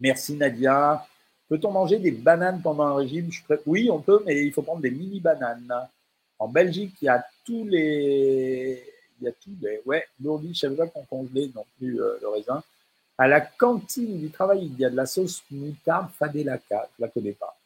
Merci 0.00 0.34
Nadia. 0.34 1.06
Peut-on 1.48 1.70
manger 1.70 1.98
des 1.98 2.10
bananes 2.10 2.60
pendant 2.62 2.84
un 2.84 2.94
régime? 2.94 3.30
Oui, 3.66 3.88
on 3.90 4.00
peut, 4.00 4.22
mais 4.26 4.44
il 4.44 4.52
faut 4.52 4.62
prendre 4.62 4.80
des 4.80 4.90
mini 4.90 5.20
bananes. 5.20 5.72
En 6.38 6.48
Belgique, 6.48 6.94
il 7.00 7.04
y 7.04 7.08
a 7.08 7.24
tous 7.44 7.64
les, 7.64 8.82
il 9.20 9.24
y 9.24 9.28
a 9.28 9.32
tous 9.32 9.54
les, 9.62 9.80
ouais, 9.86 10.04
lourdis, 10.20 10.54
je 10.54 10.60
savais 10.60 10.76
pas 10.76 10.86
qu'on 10.88 11.04
congelait 11.04 11.50
non 11.54 11.64
plus 11.78 12.00
euh, 12.00 12.18
le 12.20 12.28
raisin. 12.28 12.62
À 13.16 13.28
la 13.28 13.40
cantine 13.40 14.18
du 14.18 14.30
travail, 14.30 14.66
il 14.66 14.78
y 14.78 14.84
a 14.84 14.90
de 14.90 14.96
la 14.96 15.06
sauce 15.06 15.44
moutarde 15.50 16.10
Fadelaka, 16.18 16.88
je 16.96 17.02
la 17.02 17.08
connais 17.08 17.32
pas. 17.32 17.56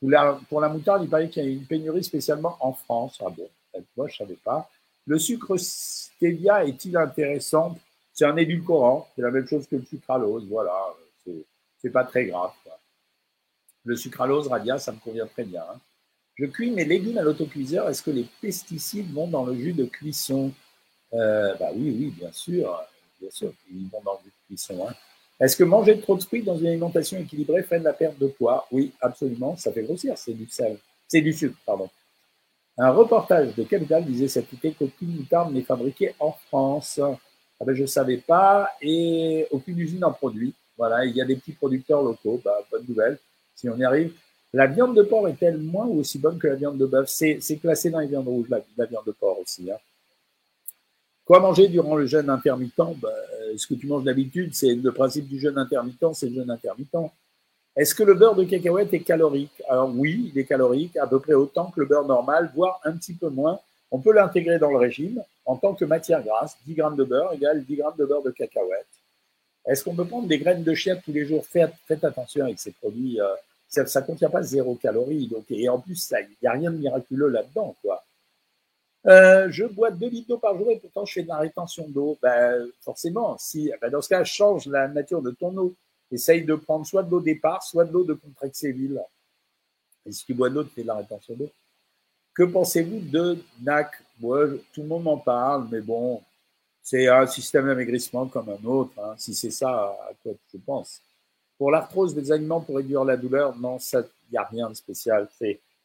Pour 0.00 0.60
la, 0.60 0.68
moutarde, 0.68 1.02
il 1.02 1.10
paraît 1.10 1.28
qu'il 1.28 1.44
y 1.44 1.46
a 1.46 1.50
une 1.50 1.66
pénurie 1.66 2.04
spécialement 2.04 2.56
en 2.60 2.72
France. 2.72 3.18
Ah 3.24 3.30
bon, 3.30 3.48
moi, 3.96 4.06
je 4.08 4.14
ne 4.14 4.28
savais 4.28 4.38
pas. 4.42 4.70
Le 5.06 5.18
sucre 5.18 5.56
stevia 5.56 6.64
est-il 6.64 6.96
intéressant? 6.96 7.76
C'est 8.12 8.26
un 8.26 8.36
édulcorant, 8.36 9.08
c'est 9.14 9.22
la 9.22 9.30
même 9.30 9.46
chose 9.46 9.66
que 9.66 9.76
le 9.76 9.84
sucralose, 9.84 10.46
voilà, 10.48 10.74
c'est 11.80 11.90
pas 11.90 12.04
très 12.04 12.26
grave. 12.26 12.50
Le 13.84 13.96
sucralose 13.96 14.48
radia, 14.48 14.78
ça 14.78 14.92
me 14.92 14.98
convient 14.98 15.26
très 15.26 15.44
bien. 15.44 15.62
Hein. 15.62 15.78
Je 16.34 16.46
cuis 16.46 16.70
mes 16.70 16.84
légumes 16.84 17.18
à 17.18 17.22
l'autocuiseur. 17.22 17.88
Est-ce 17.88 18.02
que 18.02 18.10
les 18.10 18.26
pesticides 18.40 19.12
vont 19.12 19.28
dans 19.28 19.44
le 19.44 19.54
jus 19.54 19.72
de 19.72 19.84
cuisson? 19.84 20.52
Euh, 21.12 21.54
Bah 21.56 21.70
oui, 21.74 21.96
oui, 21.98 22.14
bien 22.16 22.30
sûr, 22.32 22.80
bien 23.20 23.30
sûr, 23.30 23.52
ils 23.70 23.88
vont 23.88 24.02
dans 24.02 24.14
le 24.14 24.24
jus 24.24 24.30
de 24.30 24.46
cuisson. 24.46 24.88
Hein. 24.88 24.94
Est-ce 25.40 25.56
que 25.56 25.64
manger 25.64 26.00
trop 26.00 26.16
de 26.16 26.22
fruits 26.22 26.42
dans 26.42 26.56
une 26.56 26.66
alimentation 26.66 27.18
équilibrée 27.18 27.62
fait 27.62 27.78
de 27.78 27.84
la 27.84 27.92
perte 27.92 28.18
de 28.18 28.26
poids? 28.26 28.66
Oui, 28.72 28.92
absolument, 29.00 29.56
ça 29.56 29.72
fait 29.72 29.82
grossir, 29.82 30.18
c'est 30.18 30.32
du 30.32 30.48
sel, 30.48 30.76
c'est 31.06 31.20
du 31.20 31.32
sucre, 31.32 31.56
pardon. 31.64 31.88
Un 32.76 32.90
reportage 32.90 33.54
de 33.56 33.64
Capital 33.64 34.04
disait 34.04 34.28
cet 34.28 34.52
été 34.52 34.72
qu'aucune 34.72 35.16
moutarde 35.16 35.52
n'est 35.52 35.62
fabriquée 35.62 36.14
en 36.20 36.32
France. 36.32 37.00
Ah 37.60 37.64
ben, 37.64 37.74
je 37.74 37.82
ne 37.82 37.86
savais 37.86 38.18
pas 38.18 38.70
et 38.80 39.46
aucune 39.50 39.78
usine 39.80 40.04
en 40.04 40.12
produit. 40.12 40.54
Voilà, 40.76 41.04
il 41.04 41.16
y 41.16 41.20
a 41.20 41.24
des 41.24 41.34
petits 41.34 41.52
producteurs 41.52 42.02
locaux. 42.02 42.40
Bah, 42.44 42.64
bonne 42.70 42.84
nouvelle, 42.88 43.18
si 43.56 43.68
on 43.68 43.76
y 43.76 43.84
arrive. 43.84 44.12
La 44.52 44.68
viande 44.68 44.96
de 44.96 45.02
porc 45.02 45.28
est-elle 45.28 45.58
moins 45.58 45.86
ou 45.86 45.98
aussi 45.98 46.18
bonne 46.18 46.38
que 46.38 46.46
la 46.46 46.54
viande 46.54 46.78
de 46.78 46.86
bœuf? 46.86 47.08
C'est 47.08 47.58
classé 47.60 47.90
dans 47.90 47.98
les 47.98 48.06
viandes 48.06 48.28
rouges, 48.28 48.48
la, 48.48 48.86
viande 48.86 49.04
de 49.06 49.12
porc 49.12 49.40
aussi. 49.40 49.70
Hein. 49.70 49.76
Quoi 51.24 51.40
manger 51.40 51.66
durant 51.66 51.96
le 51.96 52.06
jeûne 52.06 52.30
intermittent? 52.30 52.76
Ben, 52.76 53.10
Ce 53.56 53.66
que 53.66 53.74
tu 53.74 53.86
manges 53.86 54.04
d'habitude, 54.04 54.54
c'est 54.54 54.74
le 54.74 54.92
principe 54.92 55.28
du 55.28 55.38
jeûne 55.38 55.58
intermittent, 55.58 56.14
c'est 56.14 56.28
le 56.28 56.36
jeûne 56.36 56.50
intermittent. 56.50 57.10
Est-ce 57.76 57.94
que 57.94 58.02
le 58.02 58.14
beurre 58.14 58.34
de 58.34 58.44
cacahuète 58.44 58.92
est 58.92 59.00
calorique? 59.00 59.62
Alors 59.68 59.90
oui, 59.94 60.32
il 60.34 60.38
est 60.38 60.44
calorique, 60.44 60.96
à 60.96 61.06
peu 61.06 61.20
près 61.20 61.34
autant 61.34 61.70
que 61.70 61.80
le 61.80 61.86
beurre 61.86 62.06
normal, 62.06 62.50
voire 62.54 62.80
un 62.84 62.92
petit 62.92 63.14
peu 63.14 63.28
moins. 63.28 63.60
On 63.90 64.00
peut 64.00 64.12
l'intégrer 64.12 64.58
dans 64.58 64.70
le 64.70 64.76
régime 64.76 65.22
en 65.46 65.56
tant 65.56 65.74
que 65.74 65.84
matière 65.84 66.22
grasse. 66.22 66.56
10 66.66 66.74
grammes 66.74 66.96
de 66.96 67.04
beurre 67.04 67.32
égale 67.32 67.64
10 67.64 67.76
grammes 67.76 67.96
de 67.98 68.04
beurre 68.04 68.22
de 68.22 68.30
cacahuète. 68.30 68.86
Est-ce 69.66 69.84
qu'on 69.84 69.94
peut 69.94 70.06
prendre 70.06 70.26
des 70.26 70.38
graines 70.38 70.64
de 70.64 70.74
chia 70.74 70.96
tous 70.96 71.12
les 71.12 71.26
jours? 71.26 71.46
Faites, 71.46 71.72
attention 72.02 72.44
avec 72.44 72.58
ces 72.58 72.72
produits. 72.72 73.20
Euh, 73.20 73.34
ça 73.68 74.00
ne 74.00 74.06
contient 74.06 74.30
pas 74.30 74.42
zéro 74.42 74.74
calorie. 74.74 75.26
Donc, 75.28 75.44
et 75.50 75.68
en 75.68 75.78
plus, 75.78 76.10
il 76.10 76.26
n'y 76.42 76.48
a 76.48 76.52
rien 76.52 76.70
de 76.70 76.78
miraculeux 76.78 77.28
là-dedans. 77.28 77.76
quoi. 77.82 78.02
Euh, 79.06 79.48
je 79.50 79.64
bois 79.64 79.90
2 79.90 80.08
litres 80.08 80.28
d'eau 80.28 80.38
par 80.38 80.56
jour 80.56 80.70
et 80.70 80.78
pourtant 80.78 81.04
je 81.04 81.12
fais 81.12 81.22
de 81.22 81.28
la 81.28 81.38
rétention 81.38 81.88
d'eau. 81.88 82.18
Ben, 82.20 82.68
forcément, 82.80 83.36
si, 83.38 83.70
ben, 83.80 83.90
dans 83.90 84.02
ce 84.02 84.08
cas, 84.08 84.24
change 84.24 84.66
la 84.66 84.88
nature 84.88 85.22
de 85.22 85.30
ton 85.30 85.56
eau. 85.56 85.74
Essaye 86.10 86.44
de 86.44 86.54
prendre 86.54 86.86
soit 86.86 87.02
de 87.02 87.10
l'eau 87.10 87.20
départ, 87.20 87.62
soit 87.62 87.84
de 87.84 87.92
l'eau 87.92 88.04
de 88.04 88.14
Contrexéville. 88.14 89.00
Et 90.06 90.12
si 90.12 90.24
tu 90.24 90.34
bois 90.34 90.48
de 90.48 90.54
l'eau, 90.54 90.64
tu 90.64 90.70
fais 90.70 90.82
de 90.82 90.86
la 90.86 90.96
rétention 90.96 91.34
d'eau. 91.34 91.50
Que 92.34 92.44
pensez-vous 92.44 93.00
de 93.00 93.38
NAC 93.62 93.90
Tout 94.20 94.82
le 94.82 94.86
monde 94.86 95.02
m'en 95.02 95.18
parle, 95.18 95.68
mais 95.70 95.80
bon, 95.80 96.22
c'est 96.82 97.08
un 97.08 97.26
système 97.26 97.66
d'amaigrissement 97.66 98.26
comme 98.26 98.48
un 98.48 98.64
autre. 98.66 98.92
Hein. 98.98 99.14
si 99.18 99.34
c'est 99.34 99.50
ça 99.50 99.68
à 100.08 100.12
quoi 100.22 100.32
je 100.52 100.58
pense. 100.58 101.02
Pour 101.58 101.70
l'arthrose 101.70 102.14
des 102.14 102.30
aliments 102.32 102.60
pour 102.60 102.76
réduire 102.76 103.04
la 103.04 103.16
douleur, 103.16 103.56
non, 103.58 103.78
il 103.78 104.04
n'y 104.30 104.38
a 104.38 104.44
rien 104.44 104.70
de 104.70 104.74
spécial. 104.74 105.28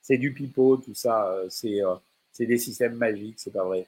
C'est 0.01 0.17
du 0.17 0.31
pipeau, 0.31 0.77
tout 0.77 0.93
ça. 0.93 1.27
Euh, 1.27 1.49
euh, 1.65 1.95
c'est 2.33 2.45
des 2.45 2.57
systèmes 2.57 2.95
magiques, 2.95 3.35
c'est 3.37 3.53
pas 3.53 3.63
vrai. 3.63 3.87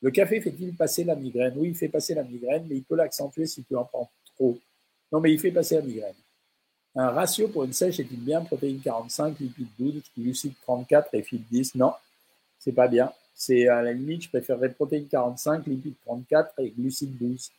Le 0.00 0.10
café 0.10 0.40
fait-il 0.40 0.74
passer 0.74 1.04
la 1.04 1.14
migraine? 1.14 1.52
Oui, 1.56 1.68
il 1.68 1.76
fait 1.76 1.88
passer 1.88 2.14
la 2.14 2.24
migraine, 2.24 2.64
mais 2.68 2.76
il 2.76 2.82
peut 2.82 2.96
l'accentuer 2.96 3.46
si 3.46 3.62
tu 3.62 3.76
en 3.76 3.84
prends 3.84 4.10
trop. 4.34 4.58
Non, 5.12 5.20
mais 5.20 5.32
il 5.32 5.38
fait 5.38 5.52
passer 5.52 5.76
la 5.76 5.82
migraine. 5.82 6.14
Un 6.96 7.10
ratio 7.10 7.48
pour 7.48 7.64
une 7.64 7.72
sèche 7.72 8.00
est-il 8.00 8.18
bien? 8.18 8.42
Protéines 8.42 8.80
45, 8.80 9.38
lipides 9.38 9.68
12, 9.78 10.02
glucides 10.18 10.54
34 10.62 11.14
et 11.14 11.22
fil 11.22 11.42
10 11.50 11.76
Non, 11.76 11.92
c'est 12.58 12.72
pas 12.72 12.88
bien. 12.88 13.12
C'est 13.34 13.68
à 13.68 13.80
la 13.80 13.92
limite, 13.92 14.24
je 14.24 14.28
préférerais 14.28 14.70
protéines 14.70 15.06
45, 15.06 15.66
lipides 15.66 15.94
34 16.04 16.54
et 16.58 16.70
glucides 16.70 17.16
12. 17.18 17.50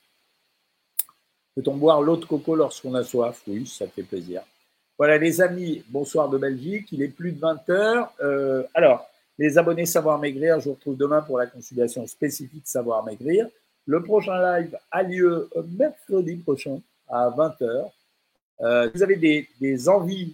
Peut-on 1.55 1.77
boire 1.77 2.01
l'eau 2.01 2.17
de 2.17 2.25
coco 2.25 2.55
lorsqu'on 2.55 2.93
a 2.95 3.03
soif? 3.03 3.41
Oui, 3.47 3.65
ça 3.65 3.87
fait 3.87 4.03
plaisir. 4.03 4.43
Voilà 4.97 5.17
les 5.17 5.41
amis, 5.41 5.83
bonsoir 5.89 6.29
de 6.29 6.37
Belgique. 6.37 6.89
Il 6.91 7.01
est 7.01 7.07
plus 7.07 7.31
de 7.31 7.39
20 7.39 7.69
heures. 7.69 8.13
Euh, 8.21 8.63
alors, 8.73 9.09
les 9.37 9.57
abonnés 9.57 9.85
Savoir 9.85 10.19
Maigrir, 10.19 10.59
je 10.59 10.65
vous 10.65 10.75
retrouve 10.75 10.97
demain 10.97 11.21
pour 11.21 11.37
la 11.37 11.47
consultation 11.47 12.05
spécifique 12.07 12.63
Savoir 12.65 13.03
Maigrir. 13.03 13.47
Le 13.85 14.01
prochain 14.01 14.39
live 14.41 14.77
a 14.91 15.03
lieu 15.03 15.49
mercredi 15.77 16.35
prochain 16.37 16.79
à 17.09 17.29
20h. 17.29 17.91
Euh, 18.61 18.89
vous 18.93 19.03
avez 19.03 19.47
des, 19.59 19.89
envies 19.89 20.33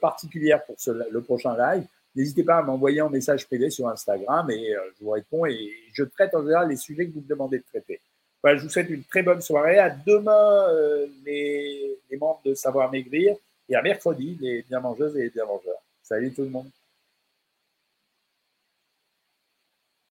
particulières 0.00 0.64
pour 0.64 0.76
le 1.10 1.20
prochain 1.20 1.56
live, 1.56 1.84
n'hésitez 2.14 2.42
pas 2.42 2.58
à 2.58 2.62
m'envoyer 2.62 3.00
un 3.00 3.08
message 3.08 3.46
privé 3.46 3.70
sur 3.70 3.88
Instagram 3.88 4.50
et 4.50 4.74
euh, 4.74 4.80
je 4.98 5.04
vous 5.04 5.10
réponds 5.10 5.46
et 5.46 5.70
je 5.92 6.02
traite 6.02 6.34
en 6.34 6.42
général 6.42 6.68
les 6.68 6.76
sujets 6.76 7.06
que 7.06 7.12
vous 7.12 7.20
me 7.20 7.28
demandez 7.28 7.58
de 7.58 7.64
traiter. 7.64 8.00
Voilà, 8.42 8.58
je 8.58 8.64
vous 8.64 8.70
souhaite 8.70 8.90
une 8.90 9.04
très 9.04 9.22
bonne 9.22 9.40
soirée. 9.40 9.78
À 9.78 9.90
demain, 9.90 10.66
euh, 10.70 11.06
les, 11.24 11.98
les 12.10 12.16
membres 12.16 12.40
de 12.44 12.54
Savoir 12.54 12.90
Maigrir 12.90 13.36
et 13.68 13.76
à 13.76 13.82
mercredi, 13.82 14.36
les 14.40 14.62
bien 14.62 14.80
mangeuses 14.80 15.16
et 15.16 15.22
les 15.22 15.30
bien 15.30 15.44
mangeurs. 15.44 15.80
Salut 16.02 16.32
tout 16.32 16.42
le 16.42 16.48
monde. 16.48 16.70